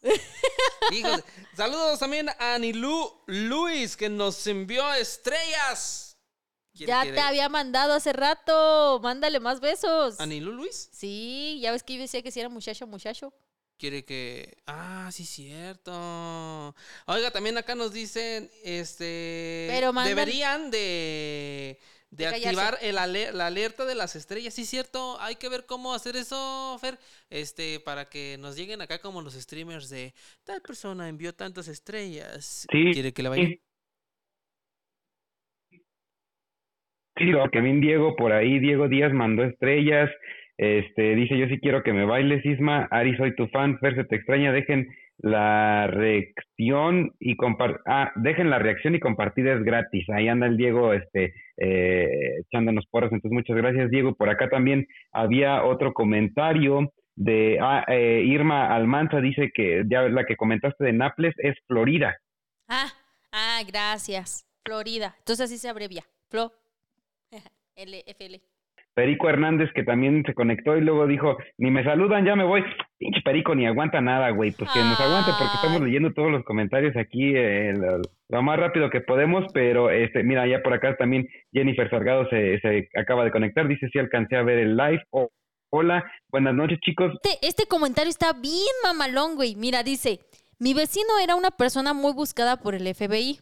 saludos 1.55 1.99
también 1.99 2.29
a 2.29 2.55
Anilú 2.55 3.11
Luis, 3.27 3.95
que 3.95 4.09
nos 4.09 4.45
envió 4.47 4.93
estrellas. 4.93 6.17
Ya 6.73 7.03
te 7.03 7.19
había 7.19 7.49
mandado 7.49 7.93
hace 7.93 8.13
rato. 8.13 8.99
Mándale 9.03 9.39
más 9.39 9.59
besos. 9.59 10.19
¿Anilú 10.19 10.53
Luis? 10.53 10.89
Sí, 10.91 11.59
ya 11.61 11.71
ves 11.71 11.83
que 11.83 11.95
yo 11.95 12.01
decía 12.01 12.21
que 12.21 12.31
si 12.31 12.39
era 12.39 12.49
muchacho, 12.49 12.87
muchacho 12.87 13.33
quiere 13.81 14.05
que. 14.05 14.57
Ah, 14.67 15.09
sí, 15.11 15.25
cierto. 15.25 16.75
Oiga, 17.07 17.31
también 17.31 17.57
acá 17.57 17.73
nos 17.73 17.91
dicen, 17.91 18.49
este. 18.63 19.67
Pero 19.71 19.91
deberían 19.91 20.69
de. 20.69 21.79
De, 22.11 22.27
activar 22.27 22.77
el 22.81 22.95
la 22.95 23.47
alerta 23.47 23.85
de 23.85 23.95
las 23.95 24.17
estrellas. 24.17 24.53
Sí, 24.53 24.65
cierto. 24.65 25.17
Hay 25.21 25.37
que 25.37 25.47
ver 25.47 25.65
cómo 25.65 25.93
hacer 25.93 26.17
eso, 26.17 26.77
Fer. 26.79 26.97
Este, 27.29 27.79
para 27.79 28.09
que 28.09 28.35
nos 28.37 28.57
lleguen 28.57 28.81
acá 28.81 28.99
como 28.99 29.21
los 29.21 29.33
streamers 29.33 29.89
de 29.89 30.13
tal 30.43 30.61
persona 30.61 31.07
envió 31.07 31.33
tantas 31.33 31.69
estrellas. 31.69 32.67
Sí. 32.69 32.91
Quiere 32.91 33.13
que 33.13 33.23
le 33.23 33.29
vaya. 33.29 33.49
Sí, 37.17 37.25
lo 37.25 37.49
que 37.49 37.61
bien 37.61 37.79
Diego 37.79 38.15
por 38.15 38.33
ahí, 38.33 38.59
Diego 38.59 38.89
Díaz 38.89 39.13
mandó 39.13 39.43
estrellas. 39.43 40.09
Este, 40.57 41.15
dice, 41.15 41.37
yo 41.37 41.47
sí 41.47 41.59
quiero 41.59 41.81
que 41.81 41.93
me 41.93 42.05
bailes, 42.05 42.45
Isma. 42.45 42.87
Ari, 42.91 43.15
soy 43.15 43.35
tu 43.35 43.47
fan. 43.47 43.79
Fer, 43.79 43.95
se 43.95 44.03
te 44.03 44.17
extraña. 44.17 44.51
Dejen 44.51 44.87
la 45.21 45.85
reacción 45.85 47.11
y 47.19 47.35
compar 47.35 47.79
ah, 47.85 48.11
dejen 48.15 48.49
la 48.49 48.57
reacción 48.57 48.95
y 48.95 48.99
compartir 48.99 49.47
es 49.47 49.63
gratis. 49.63 50.09
Ahí 50.09 50.27
anda 50.27 50.47
el 50.47 50.57
Diego, 50.57 50.93
este, 50.93 51.33
eh, 51.57 52.39
echándonos 52.39 52.85
porras. 52.87 53.11
Entonces, 53.11 53.31
muchas 53.31 53.55
gracias, 53.55 53.91
Diego. 53.91 54.15
Por 54.15 54.29
acá 54.29 54.49
también 54.49 54.87
había 55.11 55.63
otro 55.63 55.93
comentario 55.93 56.91
de 57.15 57.59
ah, 57.61 57.85
eh, 57.87 58.23
Irma 58.25 58.75
Almanza. 58.75 59.21
Dice 59.21 59.51
que 59.53 59.83
ya 59.87 60.01
la 60.03 60.25
que 60.25 60.35
comentaste 60.35 60.83
de 60.83 60.93
Naples 60.93 61.35
es 61.37 61.55
Florida. 61.67 62.17
Ah, 62.67 62.91
ah, 63.31 63.61
gracias. 63.67 64.47
Florida. 64.65 65.15
Entonces 65.19 65.45
así 65.45 65.57
se 65.57 65.69
abrevia. 65.69 66.03
Flo. 66.29 66.51
LFL. 67.75 68.50
Perico 68.93 69.29
Hernández, 69.29 69.69
que 69.73 69.83
también 69.83 70.23
se 70.25 70.33
conectó 70.33 70.77
y 70.77 70.81
luego 70.81 71.07
dijo, 71.07 71.37
ni 71.57 71.71
me 71.71 71.83
saludan, 71.83 72.25
ya 72.25 72.35
me 72.35 72.43
voy. 72.43 72.63
Pinche 72.97 73.21
Perico 73.23 73.55
ni 73.55 73.65
aguanta 73.65 74.01
nada, 74.01 74.29
güey. 74.31 74.51
Pues 74.51 74.69
que 74.71 74.79
nos 74.79 74.99
aguante 74.99 75.31
porque 75.37 75.55
estamos 75.55 75.81
leyendo 75.81 76.13
todos 76.13 76.31
los 76.31 76.43
comentarios 76.43 76.95
aquí 76.97 77.33
eh, 77.35 77.73
lo, 78.29 78.41
más 78.41 78.59
rápido 78.59 78.89
que 78.89 79.01
podemos, 79.01 79.45
pero 79.53 79.89
este, 79.89 80.23
mira, 80.23 80.47
ya 80.47 80.61
por 80.61 80.73
acá 80.73 80.95
también 80.97 81.27
Jennifer 81.51 81.89
Sargado 81.89 82.27
se, 82.29 82.59
se 82.59 82.89
acaba 82.95 83.23
de 83.23 83.31
conectar, 83.31 83.67
dice 83.67 83.87
si 83.91 83.99
alcancé 83.99 84.35
a 84.35 84.43
ver 84.43 84.59
el 84.59 84.75
live. 84.75 85.03
hola, 85.69 86.03
buenas 86.29 86.53
noches 86.53 86.79
chicos. 86.81 87.13
Este, 87.23 87.47
este 87.47 87.65
comentario 87.67 88.09
está 88.09 88.33
bien 88.33 88.75
mamalón, 88.83 89.35
güey. 89.35 89.55
Mira, 89.55 89.83
dice, 89.83 90.19
mi 90.59 90.73
vecino 90.73 91.17
era 91.23 91.35
una 91.35 91.51
persona 91.51 91.93
muy 91.93 92.13
buscada 92.13 92.57
por 92.57 92.75
el 92.75 92.93
FBI 92.93 93.39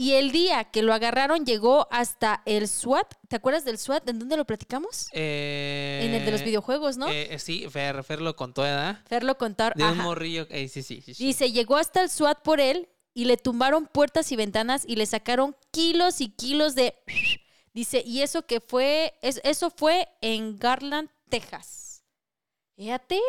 y 0.00 0.12
el 0.12 0.30
día 0.30 0.62
que 0.62 0.82
lo 0.82 0.94
agarraron 0.94 1.44
llegó 1.44 1.88
hasta 1.90 2.40
el 2.46 2.68
SWAT. 2.68 3.14
¿Te 3.26 3.34
acuerdas 3.34 3.64
del 3.64 3.78
SWAT? 3.78 4.08
¿En 4.08 4.20
dónde 4.20 4.36
lo 4.36 4.44
platicamos? 4.44 5.08
Eh, 5.12 6.02
en 6.04 6.14
el 6.14 6.24
de 6.24 6.30
los 6.30 6.44
videojuegos, 6.44 6.96
¿no? 6.96 7.08
Eh, 7.08 7.36
sí, 7.40 7.66
Fer, 7.68 8.04
Fer 8.04 8.20
lo 8.20 8.36
contó, 8.36 8.62
¿verdad? 8.62 9.02
Fer 9.08 9.24
lo 9.24 9.36
contó. 9.36 9.70
De 9.74 9.82
un 9.82 9.98
morrillo. 9.98 10.46
Eh, 10.50 10.68
sí, 10.68 10.84
sí, 10.84 11.02
sí, 11.02 11.12
Dice, 11.18 11.50
llegó 11.50 11.76
hasta 11.76 12.00
el 12.00 12.10
SWAT 12.10 12.42
por 12.42 12.60
él 12.60 12.88
y 13.12 13.24
le 13.24 13.36
tumbaron 13.38 13.86
puertas 13.86 14.30
y 14.30 14.36
ventanas 14.36 14.84
y 14.86 14.94
le 14.94 15.04
sacaron 15.04 15.56
kilos 15.72 16.20
y 16.20 16.28
kilos 16.28 16.76
de... 16.76 16.94
Dice, 17.74 18.00
y 18.06 18.22
eso 18.22 18.46
que 18.46 18.60
fue, 18.60 19.14
eso 19.20 19.70
fue 19.70 20.08
en 20.20 20.58
Garland, 20.58 21.10
Texas. 21.28 22.04
Fíjate. 22.76 23.20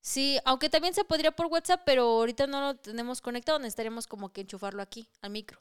Sí, 0.00 0.38
aunque 0.44 0.68
también 0.68 0.94
se 0.94 1.04
podría 1.04 1.32
por 1.32 1.46
WhatsApp, 1.46 1.82
pero 1.84 2.02
ahorita 2.02 2.46
no 2.46 2.60
lo 2.60 2.74
tenemos 2.76 3.20
conectado, 3.20 3.58
necesitaríamos 3.58 4.06
como 4.06 4.32
que 4.32 4.42
enchufarlo 4.42 4.82
aquí, 4.82 5.08
al 5.20 5.30
micro. 5.30 5.58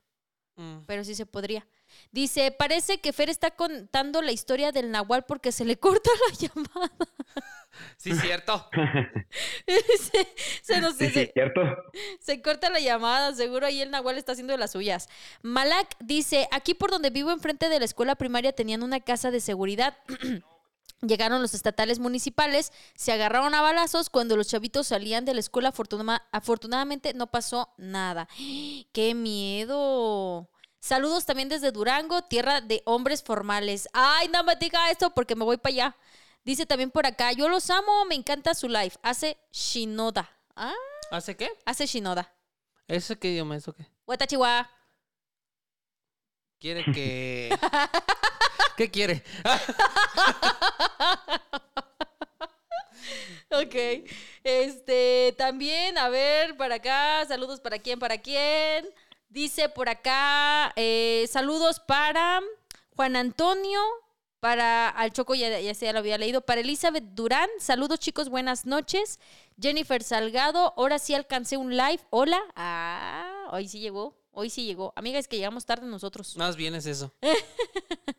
Mm. 0.58 0.80
Pero 0.88 1.04
sí 1.04 1.16
se 1.16 1.26
podría. 1.26 1.68
Dice, 2.12 2.52
parece 2.52 3.00
que 3.00 3.14
Fer 3.14 3.30
está 3.30 3.52
contando 3.52 4.22
la 4.22 4.32
historia 4.32 4.72
del 4.72 4.90
Nahual 4.92 5.24
porque 5.26 5.52
se 5.52 5.66
le 5.66 5.78
corta 5.80 6.10
la 6.30 6.36
llamada. 6.38 6.92
Sí, 7.98 8.14
cierto. 8.16 8.70
se, 9.68 10.28
se 10.64 10.80
nos 10.80 10.96
Sí, 10.96 11.08
sí, 11.08 11.14
se- 11.14 11.32
¿cierto? 11.34 11.60
se 12.22 12.42
corta 12.42 12.70
la 12.70 12.80
llamada, 12.80 13.36
seguro 13.36 13.66
ahí 13.66 13.82
el 13.82 13.92
Nahual 13.92 14.18
está 14.18 14.32
haciendo 14.32 14.54
de 14.54 14.58
las 14.60 14.72
suyas. 14.72 15.10
Malak 15.42 15.98
dice, 16.00 16.48
aquí 16.52 16.74
por 16.74 16.90
donde 16.90 17.10
vivo 17.10 17.32
enfrente 17.32 17.68
de 17.68 17.80
la 17.80 17.84
escuela 17.84 18.16
primaria 18.16 18.54
tenían 18.54 18.82
una 18.82 19.02
casa 19.02 19.30
de 19.30 19.42
seguridad. 19.42 19.98
Llegaron 21.08 21.42
los 21.42 21.54
estatales 21.54 22.00
municipales, 22.00 22.72
se 22.96 23.12
agarraron 23.12 23.54
a 23.54 23.62
balazos. 23.62 24.10
Cuando 24.10 24.36
los 24.38 24.48
chavitos 24.48 24.88
salían 24.88 25.26
de 25.26 25.34
la 25.34 25.40
escuela, 25.40 25.70
afortuna- 25.72 26.24
afortunadamente 26.32 27.14
no 27.14 27.28
pasó 27.28 27.74
nada. 27.78 28.28
¡Qué 28.94 29.14
miedo! 29.16 30.50
Saludos 30.80 31.26
también 31.26 31.50
desde 31.50 31.72
Durango, 31.72 32.22
tierra 32.24 32.62
de 32.62 32.84
hombres 32.86 33.24
formales. 33.24 33.90
Ay, 33.94 34.28
no 34.28 34.44
me 34.44 34.56
diga 34.56 34.92
esto 34.92 35.10
porque 35.16 35.36
me 35.36 35.44
voy 35.44 35.58
para 35.58 35.74
allá. 35.74 35.98
Dice 36.44 36.68
también 36.68 36.92
por 36.92 37.08
acá, 37.08 37.32
yo 37.32 37.50
los 37.50 37.70
amo, 37.72 38.06
me 38.06 38.14
encanta 38.14 38.54
su 38.54 38.68
live. 38.70 38.94
Hace 39.02 39.38
Shinoda. 39.52 40.30
Ah, 40.56 40.74
¿Hace 41.10 41.36
qué? 41.36 41.50
hace 41.66 41.88
Shinoda. 41.88 42.32
¿Eso 42.88 43.18
qué 43.18 43.32
idioma? 43.32 43.56
¿Eso 43.56 43.74
qué? 43.74 43.88
Hueta 44.06 44.28
Chihuahua. 44.28 44.70
Quiere 46.60 46.84
que... 46.94 47.50
¿Qué 48.78 48.92
quiere? 48.92 49.24
Ok. 53.52 53.76
Este, 54.44 55.34
también, 55.38 55.98
a 55.98 56.10
ver, 56.10 56.58
para 56.58 56.76
acá, 56.76 57.26
saludos 57.28 57.60
para 57.62 57.80
quién, 57.80 58.00
para 58.00 58.18
quién. 58.18 58.86
Dice 59.30 59.70
por 59.70 59.90
acá, 59.90 60.74
eh, 60.76 61.26
saludos 61.32 61.80
para 61.80 62.42
Juan 62.96 63.16
Antonio, 63.16 63.80
para 64.40 64.90
al 64.90 65.12
Choco, 65.12 65.36
ya, 65.36 65.60
ya 65.60 65.74
se 65.74 65.86
ya 65.86 65.94
lo 65.94 66.00
había 66.00 66.18
leído, 66.18 66.42
para 66.42 66.62
Elizabeth 66.62 67.04
Durán, 67.04 67.50
saludos 67.60 68.00
chicos, 68.00 68.30
buenas 68.30 68.66
noches. 68.66 69.20
Jennifer 69.60 70.04
Salgado, 70.04 70.74
ahora 70.78 71.00
sí 71.00 71.14
alcancé 71.14 71.58
un 71.58 71.76
live, 71.76 72.00
hola. 72.12 72.42
Ah, 72.56 73.50
hoy 73.52 73.68
sí 73.68 73.80
llegó, 73.80 74.16
hoy 74.32 74.50
sí 74.50 74.66
llegó. 74.66 74.94
Amiga, 74.96 75.20
es 75.20 75.28
que 75.28 75.38
llegamos 75.38 75.66
tarde 75.66 75.86
nosotros. 75.88 76.38
Más 76.38 76.56
bien 76.56 76.76
es 76.76 76.86
eso. 76.86 77.14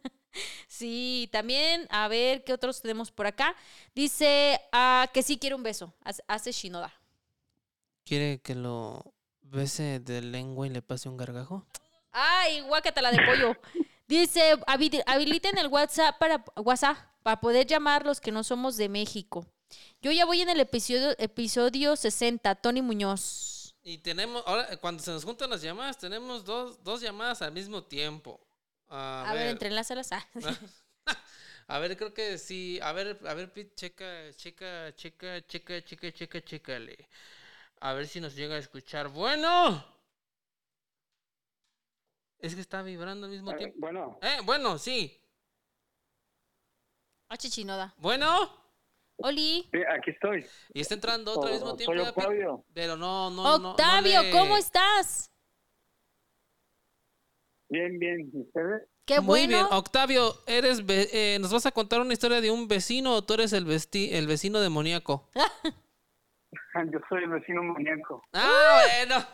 Sí, 0.68 1.28
también, 1.32 1.86
a 1.90 2.08
ver, 2.08 2.44
¿qué 2.44 2.52
otros 2.52 2.80
tenemos 2.82 3.10
por 3.10 3.26
acá? 3.26 3.54
Dice 3.94 4.60
ah, 4.72 5.08
que 5.12 5.22
sí 5.22 5.38
quiere 5.38 5.54
un 5.54 5.62
beso, 5.62 5.94
hace- 6.26 6.52
Shinoda. 6.52 6.92
¿Quiere 8.04 8.40
que 8.40 8.54
lo 8.54 9.14
bese 9.42 10.00
de 10.00 10.22
lengua 10.22 10.66
y 10.66 10.70
le 10.70 10.82
pase 10.82 11.08
un 11.08 11.16
gargajo? 11.16 11.66
Ay, 12.12 12.60
guácatela 12.60 13.10
de 13.10 13.18
pollo. 13.26 13.56
Dice, 14.08 14.54
"Habi- 14.66 15.02
habiliten 15.06 15.58
el 15.58 15.66
WhatsApp 15.66 16.16
para 16.18 16.44
WhatsApp 16.56 16.96
para 17.22 17.40
poder 17.40 17.66
llamar 17.66 18.06
los 18.06 18.20
que 18.20 18.30
no 18.30 18.44
somos 18.44 18.76
de 18.76 18.88
México. 18.88 19.44
Yo 20.00 20.12
ya 20.12 20.24
voy 20.24 20.40
en 20.42 20.48
el 20.48 20.60
episodio, 20.60 21.16
episodio 21.18 21.96
60, 21.96 22.54
Tony 22.54 22.82
Muñoz. 22.82 23.74
Y 23.82 23.98
tenemos, 23.98 24.44
ahora 24.46 24.76
cuando 24.76 25.02
se 25.02 25.10
nos 25.10 25.24
juntan 25.24 25.50
las 25.50 25.60
llamadas, 25.62 25.98
tenemos 25.98 26.44
dos, 26.44 26.82
dos 26.84 27.00
llamadas 27.00 27.42
al 27.42 27.50
mismo 27.52 27.82
tiempo. 27.82 28.40
A, 28.88 29.24
A, 29.30 29.34
ver, 29.34 29.48
entrelázalas. 29.48 30.12
Ah, 30.12 30.26
A 31.68 31.78
ver, 31.80 31.96
creo 31.96 32.14
que 32.14 32.38
sí. 32.38 32.78
A 32.82 32.92
ver, 32.92 33.18
a 33.26 33.34
ver, 33.34 33.52
Pete, 33.52 33.74
checa, 33.74 34.32
checa, 34.36 34.94
checa, 34.94 35.44
checa, 35.46 35.82
checa, 35.84 36.12
checa, 36.12 36.40
chécale. 36.44 37.08
A 37.80 37.92
ver 37.92 38.06
si 38.06 38.20
nos 38.20 38.34
llega 38.36 38.54
a 38.54 38.58
escuchar. 38.58 39.08
Bueno. 39.08 39.84
Es 42.38 42.54
que 42.54 42.60
está 42.60 42.82
vibrando 42.82 43.26
al 43.26 43.32
mismo 43.32 43.50
Eh, 43.52 43.56
tiempo. 43.56 43.76
bueno, 43.80 44.18
Eh, 44.22 44.38
bueno, 44.44 44.78
sí. 44.78 45.20
H. 47.28 47.48
Shinoda. 47.48 47.94
Bueno. 47.98 48.64
Oli. 49.18 49.66
sí, 49.72 49.78
aquí 49.88 50.10
estoy. 50.10 50.46
Y 50.74 50.80
está 50.82 50.94
entrando 50.94 51.32
otro 51.32 51.48
al 51.48 51.54
mismo 51.54 51.70
Oh, 51.70 51.76
tiempo. 51.76 52.02
Octavio. 52.02 52.64
Pero 52.74 52.96
no, 52.96 53.30
no, 53.30 53.58
no. 53.58 53.70
Octavio, 53.70 54.18
no 54.18 54.22
le- 54.24 54.30
¿cómo 54.30 54.56
estás? 54.58 55.30
Bien, 57.68 57.98
bien. 57.98 58.30
¿Y 58.32 58.40
ustedes? 58.42 58.82
Qué 59.04 59.20
Muy 59.20 59.40
bueno. 59.46 59.48
bien, 59.48 59.66
Octavio, 59.70 60.34
eres 60.46 60.84
ve- 60.84 61.08
eh, 61.12 61.38
¿nos 61.40 61.52
vas 61.52 61.64
a 61.66 61.70
contar 61.72 62.00
una 62.00 62.12
historia 62.12 62.40
de 62.40 62.50
un 62.50 62.66
vecino 62.68 63.14
o 63.14 63.22
tú 63.24 63.34
eres 63.34 63.52
el, 63.52 63.64
vesti- 63.66 64.10
el 64.12 64.26
vecino 64.26 64.60
demoníaco? 64.60 65.28
Yo 66.92 66.98
soy 67.08 67.24
el 67.24 67.30
vecino 67.30 67.62
maníaco. 67.62 68.22
Ah, 68.32 68.82
bueno. 69.06 69.24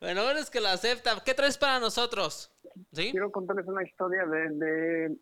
Bueno, 0.00 0.22
bueno, 0.24 0.40
es 0.40 0.50
que 0.50 0.60
lo 0.60 0.68
acepta. 0.68 1.22
¿Qué 1.24 1.34
traes 1.34 1.58
para 1.58 1.78
nosotros? 1.78 2.50
¿Sí? 2.92 3.10
Quiero 3.10 3.30
contarles 3.30 3.66
una 3.66 3.82
historia 3.82 4.24
de, 4.26 4.48
de, 4.50 5.16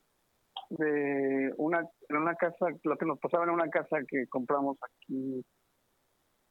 de 0.70 1.52
una, 1.56 1.80
en 2.08 2.16
una 2.16 2.34
casa, 2.36 2.66
lo 2.84 2.96
que 2.96 3.06
nos 3.06 3.18
pasaba 3.18 3.44
en 3.44 3.50
una 3.50 3.68
casa 3.70 3.96
que 4.08 4.26
compramos 4.28 4.76
aquí. 4.82 5.44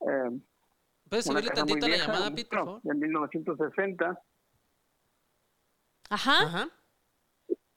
eh, 0.02 0.40
¿Puedes 1.10 1.26
una 1.28 1.40
subirle 1.40 1.56
tantito 1.56 1.88
la 1.88 1.98
llamada, 1.98 2.30
Pete, 2.32 2.46
por 2.50 2.60
favor? 2.60 2.82
en 2.84 3.00
1960. 3.00 4.20
Ajá. 6.12 6.44
Ajá. 6.44 6.68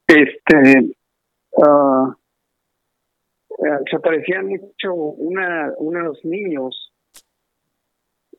este 0.08 0.78
eh, 0.78 0.94
se 3.88 3.96
aparecían 3.96 4.48
mucho 4.48 4.92
una, 4.92 5.72
unos 5.78 6.18
niños 6.24 6.92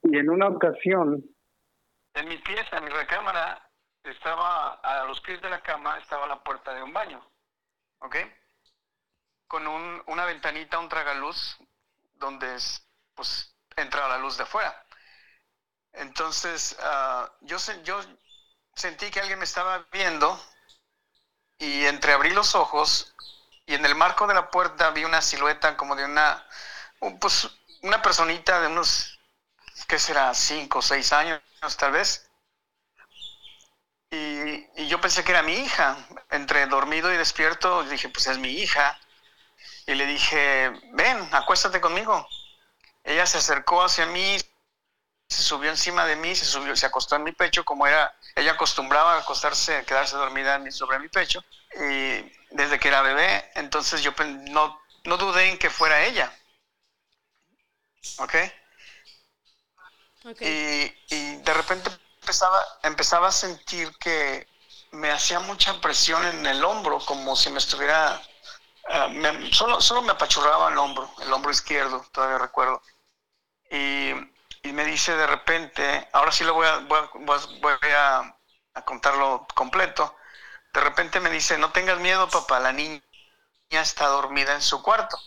y 0.03 0.17
en 0.17 0.29
una 0.29 0.49
ocasión 0.49 1.23
en 2.13 2.27
mi 2.27 2.37
pieza, 2.37 2.77
en 2.77 2.83
mi 2.83 2.89
recámara 2.91 3.67
estaba 4.03 4.73
a 4.75 5.05
los 5.05 5.19
pies 5.21 5.41
de 5.41 5.49
la 5.49 5.61
cama 5.61 5.97
estaba 5.97 6.27
la 6.27 6.43
puerta 6.43 6.73
de 6.73 6.83
un 6.83 6.93
baño 6.93 7.25
¿ok? 7.99 8.17
con 9.47 9.65
un, 9.65 10.01
una 10.07 10.25
ventanita, 10.25 10.77
un 10.79 10.89
tragaluz 10.89 11.57
donde 12.15 12.53
es, 12.55 12.85
pues 13.15 13.55
entra 13.77 14.07
la 14.09 14.17
luz 14.19 14.37
de 14.37 14.43
afuera 14.43 14.75
entonces 15.93 16.77
ah, 16.81 17.31
yo, 17.41 17.57
se- 17.57 17.81
yo 17.83 17.99
sentí 18.75 19.09
que 19.11 19.19
alguien 19.19 19.39
me 19.39 19.45
estaba 19.45 19.85
viendo 19.91 20.39
y 21.57 21.85
entreabrí 21.85 22.31
los 22.31 22.55
ojos 22.55 23.13
y 23.65 23.75
en 23.75 23.85
el 23.85 23.95
marco 23.95 24.27
de 24.27 24.33
la 24.33 24.49
puerta 24.51 24.91
vi 24.91 25.03
una 25.05 25.21
silueta 25.21 25.75
como 25.77 25.95
de 25.95 26.05
una, 26.05 26.45
un- 26.99 27.19
pues 27.19 27.49
una 27.81 28.01
personita 28.01 28.61
de 28.61 28.67
unos, 28.67 29.19
¿qué 29.87 29.99
será? 29.99 30.33
Cinco 30.35 30.79
o 30.79 30.83
seis 30.83 31.13
años 31.13 31.41
tal 31.77 31.93
vez. 31.93 32.29
Y, 34.11 34.67
y 34.83 34.87
yo 34.87 35.01
pensé 35.01 35.23
que 35.23 35.31
era 35.31 35.41
mi 35.43 35.53
hija. 35.53 35.97
Entre 36.31 36.65
dormido 36.67 37.13
y 37.13 37.17
despierto 37.17 37.83
dije, 37.83 38.09
pues 38.09 38.27
es 38.27 38.37
mi 38.37 38.49
hija. 38.49 38.97
Y 39.87 39.95
le 39.95 40.07
dije, 40.07 40.71
ven, 40.93 41.29
acuéstate 41.33 41.81
conmigo. 41.81 42.27
Ella 43.03 43.25
se 43.27 43.39
acercó 43.39 43.83
hacia 43.83 44.05
mí, 44.07 44.37
se 45.29 45.43
subió 45.43 45.69
encima 45.71 46.05
de 46.05 46.15
mí, 46.15 46.35
se 46.35 46.45
subió, 46.45 46.75
se 46.75 46.85
acostó 46.87 47.15
en 47.17 47.23
mi 47.23 47.31
pecho, 47.33 47.65
como 47.65 47.87
era, 47.87 48.15
ella 48.35 48.53
acostumbraba 48.53 49.15
a 49.15 49.19
acostarse, 49.19 49.77
a 49.77 49.83
quedarse 49.85 50.17
dormida 50.17 50.59
sobre 50.71 50.99
mi 50.99 51.09
pecho, 51.09 51.43
y 51.75 52.31
desde 52.51 52.79
que 52.79 52.87
era 52.89 53.01
bebé, 53.01 53.51
entonces 53.55 54.01
yo 54.03 54.13
no, 54.51 54.79
no 55.05 55.17
dudé 55.17 55.49
en 55.49 55.57
que 55.57 55.69
fuera 55.69 56.05
ella. 56.05 56.31
¿Ok? 58.19 58.35
Ok. 60.25 60.41
Y, 60.41 60.93
y 61.09 61.35
de 61.37 61.53
repente 61.53 61.89
empezaba, 62.21 62.59
empezaba 62.83 63.27
a 63.27 63.31
sentir 63.31 63.91
que 63.99 64.47
me 64.91 65.11
hacía 65.11 65.39
mucha 65.39 65.79
presión 65.81 66.25
en 66.25 66.45
el 66.45 66.63
hombro, 66.63 66.99
como 67.05 67.35
si 67.35 67.49
me 67.49 67.59
estuviera... 67.59 68.21
ah, 68.89 69.07
me- 69.09 69.53
solo, 69.53 69.81
solo 69.81 70.01
me 70.01 70.13
apachurraba 70.13 70.71
el 70.71 70.77
hombro, 70.77 71.09
el 71.23 71.33
hombro 71.33 71.51
izquierdo, 71.51 72.05
todavía 72.11 72.39
recuerdo. 72.39 72.81
Y, 73.71 74.11
y 74.65 74.73
me 74.73 74.83
dice 74.83 75.15
de 75.15 75.27
repente, 75.27 76.09
ahora 76.11 76.31
sí 76.31 76.43
lo 76.43 76.55
voy 76.55 76.65
a, 76.67 76.77
voy 76.79 77.91
a, 77.95 78.35
contarlo 78.83 79.47
completo. 79.53 80.17
De 80.73 80.81
repente 80.81 81.19
me 81.19 81.29
dice, 81.29 81.57
no 81.59 81.71
tengas 81.71 81.99
miedo, 81.99 82.27
papá, 82.29 82.59
la 82.59 82.71
niña 82.73 83.01
está 83.71 84.07
dormida 84.07 84.55
en 84.55 84.61
su 84.61 84.81
cuarto. 84.81 85.17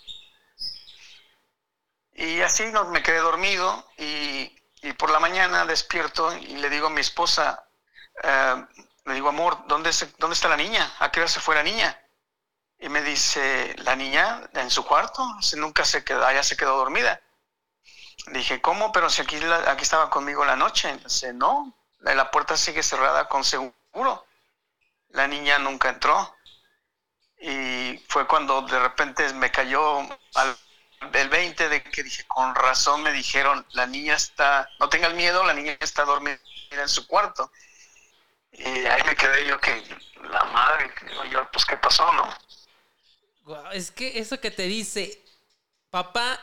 Y 2.15 2.41
así 2.41 2.65
me 2.91 3.03
quedé 3.03 3.19
dormido 3.19 3.87
y, 3.97 4.53
por 4.99 5.11
la 5.11 5.21
mañana 5.21 5.65
despierto 5.67 6.37
y 6.37 6.57
le 6.57 6.69
digo 6.69 6.89
a 6.89 6.91
mi 6.91 7.01
esposa, 7.01 7.65
eh, 8.25 8.65
le 9.05 9.15
digo, 9.15 9.29
amor, 9.29 9.65
¿dónde, 9.69 9.93
se- 9.93 10.13
¿dónde 10.19 10.35
está 10.35 10.49
la 10.49 10.57
niña? 10.57 10.93
¿A 10.99 11.13
qué 11.13 11.21
hora 11.21 11.29
se 11.29 11.41
fue 11.41 11.55
la 11.55 11.63
niña? 11.63 11.97
Y 12.81 12.89
me 12.89 13.03
dice, 13.03 13.75
¿la 13.79 13.95
niña 13.97 14.49
en 14.55 14.71
su 14.71 14.85
cuarto? 14.85 15.25
Nunca 15.57 15.85
se 15.85 16.05
quedó, 16.05 16.27
allá 16.27 16.43
se 16.43 16.57
quedó 16.57 16.77
dormida. 16.77 17.21
Dije, 18.27 18.61
¿cómo? 18.61 18.93
Pero 18.93 19.09
si 19.09 19.23
aquí, 19.23 19.37
aquí 19.67 19.83
estaba 19.83 20.11
conmigo 20.11 20.45
la 20.45 20.57
noche. 20.57 20.99
Dice, 21.05 21.33
no, 21.33 21.75
la 22.01 22.31
puerta 22.31 22.57
sigue 22.57 22.83
cerrada 22.83 23.29
con 23.29 23.45
seguro. 23.45 24.27
La 25.11 25.27
niña 25.27 25.59
nunca 25.59 25.89
entró. 25.89 26.37
Y 27.41 28.05
fue 28.09 28.27
cuando 28.27 28.63
de 28.63 28.79
repente 28.79 29.33
me 29.35 29.51
cayó 29.51 30.01
al 30.35 30.57
el 31.13 31.29
20 31.29 31.69
de 31.69 31.83
que 31.83 32.03
dije, 32.03 32.25
con 32.27 32.55
razón 32.55 33.03
me 33.03 33.13
dijeron, 33.13 33.65
la 33.73 33.87
niña 33.87 34.15
está, 34.15 34.69
no 34.81 34.89
tenga 34.89 35.07
el 35.07 35.15
miedo, 35.15 35.45
la 35.45 35.55
niña 35.55 35.77
está 35.81 36.05
dormida 36.05 36.39
en 36.71 36.89
su 36.89 37.07
cuarto. 37.07 37.51
Y 38.53 38.65
ahí 38.65 39.03
me 39.05 39.15
quedé 39.15 39.47
yo 39.47 39.61
que 39.61 39.83
la 40.23 40.45
madre, 40.45 40.93
yo, 41.31 41.49
pues 41.53 41.65
qué 41.65 41.77
pasó, 41.77 42.13
¿no? 42.13 43.69
Es 43.73 43.91
que 43.91 44.19
eso 44.19 44.41
que 44.41 44.51
te 44.51 44.65
dice, 44.65 45.25
papá, 45.91 46.39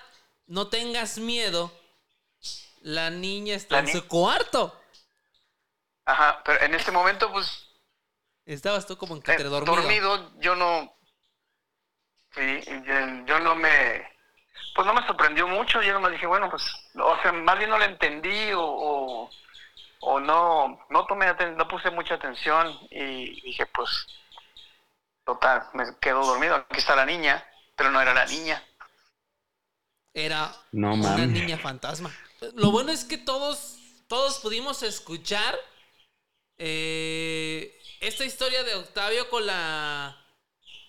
no 0.47 0.67
tengas 0.67 1.17
miedo, 1.17 1.71
la 2.81 3.09
niña 3.09 3.55
está 3.55 3.79
en 3.79 3.87
su 3.87 4.07
cuarto. 4.07 4.79
Ajá, 6.05 6.41
pero 6.43 6.61
en 6.61 6.75
este 6.75 6.91
momento, 6.91 7.31
pues. 7.31 7.67
Estabas 8.45 8.85
tú 8.85 8.95
como 8.97 9.15
en 9.15 9.23
eh, 9.25 9.43
dormido. 9.43 9.75
Dormido, 9.75 10.39
yo 10.39 10.55
no. 10.55 10.95
Sí, 12.35 12.61
yo 13.25 13.39
no 13.39 13.55
me. 13.55 14.07
Pues 14.75 14.85
no 14.85 14.93
me 14.93 15.05
sorprendió 15.07 15.47
mucho. 15.47 15.81
Yo 15.81 15.93
no 15.93 15.99
me 15.99 16.11
dije, 16.11 16.27
bueno, 16.27 16.49
pues. 16.49 16.63
O 16.95 17.17
sea, 17.21 17.31
más 17.31 17.57
bien 17.57 17.71
no 17.71 17.79
le 17.79 17.85
entendí 17.85 18.51
o. 18.53 19.29
o, 20.01 20.19
no. 20.19 20.85
No 20.89 21.05
tomé 21.07 21.33
no 21.55 21.67
puse 21.67 21.89
mucha 21.89 22.15
atención 22.15 22.77
y 22.91 23.41
dije, 23.41 23.65
pues. 23.67 24.05
Total, 25.25 25.67
me 25.73 25.85
quedo 25.99 26.23
dormido. 26.23 26.55
Aquí 26.55 26.77
está 26.77 26.95
la 26.95 27.05
niña, 27.05 27.43
pero 27.75 27.89
no 27.89 27.99
era 27.99 28.13
la 28.13 28.27
niña. 28.27 28.63
Era 30.15 30.55
una 30.71 31.27
niña 31.27 31.57
fantasma. 31.57 32.11
Lo 32.55 32.71
bueno 32.71 32.91
es 32.91 33.03
que 33.03 33.17
todos, 33.17 33.77
todos 34.07 34.39
pudimos 34.39 34.81
escuchar 34.81 35.55
eh, 36.57 37.77
esta 37.99 38.23
historia 38.23 38.63
de 38.63 38.75
Octavio 38.75 39.29
con 39.29 39.45
la 39.45 40.17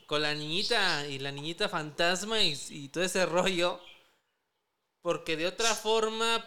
con 0.06 0.22
la 0.22 0.32
niñita 0.34 1.06
y 1.08 1.18
la 1.18 1.32
niñita 1.32 1.68
fantasma 1.68 2.40
y, 2.40 2.88
todo 2.88 3.04
ese 3.04 3.26
rollo. 3.26 3.80
Porque 5.02 5.36
de 5.36 5.46
otra 5.46 5.74
forma, 5.74 6.44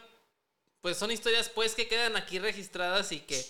pues 0.82 0.98
son 0.98 1.12
historias 1.12 1.50
pues 1.50 1.76
que 1.76 1.88
quedan 1.88 2.16
aquí 2.16 2.40
registradas 2.40 3.12
y 3.12 3.20
que, 3.20 3.46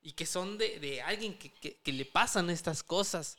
y 0.00 0.12
que 0.12 0.26
son 0.26 0.58
de, 0.58 1.02
alguien 1.02 1.36
que, 1.36 1.92
le 1.92 2.04
pasan 2.04 2.50
estas 2.50 2.84
cosas. 2.84 3.36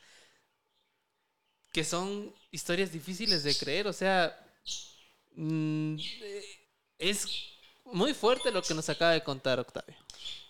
Que 1.71 1.85
son 1.85 2.33
historias 2.51 2.91
difíciles 2.91 3.43
de 3.43 3.55
creer. 3.55 3.87
O 3.87 3.93
sea, 3.93 4.44
mm, 5.35 5.97
es 6.99 7.27
muy 7.85 8.13
fuerte 8.13 8.51
lo 8.51 8.61
que 8.61 8.73
nos 8.73 8.89
acaba 8.89 9.11
de 9.11 9.23
contar 9.23 9.59
Octavio. 9.59 9.95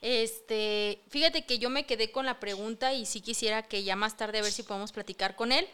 Este, 0.02 1.02
fíjate 1.10 1.46
que 1.46 1.58
yo 1.58 1.70
me 1.70 1.86
quedé 1.86 2.12
con 2.12 2.26
la 2.26 2.40
pregunta 2.40 2.94
y 2.94 3.06
sí 3.06 3.22
quisiera 3.22 3.64
que 3.64 3.84
ya 3.84 3.96
más 3.96 4.18
tarde 4.18 4.40
a 4.40 4.44
ver 4.44 4.52
si 4.52 4.64
podemos 4.64 4.92
platicar 4.92 5.36
con 5.36 5.52
él. 5.52 5.68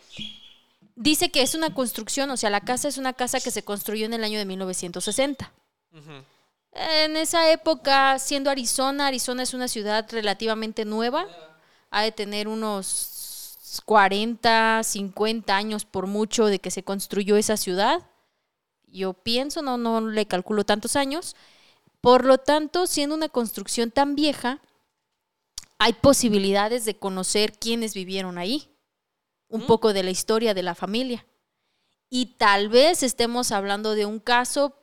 Dice 0.95 1.32
que 1.32 1.41
es 1.41 1.55
una 1.55 1.74
construcción, 1.74 2.30
o 2.32 2.38
sea, 2.38 2.49
la 2.49 2.62
casa 2.62 2.88
es 2.88 2.97
una 2.97 3.14
casa 3.14 3.39
que 3.39 3.51
se 3.51 3.64
construyó 3.64 4.05
en 4.05 4.14
el 4.14 4.24
año 4.24 4.39
de 4.39 4.45
1960. 4.45 5.51
En 6.74 7.18
esa 7.18 7.51
época, 7.51 8.18
siendo 8.20 8.49
Arizona, 8.49 9.07
Arizona 9.07 9.43
es 9.43 9.53
una 9.53 9.68
ciudad 9.68 10.07
relativamente 10.09 10.86
nueva, 10.86 11.28
ha 11.89 12.03
de 12.03 12.12
tener 12.12 12.47
unos 12.47 13.82
40, 13.86 14.82
50 14.84 15.55
años 15.55 15.86
por 15.86 16.07
mucho 16.07 16.45
de 16.45 16.59
que 16.59 16.72
se 16.72 16.84
construyó 16.84 17.36
esa 17.36 17.57
ciudad. 17.57 18.01
Yo 18.92 19.14
pienso, 19.14 19.62
no, 19.62 19.78
no 19.78 20.02
le 20.02 20.26
calculo 20.26 20.64
tantos 20.64 20.96
años. 20.96 21.36
Por 22.02 22.26
lo 22.26 22.38
tanto, 22.38 22.88
siendo 22.88 23.16
una 23.16 23.30
construcción 23.30 23.92
tan 23.92 24.16
vieja, 24.16 24.60
hay 25.80 25.94
posibilidades 25.94 26.86
de 26.86 26.96
conocer 26.96 27.54
quiénes 27.54 27.94
vivieron 27.94 28.38
ahí, 28.38 28.70
un 29.48 29.66
poco 29.66 29.94
de 29.94 30.04
la 30.04 30.12
historia 30.12 30.54
de 30.54 30.64
la 30.64 30.76
familia. 30.76 31.26
Y 32.10 32.38
tal 32.38 32.70
vez 32.70 33.04
estemos 33.04 33.52
hablando 33.52 33.96
de 33.96 34.06
un 34.06 34.20
caso 34.20 34.76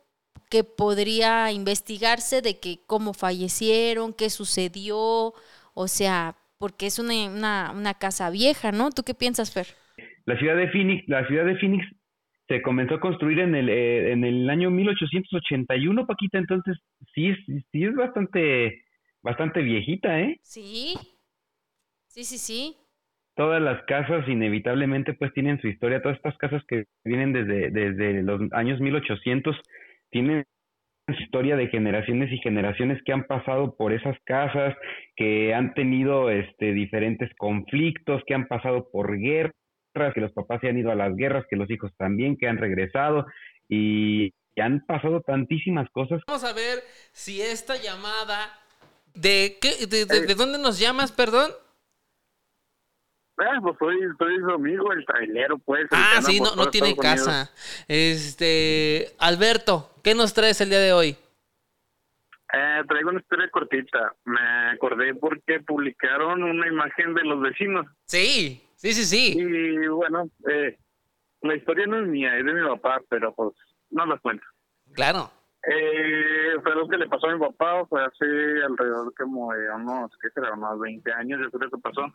que 0.51 0.65
podría 0.65 1.53
investigarse 1.53 2.43
de 2.43 2.59
que 2.59 2.81
cómo 2.87 3.13
fallecieron, 3.13 4.15
qué 4.15 4.31
sucedió, 4.31 5.35
o 5.75 5.89
sea, 5.89 6.37
porque 6.59 6.87
es 6.87 6.99
una, 6.99 7.71
una, 7.73 7.95
casa 7.95 8.31
vieja, 8.31 8.73
¿no? 8.73 8.91
¿Tú 8.91 9.05
qué 9.05 9.15
piensas, 9.15 9.53
Fer? 9.53 9.69
La 10.25 10.39
ciudad 10.39 10.57
de 10.57 10.69
Phoenix, 10.71 11.09
la 11.09 11.27
ciudad 11.27 11.45
de 11.45 11.57
Phoenix 11.57 11.85
se 12.49 12.63
comenzó 12.63 12.95
a 12.95 13.01
construir 13.01 13.41
en 13.41 13.55
el, 13.55 13.69
eh, 13.69 14.13
en 14.13 14.25
el 14.25 14.49
año 14.49 14.71
1881, 14.71 16.07
Paquita, 16.07 16.39
entonces 16.39 16.79
sí, 17.15 17.35
sí 17.71 17.85
es 17.85 17.95
bastante, 17.95 18.85
bastante 19.23 19.61
viejita, 19.61 20.19
¿eh? 20.21 20.39
Sí, 20.43 20.95
sí, 22.07 22.25
sí, 22.25 22.39
sí. 22.39 22.77
Todas 23.37 23.63
las 23.63 23.85
casas 23.85 24.27
inevitablemente 24.29 25.13
pues 25.13 25.33
tienen 25.35 25.61
su 25.61 25.69
historia, 25.69 26.03
todas 26.03 26.17
estas 26.17 26.37
casas 26.39 26.63
que 26.67 26.87
vienen 27.05 27.33
desde, 27.33 27.71
desde 27.71 28.23
los 28.23 28.41
años 28.53 28.81
1800 28.81 29.55
tienen 30.11 30.45
su 31.07 31.23
historia 31.23 31.57
de 31.57 31.69
generaciones 31.69 32.33
y 32.33 32.39
generaciones 32.39 33.01
que 33.05 33.13
han 33.13 33.25
pasado 33.25 33.77
por 33.77 33.93
esas 33.93 34.17
casas, 34.25 34.75
que 35.17 35.55
han 35.55 35.75
tenido 35.75 36.31
este 36.31 36.73
diferentes 36.73 37.31
conflictos, 37.37 38.23
que 38.27 38.35
han 38.35 38.49
pasado 38.49 38.91
por 38.91 39.17
guerras 39.19 39.55
que 40.15 40.21
los 40.21 40.33
papás 40.33 40.61
se 40.61 40.69
han 40.69 40.79
ido 40.79 40.91
a 40.91 40.95
las 40.95 41.15
guerras, 41.17 41.45
que 41.49 41.57
los 41.57 41.71
hijos 41.71 41.93
también, 41.97 42.37
que 42.37 42.49
han 42.49 42.59
regresado 42.59 43.27
y 43.69 44.33
han 44.61 44.85
pasado 44.87 45.21
tantísimas 45.21 45.89
cosas. 45.91 46.21
Vamos 46.27 46.45
a 46.45 46.53
ver 46.53 46.81
si 47.13 47.41
esta 47.41 47.77
llamada 47.77 48.51
de 49.15 49.59
qué, 49.61 49.87
de, 49.87 50.35
dónde 50.35 50.59
nos 50.59 50.79
llamas, 50.79 51.13
perdón. 51.13 51.51
Ah, 53.41 53.59
pues 53.63 53.77
soy, 53.79 53.97
soy 54.19 54.37
su 54.41 54.51
amigo, 54.51 54.93
el 54.93 55.05
trailero, 55.07 55.59
pues. 55.59 55.87
ah, 55.93 56.21
sí, 56.23 56.41
no, 56.41 56.57
no 56.57 56.71
tiene 56.71 56.97
casa. 56.97 57.51
Este, 57.87 59.15
Alberto, 59.19 59.91
¿qué 60.03 60.15
nos 60.15 60.35
traes 60.35 60.61
el 60.61 60.71
día 60.71 60.81
de 60.81 60.93
hoy? 60.93 61.17
Eh, 62.53 62.83
traigo 62.89 63.11
una 63.11 63.21
historia 63.21 63.49
cortita. 63.51 64.13
Me 64.25 64.71
acordé 64.73 65.15
porque 65.15 65.61
publicaron 65.61 66.43
una 66.43 66.67
imagen 66.67 67.15
de 67.15 67.23
los 67.25 67.41
vecinos. 67.41 67.87
Sí. 68.07 68.68
Sí, 68.79 68.93
sí, 68.93 69.05
sí. 69.05 69.37
Y 69.37 69.89
bueno, 69.89 70.31
eh, 70.49 70.79
la 71.43 71.57
historia 71.57 71.85
no 71.87 72.01
es 72.01 72.07
mía, 72.07 72.37
es 72.39 72.45
de 72.45 72.53
mi 72.53 72.65
papá, 72.65 73.03
pero 73.09 73.35
pues 73.35 73.51
no 73.91 74.07
la 74.07 74.17
cuento. 74.19 74.45
Claro. 74.95 75.31
Eh, 75.69 76.55
fue 76.63 76.75
lo 76.77 76.89
que 76.89 76.97
le 76.97 77.09
pasó 77.09 77.27
a 77.27 77.35
mi 77.35 77.41
papá, 77.41 77.85
fue 77.87 78.05
hace 78.05 78.25
alrededor 78.65 79.13
como 79.17 79.53
de 79.53 79.69
unos, 79.75 80.13
¿qué 80.23 80.31
será? 80.31 80.53
Unos 80.55 80.79
20 80.79 81.13
años, 81.13 81.41
yo 81.43 81.51
creo 81.51 81.71
que 81.71 81.79
pasó. 81.79 82.07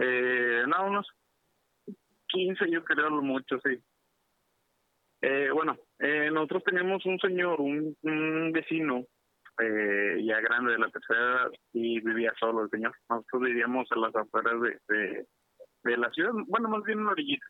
eh, 0.00 0.62
no, 0.68 0.86
unos 0.86 1.08
15 2.28 2.70
yo 2.70 2.84
creo, 2.84 3.10
mucho, 3.10 3.58
sí. 3.64 3.82
Eh, 5.20 5.50
bueno, 5.52 5.76
eh, 5.98 6.30
nosotros 6.32 6.62
tenemos 6.62 7.04
un 7.06 7.18
señor, 7.18 7.60
un, 7.60 7.96
un 8.02 8.52
vecino, 8.52 9.04
eh, 9.58 10.22
ya 10.24 10.40
grande 10.40 10.72
de 10.72 10.78
la 10.78 10.90
tercera 10.90 11.50
y 11.72 12.00
vivía 12.00 12.32
solo 12.38 12.64
el 12.64 12.70
señor. 12.70 12.94
Nosotros 13.08 13.42
vivíamos 13.42 13.88
en 13.94 14.00
las 14.00 14.14
afueras 14.14 14.54
de, 14.60 15.26
de, 15.84 15.96
la 15.96 16.10
ciudad, 16.10 16.32
bueno, 16.48 16.68
más 16.68 16.82
bien 16.82 16.98
en 16.98 17.04
la 17.04 17.12
orillita. 17.12 17.46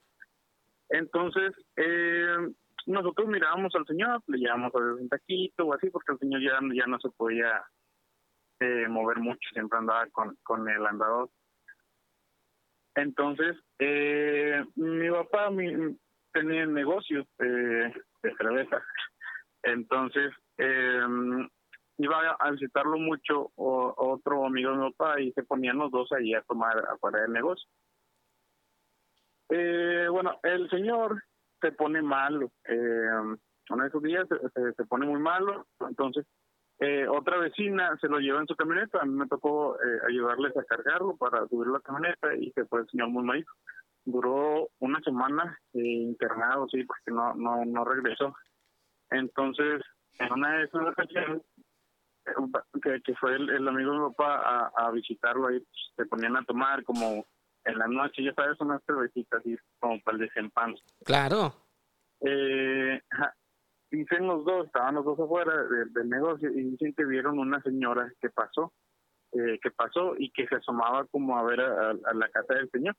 Entonces, 0.91 1.55
eh, 1.77 2.37
nosotros 2.87 3.29
mirábamos 3.29 3.75
al 3.75 3.87
señor, 3.87 4.23
le 4.27 4.39
llevábamos 4.39 4.75
a 4.75 4.81
ver 4.81 4.93
un 4.95 5.09
taquito 5.09 5.67
o 5.67 5.75
así, 5.75 5.89
porque 5.91 6.13
el 6.13 6.19
señor 6.19 6.43
ya, 6.43 6.59
ya 6.75 6.87
no 6.87 6.99
se 7.01 7.09
podía 7.11 7.65
eh, 8.61 8.87
mover 8.89 9.19
mucho, 9.19 9.49
siempre 9.53 9.79
andaba 9.79 10.07
con, 10.09 10.37
con 10.43 10.69
el 10.69 10.85
andador. 10.85 11.31
Entonces, 12.97 13.57
eh, 13.79 14.63
mi 14.77 15.11
papá 15.11 15.51
mi, 15.51 15.97
tenía 16.33 16.67
negocio 16.67 17.27
de 17.39 17.93
cerveza. 18.37 18.83
Entonces, 19.63 20.33
eh, 20.59 21.01
iba 21.99 22.37
a 22.39 22.51
visitarlo 22.51 22.99
mucho 22.99 23.53
o, 23.57 23.95
otro 23.97 24.47
amigo 24.47 24.71
de 24.71 24.77
mi 24.77 24.93
papá 24.93 25.21
y 25.21 25.33
se 25.33 25.43
ponían 25.45 25.79
los 25.79 25.91
dos 25.91 26.11
ahí 26.13 26.35
a 26.35 26.43
tomar 26.43 26.77
afuera 26.91 27.21
del 27.21 27.33
negocio. 27.33 27.69
Eh, 29.51 30.09
bueno, 30.11 30.39
el 30.43 30.69
señor 30.71 31.23
se 31.61 31.73
pone 31.73 32.03
malo. 32.03 32.51
Eh, 32.69 33.37
uno 33.71 33.83
de 33.83 33.89
esos 33.89 34.03
días 34.03 34.27
se, 34.77 34.85
pone 34.85 35.07
muy 35.07 35.21
malo. 35.21 35.67
Entonces, 35.81 36.27
eh, 36.79 37.07
otra 37.09 37.39
vecina 37.39 37.97
se 38.01 38.09
lo 38.09 38.19
lleva 38.19 38.41
en 38.41 38.47
su 38.47 38.57
camioneta. 38.57 39.01
A 39.01 39.05
mí 39.05 39.15
me 39.15 39.27
tocó 39.27 39.77
eh, 39.77 40.01
ayudarles 40.09 40.57
a 40.57 40.65
cargarlo 40.65 41.17
para 41.17 41.47
subir 41.49 41.69
la 41.69 41.81
camioneta 41.81 42.35
y 42.35 42.51
se 42.53 42.65
fue 42.67 42.81
el 42.81 42.89
señor 42.89 43.09
muy 43.09 43.25
malito. 43.25 43.51
Duró 44.05 44.69
una 44.81 45.01
semana 45.01 45.59
eh, 45.73 45.79
internado, 45.81 46.69
sí, 46.69 46.85
porque 46.85 47.11
no, 47.11 47.35
no, 47.35 47.65
no 47.65 47.85
regresó. 47.85 48.35
Entonces, 49.11 49.83
en 50.19 50.33
una 50.33 50.59
de 50.59 50.65
esas 50.65 50.83
ocasiones, 50.83 51.43
que, 52.83 53.03
que 53.03 53.15
fue 53.17 53.35
el, 53.37 53.69
amigo 53.69 53.93
de 53.93 53.99
mi 53.99 54.09
papá 54.11 54.73
a, 54.75 54.91
visitarlo 54.91 55.49
ahí, 55.49 55.61
pues, 55.61 55.93
se 55.97 56.07
ponían 56.07 56.37
a 56.37 56.45
tomar 56.45 56.83
como 56.85 57.27
en 57.65 57.79
la 57.79 57.87
noche, 57.87 58.23
ya 58.23 58.35
sabes, 58.35 58.61
unas 58.61 58.83
cervecitas 58.85 59.41
así 59.41 59.57
como 59.81 60.01
para 60.03 60.17
el 60.17 60.29
desempanzo. 60.29 60.83
Claro. 61.05 61.55
Eh, 62.21 63.01
dicen 63.91 64.27
los 64.27 64.45
dos, 64.45 64.67
estaban 64.67 64.97
los 64.97 65.05
dos 65.05 65.19
afuera 65.19 65.53
del 65.91 66.09
negocio 66.09 66.51
y 66.51 66.63
dicen 66.71 66.95
que 66.95 67.05
vieron 67.05 67.39
una 67.39 67.61
señora 67.63 68.13
que 68.21 68.31
pasó, 68.31 68.73
eh, 69.33 69.59
que 69.63 69.71
pasó 69.71 70.15
y 70.19 70.31
que 70.31 70.47
se 70.47 70.57
asomaba 70.57 71.07
como 71.07 71.39
a 71.39 71.45
ver 71.45 71.61
a, 71.61 71.95
la 72.15 72.29
casa 72.29 72.55
del 72.55 72.71
señor, 72.71 72.97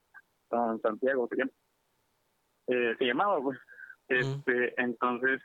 don 0.49 0.81
Santiago 0.81 1.27
se 1.29 1.37
llama. 1.37 1.51
Eh, 2.67 2.95
se 2.97 3.05
llamaba, 3.05 3.41
pues. 3.41 3.59
Este, 4.07 4.79
entonces, 4.79 5.41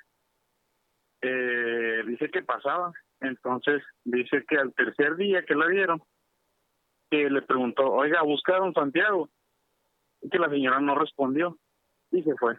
eh, 1.23 2.03
dice 2.07 2.31
que 2.31 2.43
pasaba. 2.43 2.93
Entonces, 3.21 3.83
dice 4.05 4.45
que 4.49 4.57
al 4.57 4.73
tercer 4.75 5.17
día 5.17 5.45
que 5.45 5.55
la 5.55 5.67
vieron, 5.67 6.03
que 7.11 7.29
le 7.29 7.43
preguntó, 7.43 7.91
oiga, 7.93 8.23
¿buscaron 8.23 8.73
Santiago? 8.73 9.29
Y 10.23 10.29
que 10.29 10.39
la 10.39 10.49
señora 10.49 10.81
no 10.81 10.95
respondió 10.95 11.59
y 12.11 12.23
se 12.23 12.35
fue. 12.37 12.57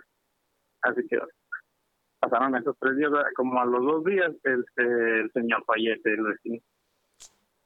Así 0.81 1.07
que 1.07 1.19
pasaron 2.19 2.55
esos 2.55 2.75
tres 2.79 2.97
días, 2.97 3.11
como 3.35 3.59
a 3.59 3.65
los 3.65 3.83
dos 3.83 4.03
días 4.03 4.31
el, 4.43 4.63
el 4.77 5.31
señor 5.31 5.63
fallece, 5.65 6.13
el 6.13 6.23
vecino. 6.23 6.61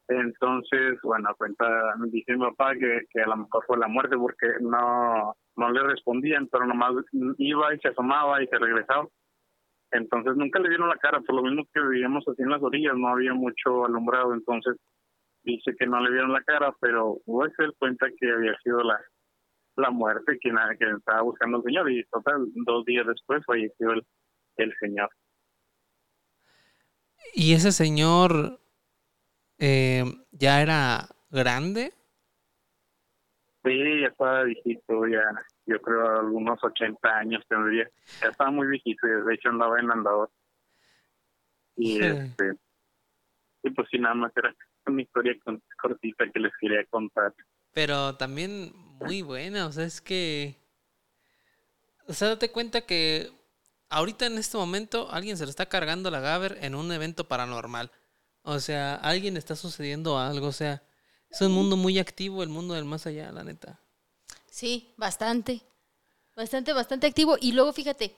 Entonces, 0.07 0.99
bueno, 1.01 1.33
cuenta, 1.37 1.95
dice 2.07 2.33
mi 2.33 2.45
papá 2.45 2.73
que, 2.73 3.01
que 3.09 3.21
a 3.21 3.27
lo 3.27 3.37
mejor 3.37 3.65
fue 3.65 3.77
la 3.77 3.87
muerte 3.87 4.15
porque 4.17 4.47
no, 4.61 5.35
no 5.55 5.71
le 5.71 5.83
respondían, 5.83 6.47
pero 6.47 6.65
nomás 6.65 6.93
iba 7.37 7.73
y 7.73 7.79
se 7.79 7.87
asomaba 7.87 8.41
y 8.43 8.47
se 8.47 8.57
regresaba. 8.57 9.07
Entonces 9.95 10.35
nunca 10.35 10.59
le 10.59 10.69
dieron 10.69 10.89
la 10.89 10.97
cara, 10.97 11.21
por 11.21 11.35
lo 11.35 11.43
mismo 11.43 11.63
que 11.73 11.81
vivíamos 11.81 12.27
así 12.27 12.41
en 12.41 12.49
las 12.49 12.61
orillas, 12.61 12.93
no 12.95 13.09
había 13.09 13.33
mucho 13.33 13.85
alumbrado, 13.85 14.33
entonces 14.33 14.75
dice 15.43 15.75
que 15.77 15.85
no 15.85 16.01
le 16.01 16.11
dieron 16.11 16.33
la 16.33 16.41
cara, 16.43 16.73
pero 16.81 17.17
pues 17.25 17.53
él 17.59 17.73
cuenta 17.77 18.07
que 18.19 18.31
había 18.31 18.57
sido 18.63 18.83
la, 18.83 18.99
la 19.77 19.89
muerte 19.91 20.37
quien, 20.39 20.55
que 20.79 20.89
estaba 20.89 21.21
buscando 21.21 21.57
al 21.57 21.63
señor 21.63 21.91
y 21.91 22.03
total, 22.05 22.45
dos 22.65 22.85
días 22.85 23.05
después 23.07 23.43
falleció 23.45 23.91
el, 23.91 24.05
el 24.57 24.73
señor. 24.79 25.09
¿Y 27.33 27.53
ese 27.53 27.71
señor 27.71 28.59
eh, 29.59 30.03
ya 30.31 30.61
era 30.61 31.07
grande? 31.29 31.91
Sí, 33.65 34.01
ya 34.01 34.07
estaba 34.07 34.43
viejito, 34.43 35.07
ya 35.07 35.23
yo 35.65 35.81
creo 35.81 36.19
algunos 36.19 36.63
80 36.63 37.09
años 37.09 37.43
tendría. 37.49 37.89
Ya 38.21 38.29
estaba 38.29 38.51
muy 38.51 38.67
viejito, 38.67 39.07
de 39.07 39.33
hecho 39.33 39.49
andaba 39.49 39.79
en 39.79 39.91
andador. 39.91 40.29
Y 41.75 42.01
este 42.01 42.53
y 43.65 43.71
pues 43.71 43.87
sí, 43.89 43.97
nada 43.97 44.13
más 44.13 44.31
era 44.35 44.53
una 44.85 45.01
historia 45.01 45.35
cortita 45.81 46.29
que 46.31 46.39
les 46.39 46.53
quería 46.59 46.85
contar. 46.85 47.33
Pero 47.73 48.15
también 48.15 48.71
muy 48.99 49.23
buena, 49.23 49.65
o 49.65 49.71
sea, 49.71 49.85
es 49.85 50.01
que... 50.01 50.55
O 52.07 52.13
sea, 52.13 52.29
date 52.29 52.51
cuenta 52.51 52.81
que 52.81 53.31
ahorita 53.89 54.27
en 54.27 54.37
este 54.37 54.57
momento 54.57 55.09
alguien 55.09 55.35
se 55.37 55.45
le 55.45 55.49
está 55.49 55.65
cargando 55.65 56.11
la 56.11 56.19
Gaber 56.19 56.59
en 56.61 56.75
un 56.75 56.91
evento 56.91 57.27
paranormal. 57.27 57.91
O 58.43 58.59
sea, 58.59 58.95
alguien 58.95 59.35
está 59.35 59.55
sucediendo 59.55 60.19
algo, 60.19 60.47
o 60.47 60.51
sea, 60.51 60.83
es 61.35 61.41
un 61.41 61.53
mundo 61.53 61.77
muy 61.77 61.99
activo, 61.99 62.43
el 62.43 62.49
mundo 62.49 62.73
del 62.73 62.85
más 62.85 63.05
allá, 63.05 63.31
la 63.31 63.43
neta. 63.43 63.79
Sí, 64.49 64.93
bastante. 64.97 65.61
Bastante, 66.35 66.73
bastante 66.73 67.07
activo. 67.07 67.37
Y 67.39 67.51
luego 67.51 67.73
fíjate, 67.73 68.15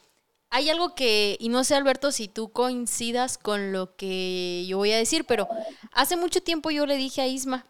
hay 0.50 0.70
algo 0.70 0.96
que, 0.96 1.38
y 1.40 1.50
no 1.50 1.64
sé 1.64 1.76
Alberto 1.76 2.12
si 2.12 2.28
tú 2.28 2.52
coincidas 2.52 3.38
con 3.38 3.72
lo 3.72 3.96
que 3.96 4.66
yo 4.68 4.78
voy 4.78 4.92
a 4.92 4.98
decir, 4.98 5.26
pero 5.26 5.48
hace 5.92 6.16
mucho 6.16 6.42
tiempo 6.42 6.70
yo 6.72 6.86
le 6.86 6.96
dije 6.96 7.22
a 7.22 7.28
Isma 7.28 7.66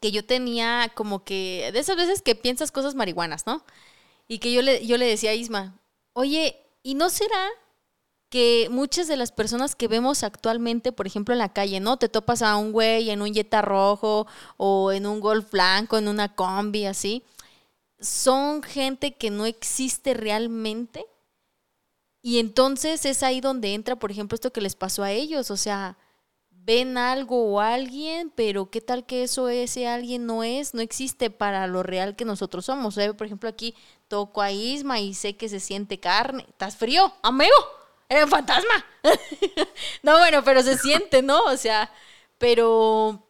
que 0.00 0.12
yo 0.12 0.24
tenía 0.24 0.90
como 0.94 1.24
que, 1.24 1.70
de 1.72 1.78
esas 1.78 1.96
veces 1.96 2.22
que 2.22 2.34
piensas 2.34 2.72
cosas 2.72 2.94
marihuanas, 2.94 3.46
¿no? 3.46 3.64
Y 4.28 4.38
que 4.38 4.52
yo 4.52 4.62
le, 4.62 4.86
yo 4.86 4.96
le 4.96 5.06
decía 5.06 5.30
a 5.30 5.34
Isma, 5.34 5.78
oye, 6.12 6.56
¿y 6.82 6.94
no 6.94 7.10
será 7.10 7.48
que 8.30 8.68
muchas 8.70 9.08
de 9.08 9.16
las 9.16 9.32
personas 9.32 9.74
que 9.74 9.88
vemos 9.88 10.22
actualmente, 10.22 10.92
por 10.92 11.06
ejemplo, 11.06 11.34
en 11.34 11.40
la 11.40 11.52
calle, 11.52 11.80
¿no? 11.80 11.98
Te 11.98 12.08
topas 12.08 12.42
a 12.42 12.56
un 12.56 12.72
güey 12.72 13.10
en 13.10 13.22
un 13.22 13.34
Jetta 13.34 13.60
rojo 13.60 14.26
o 14.56 14.92
en 14.92 15.06
un 15.06 15.20
Golf 15.20 15.50
blanco, 15.50 15.98
en 15.98 16.06
una 16.08 16.34
combi, 16.34 16.86
así. 16.86 17.24
Son 17.98 18.62
gente 18.62 19.16
que 19.16 19.30
no 19.30 19.46
existe 19.46 20.14
realmente. 20.14 21.04
Y 22.22 22.38
entonces 22.38 23.04
es 23.04 23.22
ahí 23.24 23.40
donde 23.40 23.74
entra, 23.74 23.96
por 23.96 24.12
ejemplo, 24.12 24.36
esto 24.36 24.52
que 24.52 24.60
les 24.60 24.76
pasó 24.76 25.02
a 25.02 25.10
ellos. 25.10 25.50
O 25.50 25.56
sea, 25.56 25.98
ven 26.50 26.98
algo 26.98 27.52
o 27.52 27.60
alguien, 27.60 28.30
pero 28.36 28.70
qué 28.70 28.80
tal 28.80 29.06
que 29.06 29.24
eso 29.24 29.48
ese 29.48 29.88
alguien 29.88 30.26
no 30.26 30.44
es, 30.44 30.72
no 30.72 30.82
existe 30.82 31.30
para 31.30 31.66
lo 31.66 31.82
real 31.82 32.14
que 32.14 32.24
nosotros 32.24 32.66
somos. 32.66 32.94
por 33.16 33.26
ejemplo, 33.26 33.48
aquí 33.48 33.74
toco 34.06 34.40
a 34.40 34.52
Isma 34.52 35.00
y 35.00 35.14
sé 35.14 35.36
que 35.36 35.48
se 35.48 35.58
siente 35.58 35.98
carne. 35.98 36.46
¿Estás 36.48 36.76
frío, 36.76 37.12
amigo? 37.22 37.79
Era 38.10 38.24
un 38.24 38.30
fantasma. 38.30 38.84
no, 40.02 40.18
bueno, 40.18 40.44
pero 40.44 40.62
se 40.62 40.76
siente, 40.76 41.22
¿no? 41.22 41.44
O 41.44 41.56
sea, 41.56 41.90
pero, 42.36 43.26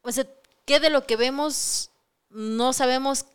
o 0.00 0.12
sea, 0.12 0.24
¿qué 0.64 0.80
de 0.80 0.88
lo 0.88 1.04
que 1.04 1.16
vemos 1.16 1.90
no 2.30 2.72
sabemos 2.72 3.26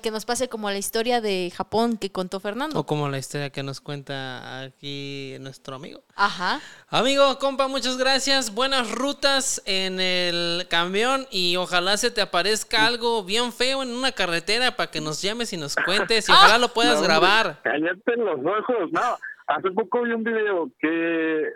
que 0.00 0.10
nos 0.10 0.24
pase 0.24 0.48
como 0.48 0.70
la 0.70 0.78
historia 0.78 1.20
de 1.20 1.52
Japón 1.54 1.98
que 1.98 2.10
contó 2.10 2.40
Fernando. 2.40 2.80
O 2.80 2.86
como 2.86 3.10
la 3.10 3.18
historia 3.18 3.50
que 3.50 3.62
nos 3.62 3.82
cuenta 3.82 4.62
aquí 4.62 5.36
nuestro 5.40 5.76
amigo. 5.76 6.02
Ajá. 6.14 6.60
Amigo, 6.88 7.38
compa, 7.38 7.68
muchas 7.68 7.98
gracias. 7.98 8.54
Buenas 8.54 8.90
rutas 8.90 9.62
en 9.66 10.00
el 10.00 10.66
camión 10.70 11.26
y 11.30 11.56
ojalá 11.56 11.98
se 11.98 12.10
te 12.10 12.22
aparezca 12.22 12.86
algo 12.86 13.22
bien 13.22 13.52
feo 13.52 13.82
en 13.82 13.90
una 13.90 14.12
carretera 14.12 14.76
para 14.76 14.90
que 14.90 15.02
nos 15.02 15.20
llames 15.20 15.52
y 15.52 15.58
nos 15.58 15.76
cuentes 15.76 16.26
y 16.28 16.32
ojalá 16.32 16.56
lo 16.56 16.72
puedas 16.72 17.02
grabar. 17.02 17.60
Cállate 17.62 18.16
los 18.16 18.38
ojos, 18.38 18.90
no. 18.92 19.18
Hace 19.46 19.70
poco 19.70 20.02
vi 20.02 20.12
un 20.12 20.24
video 20.24 20.70
que, 20.78 21.48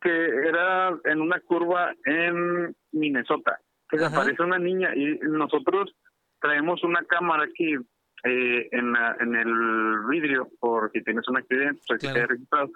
que 0.00 0.26
era 0.48 0.96
en 1.04 1.20
una 1.20 1.40
curva 1.40 1.92
en 2.04 2.74
Minnesota, 2.92 3.58
que 3.88 4.04
aparece 4.04 4.42
una 4.42 4.58
niña 4.58 4.94
y 4.94 5.18
nosotros 5.22 5.94
traemos 6.40 6.82
una 6.84 7.02
cámara 7.04 7.44
aquí 7.44 7.74
eh, 8.24 8.68
en, 8.70 8.94
en 9.20 9.34
el 9.34 10.06
vidrio 10.08 10.48
por 10.60 10.90
si 10.92 11.02
tienes 11.02 11.26
un 11.28 11.38
accidente, 11.38 11.80
pues 11.86 12.00
claro. 12.00 12.26
registrado. 12.26 12.70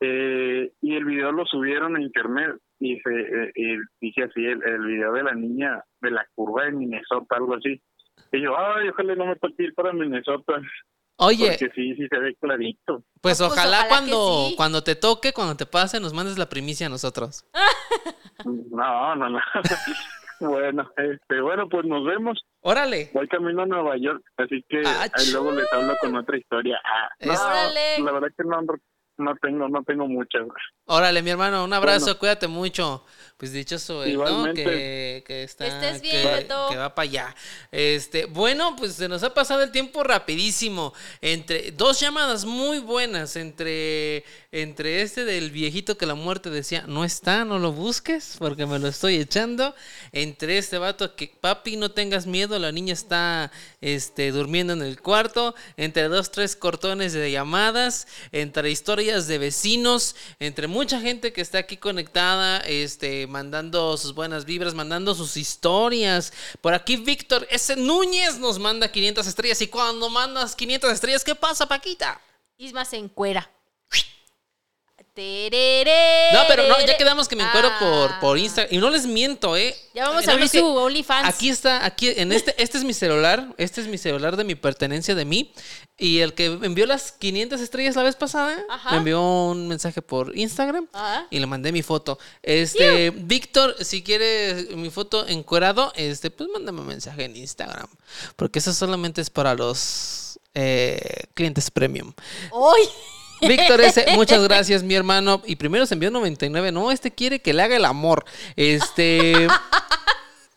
Eh, 0.00 0.72
y 0.80 0.94
el 0.94 1.04
video 1.04 1.32
lo 1.32 1.44
subieron 1.44 1.96
a 1.96 2.00
internet 2.00 2.56
y 2.78 3.00
se 3.00 3.10
eh, 3.10 3.52
y 3.56 3.78
dije 4.00 4.22
así 4.22 4.44
el, 4.44 4.62
el, 4.62 4.86
video 4.86 5.12
de 5.12 5.24
la 5.24 5.34
niña 5.34 5.82
de 6.00 6.12
la 6.12 6.24
curva 6.36 6.66
de 6.66 6.70
Minnesota 6.70 7.34
algo 7.34 7.56
así 7.56 7.82
y 8.30 8.40
yo 8.40 8.56
ay 8.56 8.90
ojalá 8.90 9.16
no 9.16 9.26
me 9.26 9.34
toque 9.34 9.64
ir 9.64 9.74
para 9.74 9.92
Minnesota 9.92 10.60
Oye. 11.18 11.48
Porque 11.48 11.70
sí, 11.74 11.94
sí 11.96 12.06
se 12.08 12.18
ve 12.18 12.34
clarito. 12.40 13.02
Pues, 13.20 13.38
pues 13.38 13.40
ojalá, 13.40 13.86
cuando, 13.88 14.50
cuando 14.56 14.82
te 14.82 14.94
toque, 14.94 15.32
cuando 15.32 15.56
te 15.56 15.66
pase, 15.66 15.98
nos 15.98 16.14
mandes 16.14 16.38
la 16.38 16.48
primicia 16.48 16.86
a 16.86 16.90
nosotros. 16.90 17.44
no, 18.44 19.16
no, 19.16 19.28
no. 19.28 19.40
bueno, 20.40 20.88
este, 20.96 21.40
bueno, 21.40 21.68
pues 21.68 21.84
nos 21.86 22.04
vemos. 22.04 22.38
Órale. 22.60 23.10
Voy 23.14 23.26
camino 23.26 23.62
a 23.62 23.66
Nueva 23.66 23.96
York, 23.96 24.22
así 24.36 24.64
que 24.68 24.78
ahí 24.78 25.32
luego 25.32 25.50
les 25.52 25.72
hablo 25.72 25.96
con 26.00 26.14
otra 26.16 26.38
historia. 26.38 26.80
Ah, 26.84 27.08
no, 27.20 27.32
Órale. 27.32 27.98
La 28.04 28.12
verdad 28.12 28.28
que 28.36 28.44
no, 28.44 28.62
no 29.18 29.34
tengo, 29.36 29.68
no 29.68 29.82
tengo 29.82 30.06
muchas. 30.06 30.42
Órale, 30.86 31.22
mi 31.22 31.30
hermano, 31.30 31.64
un 31.64 31.72
abrazo, 31.72 32.18
cuídate 32.18 32.48
mucho. 32.48 33.04
Pues 33.36 33.52
dichoso, 33.52 34.04
¿no? 34.04 34.52
Que, 34.52 35.22
que 35.24 35.44
está. 35.44 35.64
estés 35.64 36.02
bien, 36.02 36.26
que, 36.38 36.48
que 36.70 36.76
va 36.76 36.92
para 36.92 37.08
allá. 37.08 37.36
Este, 37.70 38.24
bueno, 38.24 38.74
pues 38.76 38.94
se 38.94 39.08
nos 39.08 39.22
ha 39.22 39.32
pasado 39.32 39.62
el 39.62 39.70
tiempo 39.70 40.02
rapidísimo. 40.02 40.92
Entre 41.20 41.70
dos 41.70 42.00
llamadas 42.00 42.44
muy 42.44 42.80
buenas. 42.80 43.36
Entre, 43.36 44.24
entre 44.50 45.02
este 45.02 45.24
del 45.24 45.52
viejito 45.52 45.96
que 45.96 46.04
la 46.04 46.16
muerte 46.16 46.50
decía, 46.50 46.84
no 46.88 47.04
está, 47.04 47.44
no 47.44 47.60
lo 47.60 47.70
busques, 47.70 48.34
porque 48.40 48.66
me 48.66 48.80
lo 48.80 48.88
estoy 48.88 49.18
echando. 49.18 49.72
Entre 50.10 50.58
este 50.58 50.78
vato 50.78 51.14
que, 51.14 51.32
papi, 51.40 51.76
no 51.76 51.92
tengas 51.92 52.26
miedo, 52.26 52.58
la 52.58 52.72
niña 52.72 52.92
está 52.92 53.52
este, 53.80 54.32
durmiendo 54.32 54.72
en 54.72 54.82
el 54.82 55.00
cuarto. 55.00 55.54
Entre 55.76 56.04
dos, 56.08 56.30
tres 56.30 56.56
cortones 56.56 57.12
de 57.12 57.30
llamadas. 57.30 58.06
Entre 58.32 58.70
historias 58.70 59.26
de 59.26 59.38
vecinos. 59.38 60.16
Entre 60.38 60.66
mucha 60.66 61.00
gente 61.00 61.32
que 61.32 61.40
está 61.40 61.58
aquí 61.58 61.76
conectada. 61.76 62.58
Este 62.58 63.26
mandando 63.26 63.96
sus 63.96 64.14
buenas 64.14 64.44
vibras, 64.44 64.74
mandando 64.74 65.14
sus 65.14 65.36
historias. 65.36 66.32
Por 66.60 66.74
aquí 66.74 66.96
Víctor 66.96 67.46
S. 67.50 67.76
Núñez 67.76 68.38
nos 68.38 68.58
manda 68.58 68.90
500 68.90 69.26
estrellas. 69.26 69.60
Y 69.62 69.68
cuando 69.68 70.08
mandas 70.08 70.56
500 70.56 70.92
estrellas, 70.92 71.24
¿qué 71.24 71.34
pasa, 71.34 71.66
Paquita? 71.66 72.20
Isma 72.56 72.84
se 72.84 72.96
encuera. 72.96 73.50
No, 76.32 76.40
pero 76.48 76.68
no, 76.68 76.80
ya 76.86 76.96
quedamos 76.96 77.28
que 77.28 77.36
me 77.36 77.42
encuero 77.42 77.70
por, 77.80 78.20
por 78.20 78.38
Instagram. 78.38 78.72
Y 78.72 78.78
no 78.78 78.90
les 78.90 79.06
miento, 79.06 79.56
¿eh? 79.56 79.76
Ya 79.94 80.08
vamos 80.08 80.26
a 80.28 80.32
abrir 80.32 80.48
su 80.48 80.64
OnlyFans. 80.64 81.28
Aquí 81.28 81.48
está, 81.48 81.84
aquí, 81.84 82.12
en 82.16 82.32
este, 82.32 82.54
este 82.62 82.78
es 82.78 82.84
mi 82.84 82.94
celular. 82.94 83.52
Este 83.56 83.80
es 83.80 83.88
mi 83.88 83.98
celular 83.98 84.36
de 84.36 84.44
mi 84.44 84.54
pertenencia 84.54 85.14
de 85.14 85.24
mí. 85.24 85.52
Y 85.96 86.20
el 86.20 86.34
que 86.34 86.46
envió 86.46 86.86
las 86.86 87.10
500 87.10 87.60
estrellas 87.60 87.96
la 87.96 88.04
vez 88.04 88.14
pasada, 88.14 88.56
Ajá. 88.70 88.92
me 88.92 88.98
envió 88.98 89.20
un 89.20 89.66
mensaje 89.66 90.00
por 90.00 90.36
Instagram 90.38 90.86
Ajá. 90.92 91.26
y 91.30 91.40
le 91.40 91.46
mandé 91.46 91.72
mi 91.72 91.82
foto. 91.82 92.20
Este, 92.42 93.10
Víctor, 93.10 93.74
si 93.84 94.04
quieres 94.04 94.70
mi 94.76 94.90
foto 94.90 95.26
encuerado, 95.26 95.92
este, 95.96 96.30
pues 96.30 96.48
mándame 96.52 96.82
un 96.82 96.86
mensaje 96.86 97.24
en 97.24 97.34
Instagram. 97.34 97.88
Porque 98.36 98.60
eso 98.60 98.72
solamente 98.72 99.20
es 99.20 99.30
para 99.30 99.54
los 99.54 100.38
eh, 100.54 101.24
clientes 101.34 101.70
premium. 101.70 102.12
¡Uy! 102.52 102.80
Víctor 103.40 103.80
S., 103.80 104.04
muchas 104.14 104.42
gracias, 104.42 104.82
mi 104.82 104.94
hermano. 104.94 105.42
Y 105.46 105.56
primero 105.56 105.86
se 105.86 105.94
envió 105.94 106.10
99. 106.10 106.72
No, 106.72 106.90
este 106.90 107.10
quiere 107.10 107.40
que 107.40 107.52
le 107.52 107.62
haga 107.62 107.76
el 107.76 107.84
amor. 107.84 108.24
Este. 108.56 109.48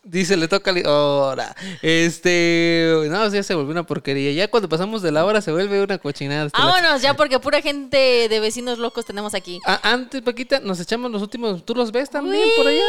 Dice, 0.04 0.36
le 0.36 0.48
toca 0.48 0.74
ahora. 0.84 1.54
Este, 1.80 2.92
no, 3.08 3.28
ya 3.32 3.42
se 3.44 3.54
volvió 3.54 3.70
una 3.70 3.84
porquería. 3.84 4.32
Ya 4.32 4.48
cuando 4.48 4.68
pasamos 4.68 5.00
de 5.00 5.12
la 5.12 5.24
hora 5.24 5.40
se 5.40 5.52
vuelve 5.52 5.80
una 5.80 5.98
cochinada. 5.98 6.50
Vámonos, 6.52 7.02
ya 7.02 7.14
porque 7.14 7.38
pura 7.38 7.62
gente 7.62 8.26
de 8.28 8.40
vecinos 8.40 8.78
locos 8.78 9.06
tenemos 9.06 9.32
aquí. 9.34 9.60
Ah, 9.64 9.78
antes, 9.84 10.20
Paquita, 10.22 10.58
nos 10.58 10.80
echamos 10.80 11.10
los 11.12 11.22
últimos. 11.22 11.64
¿Tú 11.64 11.76
los 11.76 11.92
ves 11.92 12.10
también 12.10 12.48
por 12.56 12.66
allá? 12.66 12.82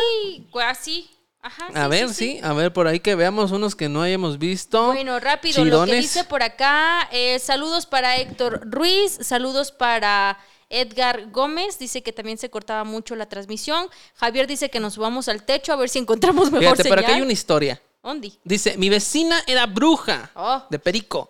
Así. 0.68 1.08
Ajá, 1.46 1.68
a 1.74 1.88
ver, 1.90 2.14
sí, 2.14 2.40
a 2.42 2.54
ver, 2.54 2.72
por 2.72 2.88
ahí 2.88 3.02
que 3.02 3.16
veamos 3.16 3.52
unos 3.52 3.76
que 3.76 3.90
no 3.90 4.02
hayamos 4.02 4.40
visto. 4.40 4.94
Bueno, 4.94 5.20
rápido, 5.20 5.66
lo 5.66 5.86
que 5.86 5.96
dice 5.96 6.24
por 6.24 6.42
acá, 6.42 7.10
eh, 7.12 7.38
saludos 7.38 7.86
para 7.86 8.16
Héctor 8.16 8.62
Ruiz, 8.64 9.18
saludos 9.20 9.74
para 9.74 10.40
Edgar 10.70 11.30
Gómez, 11.32 11.78
dice 11.78 12.02
que 12.02 12.14
también 12.14 12.38
se 12.38 12.50
cortaba 12.50 12.86
mucho 12.86 13.14
la 13.18 13.28
transmisión. 13.28 13.90
Javier 14.16 14.48
dice 14.48 14.70
que 14.70 14.80
nos 14.80 14.94
subamos 14.94 15.28
al 15.28 15.44
techo 15.44 15.74
a 15.74 15.76
ver 15.76 15.90
si 15.90 16.00
encontramos 16.00 16.50
mejor 16.50 16.78
Fíjate, 16.78 16.88
pero 16.88 17.02
aquí 17.02 17.12
hay 17.12 17.22
una 17.22 17.34
historia. 17.34 17.82
¿Dónde? 18.02 18.32
Dice, 18.46 18.78
mi 18.78 18.88
vecina 18.88 19.44
era 19.46 19.66
bruja 19.66 20.32
oh. 20.36 20.64
de 20.70 20.80
Perico. 20.80 21.30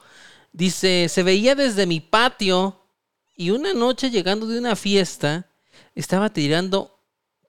Dice, 0.52 1.08
se 1.10 1.24
veía 1.24 1.56
desde 1.56 1.88
mi 1.88 2.00
patio 2.02 2.80
y 3.36 3.50
una 3.50 3.74
noche 3.74 4.12
llegando 4.12 4.46
de 4.46 4.60
una 4.60 4.76
fiesta, 4.76 5.48
estaba 5.96 6.30
tirando 6.30 7.00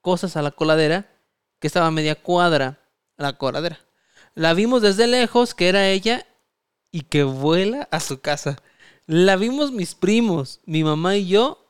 cosas 0.01 0.39
a 0.39 0.43
la 0.43 0.51
coladera 0.51 1.14
que 1.65 1.69
estaba 1.69 1.87
a 1.87 1.91
media 1.91 2.15
cuadra, 2.15 2.79
la 3.17 3.39
coladera. 3.39 3.81
La 4.35 4.53
vimos 4.53 4.83
desde 4.83 5.07
lejos, 5.07 5.55
que 5.55 5.71
era 5.71 5.89
ella, 5.89 6.27
y 6.91 7.05
que 7.05 7.23
vuela 7.23 7.89
a 7.91 8.01
su 8.01 8.21
casa. 8.21 8.59
La 9.07 9.37
vimos 9.37 9.73
mis 9.73 9.95
primos, 9.95 10.61
mi 10.67 10.85
mamá 10.85 11.17
y 11.17 11.27
yo, 11.27 11.67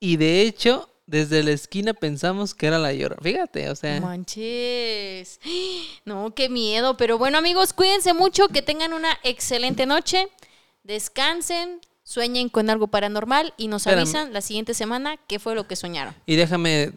y 0.00 0.16
de 0.16 0.42
hecho, 0.42 0.90
desde 1.06 1.44
la 1.44 1.52
esquina 1.52 1.94
pensamos 1.94 2.52
que 2.52 2.66
era 2.66 2.80
la 2.80 2.92
llora. 2.92 3.14
Fíjate, 3.22 3.70
o 3.70 3.76
sea. 3.76 4.00
Manches. 4.00 5.38
No, 6.04 6.34
qué 6.34 6.48
miedo. 6.48 6.96
Pero 6.96 7.16
bueno, 7.16 7.38
amigos, 7.38 7.72
cuídense 7.72 8.14
mucho, 8.14 8.48
que 8.48 8.60
tengan 8.60 8.92
una 8.92 9.20
excelente 9.22 9.86
noche. 9.86 10.26
Descansen, 10.82 11.80
sueñen 12.04 12.48
con 12.48 12.70
algo 12.70 12.88
paranormal 12.88 13.54
y 13.56 13.68
nos 13.68 13.86
avisan 13.86 14.32
la 14.32 14.40
siguiente 14.40 14.74
semana 14.74 15.16
qué 15.28 15.38
fue 15.38 15.54
lo 15.54 15.66
que 15.66 15.76
soñaron. 15.76 16.14
Y 16.26 16.36
déjame, 16.36 16.92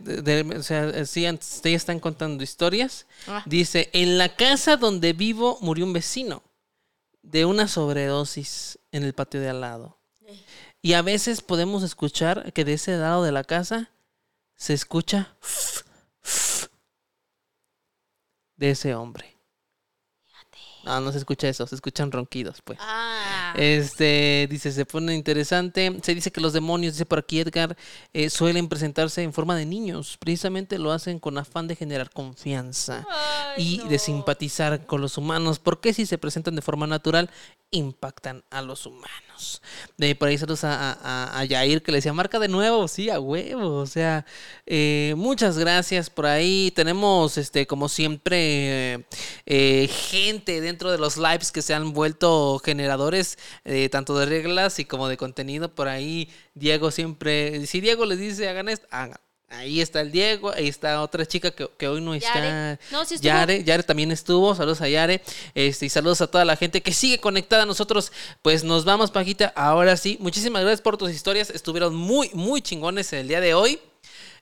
o 0.57 0.63
sea, 0.63 1.05
si 1.05 1.25
antes 1.25 1.61
ya 1.63 1.69
están 1.71 1.99
contando 1.99 2.43
historias. 2.43 3.05
Ah. 3.27 3.43
Dice, 3.45 3.89
en 3.93 4.17
la 4.17 4.35
casa 4.35 4.77
donde 4.77 5.13
vivo 5.13 5.57
murió 5.61 5.85
un 5.85 5.93
vecino 5.93 6.43
de 7.21 7.45
una 7.45 7.67
sobredosis 7.67 8.79
en 8.91 9.03
el 9.03 9.13
patio 9.13 9.39
de 9.39 9.49
al 9.49 9.61
lado. 9.61 9.97
Y 10.81 10.93
a 10.93 11.01
veces 11.01 11.41
podemos 11.41 11.81
escuchar 11.81 12.53
que 12.53 12.63
de 12.63 12.73
ese 12.73 12.95
lado 12.97 13.23
de 13.23 13.31
la 13.31 13.43
casa 13.43 13.89
se 14.55 14.73
escucha 14.73 15.35
de 18.55 18.69
ese 18.69 18.93
hombre. 18.93 19.35
No, 20.83 21.01
no 21.01 21.11
se 21.11 21.17
escucha 21.17 21.49
eso, 21.49 21.65
se 21.65 21.73
escuchan 21.73 22.11
ronquidos, 22.11 22.61
pues. 22.61 22.77
Ah. 22.79 23.14
Este, 23.57 24.47
dice, 24.49 24.71
se 24.71 24.85
pone 24.85 25.13
interesante. 25.13 25.97
Se 26.01 26.15
dice 26.15 26.31
que 26.31 26.41
los 26.41 26.53
demonios, 26.53 26.93
dice 26.93 27.05
por 27.05 27.19
aquí 27.19 27.39
Edgar, 27.39 27.75
eh, 28.13 28.29
suelen 28.29 28.67
presentarse 28.67 29.23
en 29.23 29.33
forma 29.33 29.55
de 29.55 29.65
niños. 29.65 30.17
Precisamente 30.17 30.77
lo 30.77 30.91
hacen 30.91 31.19
con 31.19 31.37
afán 31.37 31.67
de 31.67 31.75
generar 31.75 32.09
confianza 32.09 33.05
y 33.57 33.79
de 33.87 33.99
simpatizar 33.99 34.85
con 34.85 35.01
los 35.01 35.17
humanos. 35.17 35.59
Porque 35.59 35.93
si 35.93 36.05
se 36.05 36.17
presentan 36.17 36.55
de 36.55 36.61
forma 36.61 36.87
natural, 36.87 37.29
impactan 37.71 38.43
a 38.49 38.61
los 38.61 38.85
humanos. 38.85 39.61
De 39.97 40.15
por 40.15 40.29
ahí 40.29 40.37
saludos 40.37 40.63
a, 40.63 40.93
a, 40.93 41.39
a, 41.39 41.45
Yair 41.45 41.83
que 41.83 41.91
le 41.91 41.97
decía, 41.97 42.13
marca 42.13 42.39
de 42.39 42.47
nuevo, 42.47 42.87
sí, 42.87 43.09
a 43.09 43.19
huevo. 43.19 43.77
O 43.77 43.85
sea, 43.85 44.25
eh, 44.65 45.13
muchas 45.17 45.57
gracias 45.57 46.09
por 46.09 46.25
ahí. 46.25 46.71
Tenemos, 46.75 47.37
este, 47.37 47.67
como 47.67 47.89
siempre, 47.89 49.05
eh, 49.45 49.89
gente 50.09 50.61
dentro 50.61 50.91
de 50.91 50.97
los 50.97 51.17
lives 51.17 51.51
que 51.51 51.61
se 51.61 51.73
han 51.73 51.93
vuelto 51.93 52.59
generadores 52.63 53.37
eh, 53.63 53.89
tanto 53.89 54.17
de 54.17 54.25
reglas 54.25 54.79
y 54.79 54.85
como 54.85 55.07
de 55.07 55.17
contenido. 55.17 55.73
Por 55.73 55.87
ahí, 55.87 56.29
Diego 56.53 56.91
siempre, 56.91 57.65
si 57.67 57.81
Diego 57.81 58.05
les 58.05 58.19
dice, 58.19 58.47
hagan 58.49 58.69
esto, 58.69 58.87
hagan 58.91 59.19
Ahí 59.49 59.79
está 59.79 60.01
el 60.01 60.11
Diego, 60.11 60.51
ahí 60.51 60.67
está 60.67 61.01
otra 61.01 61.25
chica 61.25 61.51
que, 61.51 61.87
hoy 61.87 62.01
no 62.01 62.13
está. 62.15 62.79
No, 62.91 63.05
sí 63.05 63.15
Yare, 63.21 63.63
Yare 63.63 63.83
también 63.83 64.11
estuvo. 64.11 64.55
Saludos 64.55 64.81
a 64.81 64.89
Yare. 64.89 65.21
Este, 65.53 65.85
y 65.85 65.89
saludos 65.89 66.21
a 66.21 66.27
toda 66.27 66.45
la 66.45 66.55
gente 66.55 66.81
que 66.81 66.91
sigue 66.91 67.19
conectada 67.19 67.63
a 67.63 67.65
nosotros. 67.65 68.11
Pues 68.41 68.63
nos 68.63 68.85
vamos, 68.85 69.11
Pajita. 69.11 69.53
Ahora 69.55 69.97
sí. 69.97 70.17
Muchísimas 70.19 70.63
gracias 70.63 70.81
por 70.81 70.97
tus 70.97 71.11
historias. 71.11 71.51
Estuvieron 71.51 71.95
muy, 71.95 72.31
muy 72.33 72.61
chingones 72.61 73.13
el 73.13 73.27
día 73.27 73.39
de 73.39 73.53
hoy. 73.53 73.79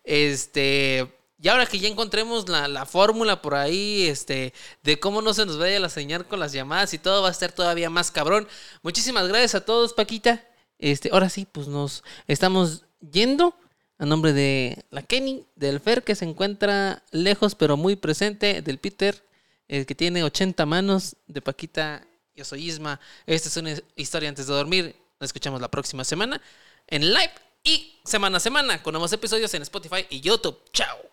Este. 0.04 1.08
Y 1.43 1.49
ahora 1.49 1.65
que 1.65 1.77
ya 1.77 1.89
encontremos 1.89 2.47
la, 2.47 2.69
la 2.69 2.85
fórmula 2.85 3.41
por 3.41 3.53
ahí, 3.53 4.07
este, 4.07 4.53
de 4.81 4.97
cómo 4.97 5.21
no 5.21 5.33
se 5.33 5.45
nos 5.45 5.57
vaya 5.57 5.77
la 5.77 5.89
señal 5.89 6.25
con 6.25 6.39
las 6.39 6.53
llamadas 6.53 6.93
y 6.93 6.99
todo 6.99 7.21
va 7.21 7.27
a 7.27 7.31
estar 7.31 7.51
todavía 7.51 7.89
más 7.89 8.11
cabrón. 8.11 8.47
Muchísimas 8.81 9.27
gracias 9.27 9.55
a 9.55 9.65
todos, 9.65 9.93
Paquita. 9.93 10.41
Este, 10.79 11.09
ahora 11.11 11.27
sí, 11.27 11.45
pues 11.51 11.67
nos 11.67 12.05
estamos 12.27 12.85
yendo 13.11 13.53
a 13.97 14.05
nombre 14.05 14.31
de 14.31 14.85
la 14.89 15.03
Kenny, 15.03 15.45
del 15.57 15.81
Fer 15.81 16.05
que 16.05 16.15
se 16.15 16.23
encuentra 16.23 17.03
lejos 17.11 17.55
pero 17.55 17.75
muy 17.75 17.97
presente, 17.97 18.61
del 18.61 18.79
Peter, 18.79 19.21
el 19.67 19.85
que 19.85 19.95
tiene 19.95 20.23
80 20.23 20.65
manos, 20.65 21.17
de 21.27 21.41
Paquita, 21.41 22.07
yo 22.37 22.45
soy 22.45 22.69
Isma. 22.69 23.01
Esta 23.25 23.49
es 23.49 23.57
una 23.57 23.75
historia 23.97 24.29
antes 24.29 24.47
de 24.47 24.53
dormir. 24.53 24.95
Nos 25.19 25.27
escuchamos 25.27 25.59
la 25.59 25.69
próxima 25.69 26.05
semana 26.05 26.41
en 26.87 27.13
live 27.13 27.33
y 27.65 27.99
semana 28.05 28.37
a 28.37 28.39
semana 28.39 28.81
con 28.81 28.93
nuevos 28.93 29.11
episodios 29.11 29.53
en 29.53 29.63
Spotify 29.63 30.05
y 30.09 30.21
YouTube. 30.21 30.57
Chao. 30.71 31.12